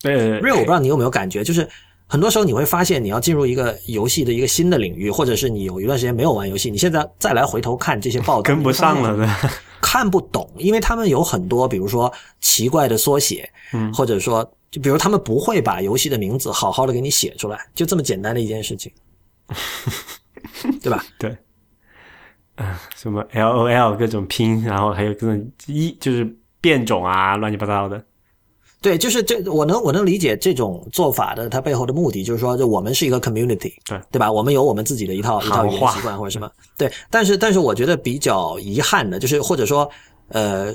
[0.00, 1.68] 对，Real，我不知道你有没有感觉，就是
[2.06, 9.28] 很多时候你会发现，你要进入一个游戏的一个新的领域，或者是你有一段时间没有玩游戏，你现在再来回头看这些报道， 跟不上了的。
[9.80, 18.90] 看不懂，因为他们有很多，比如说奇怪的缩写，嗯，或者说，就比如他们不会把游戏的名字好好的给你写出来，就这么简单的一件事情，
[20.82, 21.04] 对吧？
[21.16, 21.36] 对，
[22.58, 26.28] 啊，什么 L O L 各种拼，然后还有各种一就是
[26.60, 28.04] 变种啊，乱七八糟的。
[28.80, 34.30] 对，就是这，我能我能理解这种做法的，它背后的目的就是说，就我们是一个 community，对对吧？
[34.30, 36.90] 我们有我们自己的一套一套语言习惯或者什么，对。
[37.10, 39.88] 但是，但是我觉得比较遗憾的就是，或者说，
[40.28, 40.72] 呃，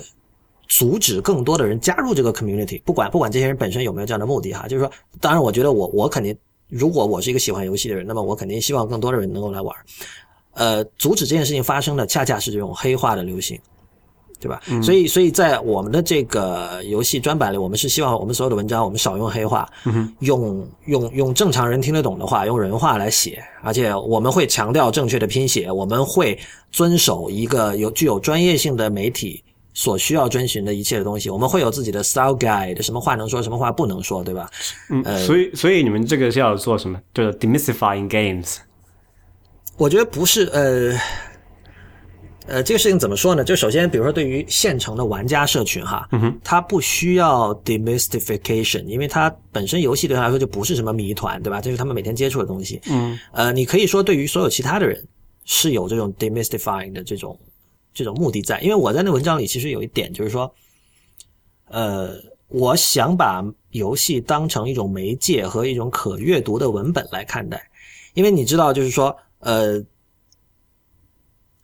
[0.68, 4.91] 阻止更多的人加入这个 community，不管不管这些人本身有没有这样的目的哈，就是说，
[5.22, 6.38] 当然，我觉得我我肯定，
[6.68, 9.73] 如果我是一个喜欢游戏的人，那么我肯定希望更多的人能够来玩。
[10.53, 13.59] 呃，阻止这件事情发生的，恰恰是这种黑化的流行。
[14.39, 14.61] 对吧？
[14.81, 19.65] 所以，所以在我们的这个游戏专版里，我们是希望我们所有的文章，我们少用黑话，
[20.19, 23.41] 用用用正常人听得懂的话，用人话来写。
[23.61, 26.38] 而且我们会强调正确的拼写，我们会
[26.73, 29.41] 遵守一个有具有专业性的媒体
[29.73, 31.30] 所需要遵循的一切的东西。
[31.30, 34.49] 我们会有自己的 style guide，什么话能说，什么话不能说，对吧？
[34.89, 36.99] 嗯，所以，所以你们这个是要做什么？
[37.13, 38.57] 就是 demystifying games。
[39.78, 40.98] 我觉得不是，呃。
[42.45, 43.41] 呃，这个事情怎么说呢？
[43.41, 51.62] 就首先，比如说对于现成的玩家社群哈，嗯它不需要 demystification，因为它本身游戏对他来说就不是什么谜团，对吧？
[51.62, 52.82] 这是他们每天接触的东西。
[52.88, 55.02] 嗯，呃，你可以说对于所有其他的人
[55.45, 57.40] 是有这种 demystifying 的这种
[57.94, 60.54] 这种目的在，因为我在那文章里其实有一点就是说，
[61.70, 62.14] 呃，
[62.50, 67.70] 我想把游戏当成一种媒介和一种可阅读的文本来看待，
[68.16, 69.84] 因为你知道，就是说，呃。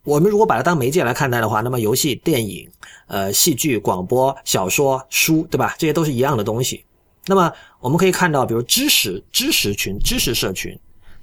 [0.06, 2.68] 我们如果把它当媒介来看待的话，那么游戏、电影、
[3.07, 5.76] 呃、戏剧、广播、小说、书，对吧？
[5.77, 6.84] 这些都是一样的东西。
[7.27, 10.76] 那么我们可以看到，比如知识、知识群、知识社群，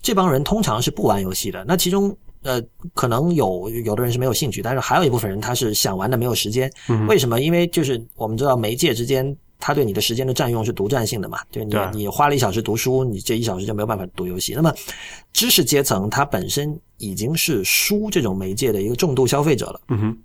[0.02, 1.64] 这帮人通常是不玩游戏的。
[1.66, 2.62] 那其中，呃，
[2.94, 6.70] 可能有有的人是没有兴趣，但是还有一部分人他是想玩的，没有时间。
[7.08, 7.40] 为什么？
[7.40, 9.36] 因为就是我们知道媒介之间。
[9.58, 11.38] 他对你的时间的占用是独占性的嘛？
[11.50, 14.52] 就你你花了一小时读书，你这一小时就没有办法读游戏。
[14.54, 14.72] 那么，
[15.32, 19.80] 知识阶层它本身已经是书这种媒介的一个重度消费者了。
[19.88, 20.18] 嗯哼。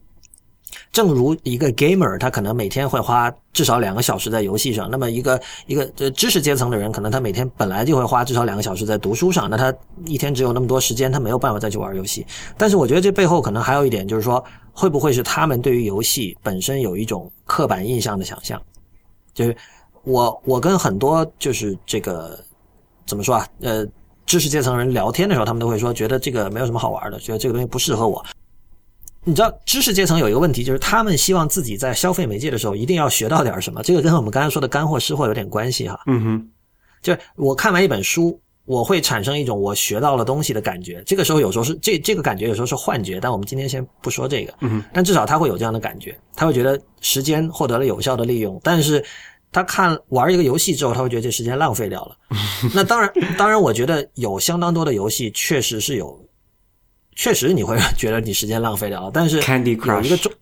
[0.93, 4.89] 正如一个 gamer，他可能每天会花至少两个小时在游戏上。
[4.89, 9.49] 那么一个一个呃知识阶层的人，可能他每天本来就会花至少两个小时在读书上。
[9.49, 9.73] 那他
[10.05, 12.25] 一天只有那么多时间，他没有办法再去玩游戏。
[12.57, 14.41] 但是我觉得这背后可能还有一点，就是说
[14.71, 18.61] 会不会是他们对于游戏本身有一种刻板印象的想象？
[19.33, 19.55] 就是
[20.03, 22.39] 我，我跟很多就是这个
[23.05, 23.47] 怎么说啊？
[23.61, 23.85] 呃，
[24.25, 28.23] 知识阶层人聊天的时候，他们都会说，觉得这个没有什么好玩的，觉得这个东西不适合我。
[29.23, 33.83] 你知道，知识阶层有一个问题，就是他们希望自己在消费媒介的时候，一定要学到点什么。
[33.83, 35.99] 这个跟我们刚才说的干货、湿货有点关系哈。
[36.07, 36.49] 嗯哼，
[37.01, 38.39] 就是我看完一本书，
[38.71, 41.03] 我会产生一种我学到了东西的感觉。
[41.05, 44.53] 这个时候有时候是这这个感觉有时候是幻觉，但我们今天先不说这个。
[44.61, 48.57] 嗯，但至少他会有这样的感觉，他会觉得时间获得了有效的利用。
[48.63, 49.03] 但是
[49.51, 52.15] 他看玩一个游戏之后，他会觉得这时间浪费掉了。
[52.73, 56.17] 那当然，当然，我觉得有相当多的游戏确实是有，
[57.13, 59.11] 确实你会觉得你时间浪费掉了。
[59.13, 60.31] 但是有一个重。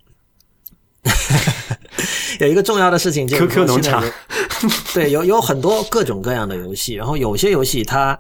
[2.40, 4.02] 有一个重要的事情就是 QQ 农场
[4.94, 8.18] 对，有有很多各种各样的游戏，然后有些游戏它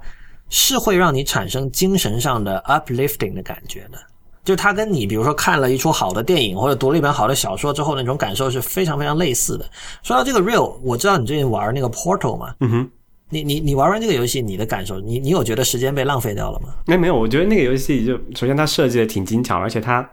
[0.49, 3.98] 是会让你产生精神上的 uplifting 的感觉的，
[4.44, 9.66] 就是它跟你比如说看了一出好的电影或者读了一本好的小说之后那种感受是非常非常类似的。
[10.02, 12.90] 说到这个 real，我知道你最近玩那个 Portal 嘛，嗯哼，
[13.30, 16.70] 你你你玩完这个游戏，你的感受，你你有觉得时间被浪费掉了吗？
[16.88, 20.07] 没没有，我觉得那个游戏就首先它设计的挺精巧，而且它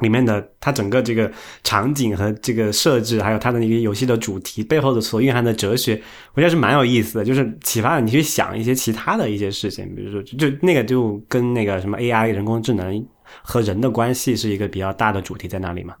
[0.00, 1.30] 里面的它整个这个
[1.62, 6.00] 场景和这个设置，还有它的那个游戏的主题背后的所蕴含的哲学，
[6.34, 13.06] 我觉得是蛮有意思的，就是启发了你去想一些其他的一些事情，比如说就那个就跟那个什么 AI 人工智能
[13.42, 15.94] 和人的关系是一个比较大的主题在那里嘛。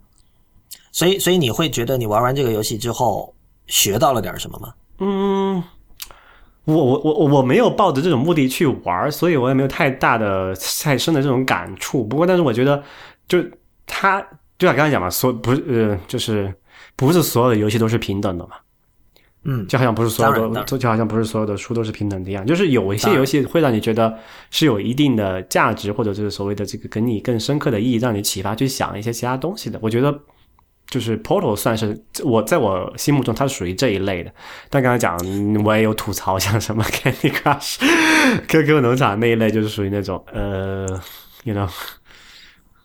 [0.92, 3.34] 所以所以你会觉得你玩完这个游戏之后
[3.66, 4.74] 学到了点什么吗？
[4.98, 5.62] 嗯，
[6.64, 12.04] 我我我我我没有抱着这种目的去玩，所以我也没有太大的太深的这种感触。
[12.04, 12.82] 不过，但是我觉得，
[13.28, 13.38] 就
[13.90, 14.20] 它
[14.58, 16.54] 就像刚才讲嘛，所不是呃，就是
[16.96, 18.52] 不是所有的游戏都是平等的嘛，
[19.44, 24.16] 嗯，就好像不是所有的就就好像不是所有的书都是平等的一样，就是有一些游戏会让你觉得
[24.50, 29.78] 是有一定的价值，或者就是所谓的这个给你更深刻的意义，让你启发去想一些其他东西的。
[29.82, 30.18] 我觉得。
[30.88, 34.34] 就是 Portal 算是我在我心目中它是属于这一类的，
[34.68, 37.76] 但刚才讲嗯我也有吐槽，像什么 Candy Crush、
[38.48, 40.88] QQ 农场那一类，就是属于那种呃
[41.44, 41.70] ，you know，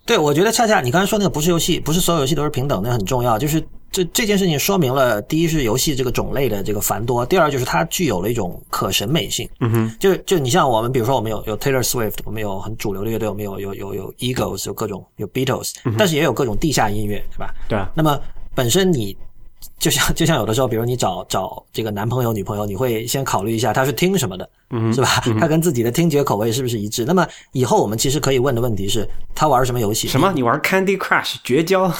[0.05, 3.39] 对，我觉得恰恰你刚才说那个不是游戏，不是所有游戏都是平等，那很重要。
[3.39, 3.59] 就是
[3.91, 9.49] 这这件事情说明了，第一是游戏这个种类的这个繁多，第二就是它具有了一种可审美性。
[9.61, 17.53] 嗯哼，就就你像我们，比如说我们有有 Taylor Swift，我们有很主流的乐队，我们有有有有 Eagles，有各种有 Beatles，、但是也有各种地下音乐，对吧？
[17.67, 18.19] 对啊，那么
[18.53, 19.17] 本身你
[19.77, 25.07] 就像就像有的时候，比如你找找这个男朋友、女朋友，你会先考虑一下他是听什么的，嗯是吧？
[25.39, 27.05] 他跟自己的听觉口味是不是一致？
[27.05, 30.07] 那么以后我们其实可以问的问题是，他玩什么游戏？
[30.07, 30.31] 什么？
[30.33, 31.89] 你玩 Candy Crush 绝交？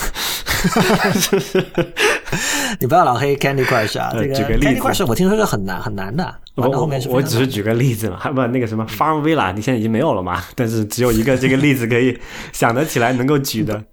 [2.80, 4.12] 你不要老黑 Candy Crush 啊！
[4.14, 10.44] 这个呃举个例子 Candy Crush 我听说是很难很难的，我后面我只是举个例子嘛，还不那个什么 Farm Villa，你现在已经没有了嘛？
[10.56, 12.18] 但是只有一个这个例子可以
[12.52, 13.84] 想得起来能够举的。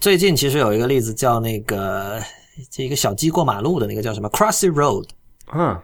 [0.00, 2.18] 最近其实有一个例子叫那个
[2.70, 5.06] 这一个小鸡过马路的那个叫什么 Crossy Road，
[5.54, 5.78] 嗯，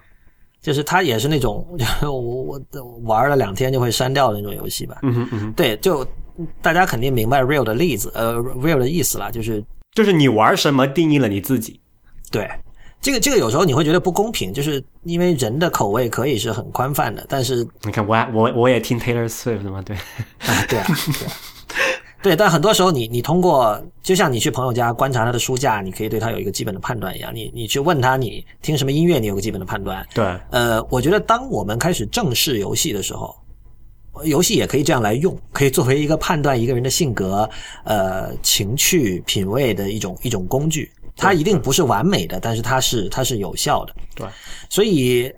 [0.61, 1.67] 就是它也是那种
[2.03, 4.99] 我我我玩了两天就会删掉的那种游戏吧。
[5.03, 6.07] 嗯哼嗯哼，对，就
[6.61, 11.81] 大家肯定明白 real 的例子，呃，real 的意思啦，就是就是你玩什么定义了你自己。
[12.31, 12.49] 对
[13.01, 21.33] 这个这个有时候你会觉得不公平，就是因为人的口味可以是很宽泛的，但是你看我我我也听 Taylor Swift 的嘛，对，啊，对啊，对啊。
[22.23, 27.33] 对，但很多时候你你通过，就像你去朋友家观察他的书架，你可以对他有一个基本的判断一样。
[27.35, 30.07] 你你去问他你听什么音乐，你有个基本的判断。
[30.15, 33.37] 对，呃，我觉得当我们开始正视游戏的时候，
[34.25, 37.49] 游戏也可以这样来用，可以作为一个判断一个人的性格、
[37.85, 40.91] 呃情趣、品味的一种一种工具。
[41.21, 43.95] 它一定不是完美的，但是它是它是有效的。
[44.15, 44.27] 对，
[44.71, 45.33] 所以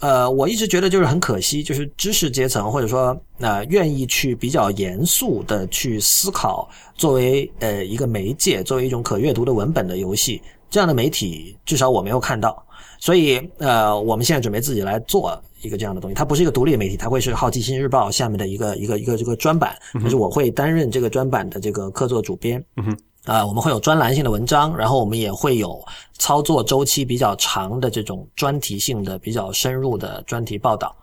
[0.00, 12.62] 呃，我一直觉得就是很可惜，就是知识阶层或者说呃愿意去比较严肃的去思考，作为呃一个媒介，作为一种可阅读的文本的游戏，这样的媒体至少我没有看到。
[12.98, 22.62] 所以呃，我们现在准备自己来做一个这样的东西，它不是一个独立的媒体，它会是《好奇心日报》下面的一个一个一个这个专版，就是我会担任这个专版的这个客座主编。
[22.76, 22.98] 嗯哼。
[23.26, 25.84] 啊、我们会有专栏性的文章，然后我们也会有
[26.16, 30.94] 操作周期比较长的这种专题性的、比较深入的专题报道。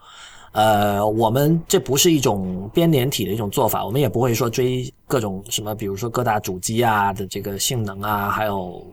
[0.54, 8.86] 呃，我们这不是一种编年体的一种做法，我们也不会说追各种什么，比如说各大主机啊的这个性能啊，还有，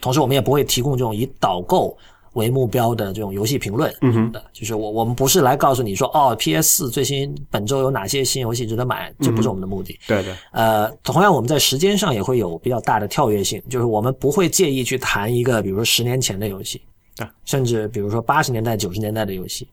[0.00, 1.94] 同时我们也不会提供这种以导购
[2.34, 9.98] 为目标的这种游戏评论嗯哼的，就是我我们不是来告诉你说哦，PS 四最新本周有哪些新游戏值得买，这不是我们的目的。
[10.06, 16.80] 对对，呃，同样我们在时间上也会有比较大的跳跃性，就是我们不会介意去谈一个，比如说十年前的游戏，
[17.16, 19.66] 对，甚至比如说八十年代、九十年代的游戏。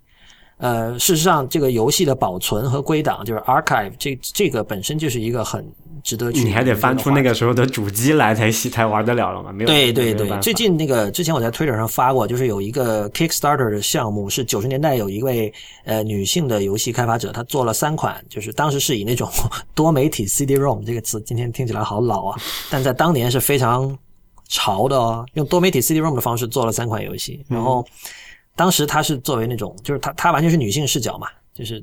[0.58, 5.64] 呃，事实上，这个游戏的保存和归档，就是 archive，这这个本身就是一个很
[6.04, 7.32] 值得去你还得翻出那个。
[7.32, 9.52] 时候的主机来才才玩得了了嘛？
[9.52, 15.54] 没有，对对对，最近那个之前我在 Twitter 上发过，就是有一个 Kickstarter 的项目，是九十年代有一位
[15.86, 19.30] 呃女性的游戏开发者，她做了三款，就是当时是以那种
[19.76, 22.40] 多媒体 CD-ROM 这个词，今天听起来好老啊，
[22.72, 23.96] 但在当年是非常
[24.48, 27.86] 潮的哦，用多媒体 CD-ROM 的方式做了三款游戏，然后。
[28.58, 31.82] 当时她是作为那种，就是她她完全是女性视角嘛，就是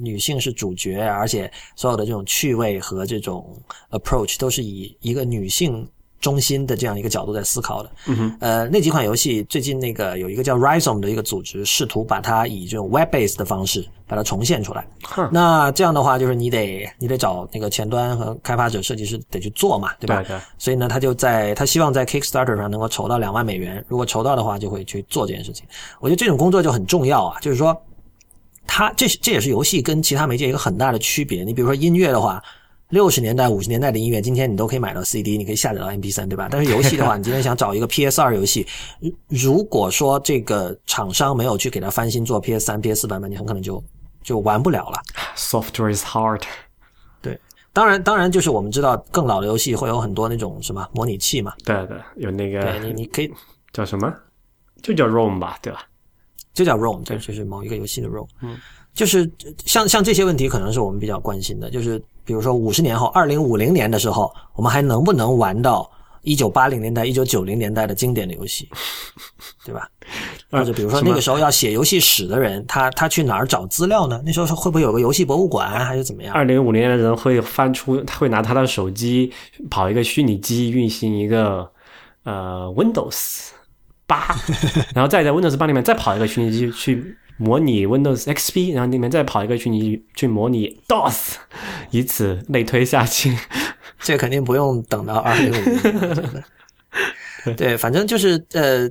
[0.00, 3.60] 女性是主角，而且所有的这种趣味和这种
[3.90, 5.84] approach 都是以一个女性。
[6.24, 14.86] 中心的这样一个角度在思考的，嗯哼，呃，那几款游戏最近那个有一个叫 Rhizome 的一个组织，试图把它以这种 web base 的方式把它重现出来。
[15.30, 20.22] 那这样的话，就是你得你得找那个前端和开发者、设计师得去做嘛，对吧？
[20.22, 20.40] 对对。
[20.56, 25.66] 所以呢，他就在他希望在 Kickstarter 上能够筹到两万美元，如果筹到的话，就会去做这件事情。
[26.00, 27.78] 我觉得这种工作就很重要啊，就是说，
[28.66, 31.44] 它这这也是游戏跟其他媒介一个很大的区别。
[31.44, 32.42] 你比如说音乐的话。
[32.94, 36.46] 六十年代、五十年代的音乐，今天你都可以买到 CD，你可以下载到 MP 三，对吧？
[36.48, 38.64] 但是游戏的话， 你今天想找一个 PS 二游戏，
[39.26, 43.82] 如果说这个厂商没有去给它翻新做 PS 三、PS 四版本，你很可能就
[44.22, 45.02] 就玩不了了。
[45.36, 46.42] Software is hard。
[47.20, 47.36] 对，
[47.72, 51.52] 当然，当然就是我们知道更老的游戏会有很多那种什么模拟器嘛。
[51.64, 52.62] 对对，有那个。
[52.62, 53.28] 对你，你可以
[53.72, 54.14] 叫什么？
[54.82, 55.80] 就叫 ROM 吧，对吧？
[56.52, 58.28] 就叫 ROM，这就是某一个游戏的 ROM。
[58.40, 58.56] 嗯，
[58.94, 59.28] 就是
[59.66, 62.00] 像像这些问题，可能是我们比较关心的，就是。
[62.24, 65.90] 比如说五十年后，二零五零年的时候，我们还能不能玩到
[66.22, 68.68] 一九八零年代、一九九零年代的经典的游戏，
[69.64, 69.88] 对吧？
[70.50, 74.22] 或者比如说那个时候要写游戏史的人，他他去哪儿找资料呢？
[74.24, 76.34] 那时候会不会有个游戏博物馆，还是怎么样？
[76.34, 79.32] 二零五零年的人会翻出，他会拿他的手机
[79.70, 81.70] 跑一个虚拟机，运行一个
[82.22, 83.48] 呃 Windows
[84.06, 84.34] 八，
[84.94, 87.16] 然后再在 Windows 八里面再跑一个虚拟机去。
[87.36, 91.34] 模拟 Windows XP，然后里面再跑一个去你去模拟 DOS，
[91.90, 93.36] 以此类推下去。
[94.00, 95.54] 这肯定不用等到二零五
[97.46, 97.56] 零。
[97.56, 98.88] 对，反正就是呃，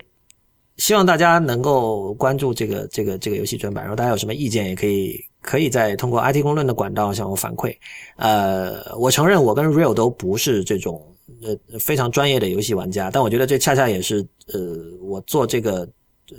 [0.78, 7.74] 希望大家能够关注这个这个这个游戏专版，然后大家有什么意见也可以可以再通过 IT 公论的管道向我反馈。
[8.18, 11.02] 呃，我承认我跟 Real 都不是这种
[11.42, 14.60] 呃非常专业的游戏玩家，但我觉得这恰恰也是呃
[15.02, 15.88] 我做这个
[16.32, 16.38] 呃。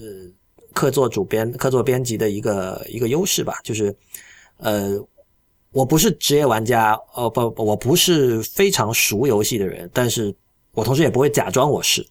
[0.75, 3.95] 客座主编、客座编辑的一个一个优势吧，就是，
[4.59, 4.91] 呃，
[5.71, 10.35] 我不是职业玩家，呃，不，我不是非常熟游戏的人，但是
[10.73, 12.05] 我同时也不会假装我是，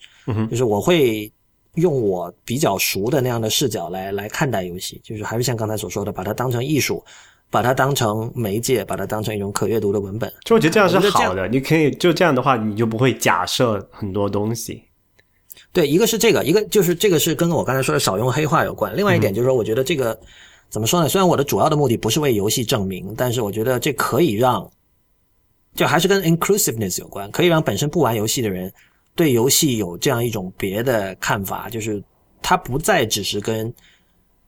[0.49, 1.31] 就是我会
[1.75, 7.03] 用我比较熟的那样的视角来来看待游戏，就是还是像刚才所说的，把它当成艺术，
[7.49, 10.31] 把它当成媒介，把它当成一种可阅读的文本。
[10.45, 14.83] 就我觉得这样是好的，你可以就这样的话，你就不会假设很多东西。
[15.73, 18.95] 对，一个是这个，一个就是这个是跟我刚才说的少用黑话有关。
[18.95, 20.17] 另外一点就是说，我觉得这个
[20.69, 21.09] 怎么说呢？
[21.09, 24.69] 虽然我的主要的目的不是为游戏证明，但是我觉得这可以让，
[25.73, 28.71] 就还是跟 inclusiveness 有关，可以让本身不玩游戏的人
[29.15, 32.01] 对游戏有这样一种别的看法，就是
[32.43, 33.73] 它不再只是跟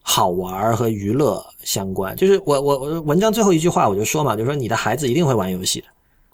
[0.03, 2.15] 好玩和娱乐相关。
[2.15, 5.87] 就是我我我文章最后一句话我就说嘛，就是说你的孩子一定会玩游戏的。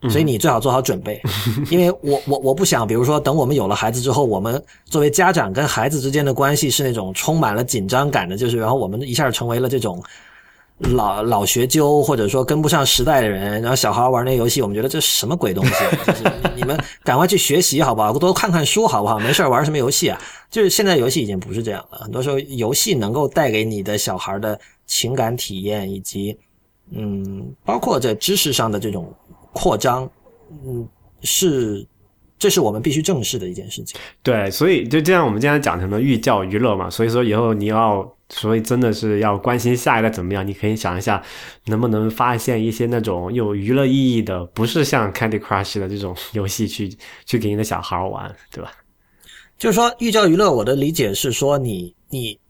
[0.09, 1.21] 所以你最好做好准备，
[1.69, 10.01] 因为我我我不想，比如说等我们有了孩子之后，我们作为家长跟孩子之间的关系是那种充满了紧张感的，就是然后我们一下成为了这种
[10.79, 15.73] 老老学究或者说跟不上时代的人，然后小孩玩那游戏，我们觉得这什么鬼东西？
[16.57, 18.11] 你们赶快去学习好不好？
[18.13, 19.19] 多看看书好不好？
[19.19, 20.19] 没事玩什么游戏啊？
[20.49, 26.35] 就是现在游戏已经不是这样了，很多时候游戏能够带给你的小孩的情感体验以及
[26.89, 29.13] 嗯，包括在知识上的这种。
[29.53, 30.09] 扩张，
[30.65, 30.87] 嗯，
[31.21, 31.85] 是，
[32.39, 33.99] 这是我们必须正视的一件事情。
[34.23, 36.89] 对，所以就这样，我们今天讲什么寓教于乐嘛。
[36.89, 41.21] 所以说以后你要，所以真的是要关心下一代怎么样，你可以想一下，
[41.65, 46.95] 能不能发现一些那种有娱乐意义的，不是像 Candy Crush 的这种 游戏去
[47.25, 48.71] 去给你的小孩玩，对吧？
[49.57, 52.40] 就是说寓教于乐，我的理解是说，你你。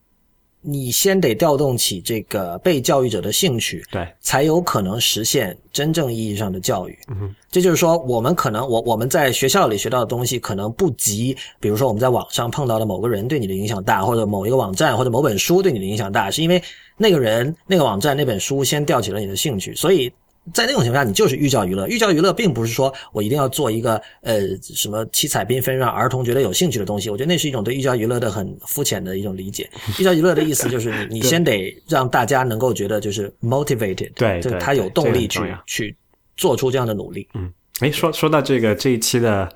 [0.61, 6.97] 你先得调动起这个被教育者的兴趣，对，才有可能实现真正意义上的教育。
[7.07, 16.61] 嗯，这就是说，我们可能我我们在学校里学到的东西，可能不及，比如说我们在网上碰到的某个人对你的影响大，或者某一个网站或者某本书对你的影响大，是因为
[16.95, 20.11] 那个人、那个网站、那本书先吊起了你的兴趣，所以。
[20.53, 21.87] 在那种情况下，你就是寓教于乐。
[21.87, 27.11] 寓教于乐，并不是说我一定要做一个呃什么七彩缤纷让儿童觉得有兴趣的东西。
[27.11, 29.69] 我觉得那是一种对寓教于乐的很肤浅的一种理解。
[29.99, 35.95] 寓教于乐的意思就是你你先得让大家能够觉得就是 motivated，对，就他有动力去去
[36.35, 37.27] 做出这样的努力。
[37.35, 39.47] 嗯，哎，说说到这个这一期的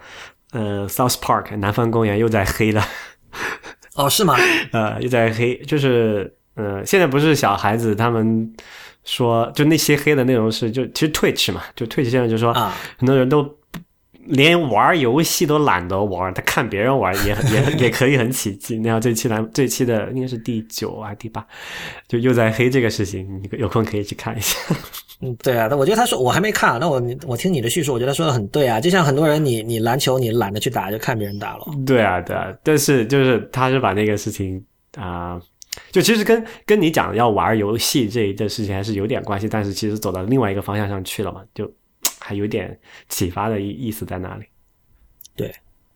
[0.51, 2.87] 呃 South Park 南方公园又在黑了。
[3.95, 4.35] 哦，是吗？
[4.71, 8.53] 呃，又在黑，就是呃，现在不是小孩子他们。
[9.06, 13.48] 说就那些黑的内容是就其实 Twitch 嘛，就 Twitch 现在就说啊很多人都
[14.26, 18.82] 连玩游戏都懒得玩，他看别人玩也也也可以很起劲。
[18.82, 21.45] 然后这期来这期的应该是第九啊第八，
[22.07, 24.57] 就又在黑这个事情，你有空可以去看一下。
[25.22, 28.82] 嗯，对啊，那我觉得他说我还没看，那我我听你的叙述，我觉得说的很对啊。
[28.82, 31.65] 就像很多人你你篮球你懒得去打，就看别人打了。
[31.86, 34.61] 对啊对啊，但是就是他是把那个事情
[34.98, 35.40] 啊。
[35.91, 41.72] 就其实跟跟你讲要玩游戏这一件事情还是有点关系，但是其实走到另外一个方向上去了嘛，就
[42.19, 42.80] 还有点
[43.10, 44.45] 启发的意意思在那里。
[45.35, 45.53] 对，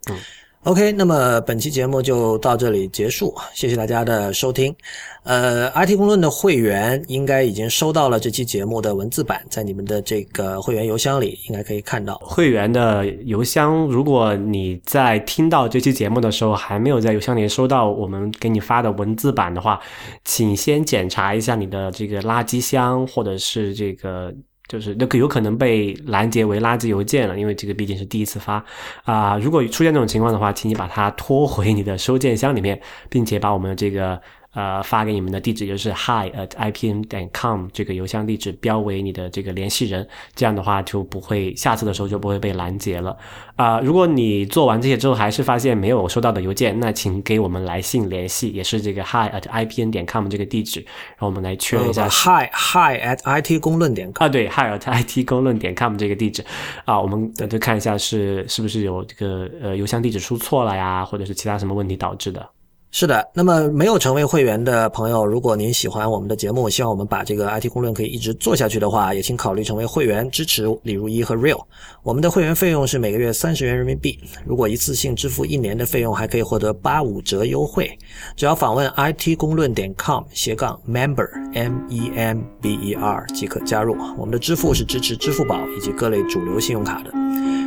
[0.10, 0.18] 嗯。
[0.64, 4.76] OK，那么本期节目就到这里结束，谢谢大家的收听。
[5.24, 12.18] 呃，IT 公论的会员应该已经收到了这期节目的文字版，在你们的这个会员邮箱里应该可以看到。
[12.22, 19.80] 会员的邮箱，如果你在听到这期节目的时候还没有在邮箱里收到我们给你发的文字版的话，
[20.26, 24.34] 请先检查一下你的这个垃圾箱或者是这个。
[24.70, 28.64] 就是那个有可能被拦截为垃圾邮件了，因为这个毕竟是第一次发
[29.04, 29.38] 啊。
[29.38, 32.80] 如果出现这种情况的话，请你把它拖回你的收件箱里面，
[33.10, 34.22] 并且把我们这个。
[34.54, 43.16] 呃，发给你们的地址就是 hi at ipn 点 com 这个邮箱地址标为你的这个联系人，这样的话就不会下次的时候就不会被拦截了。
[43.56, 52.10] 啊，如果你做完这些之后还是发现没有收到的邮件，那请给我们来信联系，也是这个 hi at ipn 点 com 这个地址，然后我们来确认一下。
[52.10, 56.44] hi hi at it 公论点 com 啊，对，hi at it 公论点 com 这个地址
[56.86, 62.50] 啊，我们就看一下是是不是有这个呃邮箱地址出错了呀，或者是其他什么问题导致的。
[62.92, 71.62] 是的，那么没有成为会员的朋友，如果您喜欢我们的节目，希望我们把这个 IT 公论可以一直做下去的话，也请考虑成为会员，支持李如一和 Real。
[72.02, 77.96] 我们的会员费用是每个月三十元人民币，如果一次性支付一年的费用，还可以获得八五折优惠。
[78.36, 83.96] 只要访问 IT 公论点 com 斜杠 member M E M B E R 即可加入。
[84.18, 87.12] 我们的支付是支持支付宝以及各类主流信用卡的。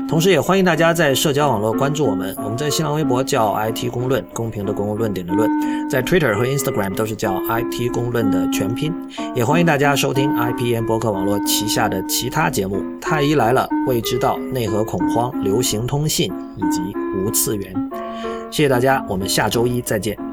[0.08, 2.34] 同时，也欢迎大家在社交网络关注我们。
[2.38, 5.48] 我们在新浪微博叫 IT 公论，公平的公论，点的论；
[5.89, 8.93] 在 Twitter 和 Instagram 都是叫 IT 公论的全拼。
[9.34, 16.80] 也欢迎大家收听 IPN 博客网络旗下的其他节目：太医来了、未知道、内核恐慌、流行通信以及
[17.16, 17.90] 无次元。
[18.51, 20.31] 谢谢大家，我们下周一再见。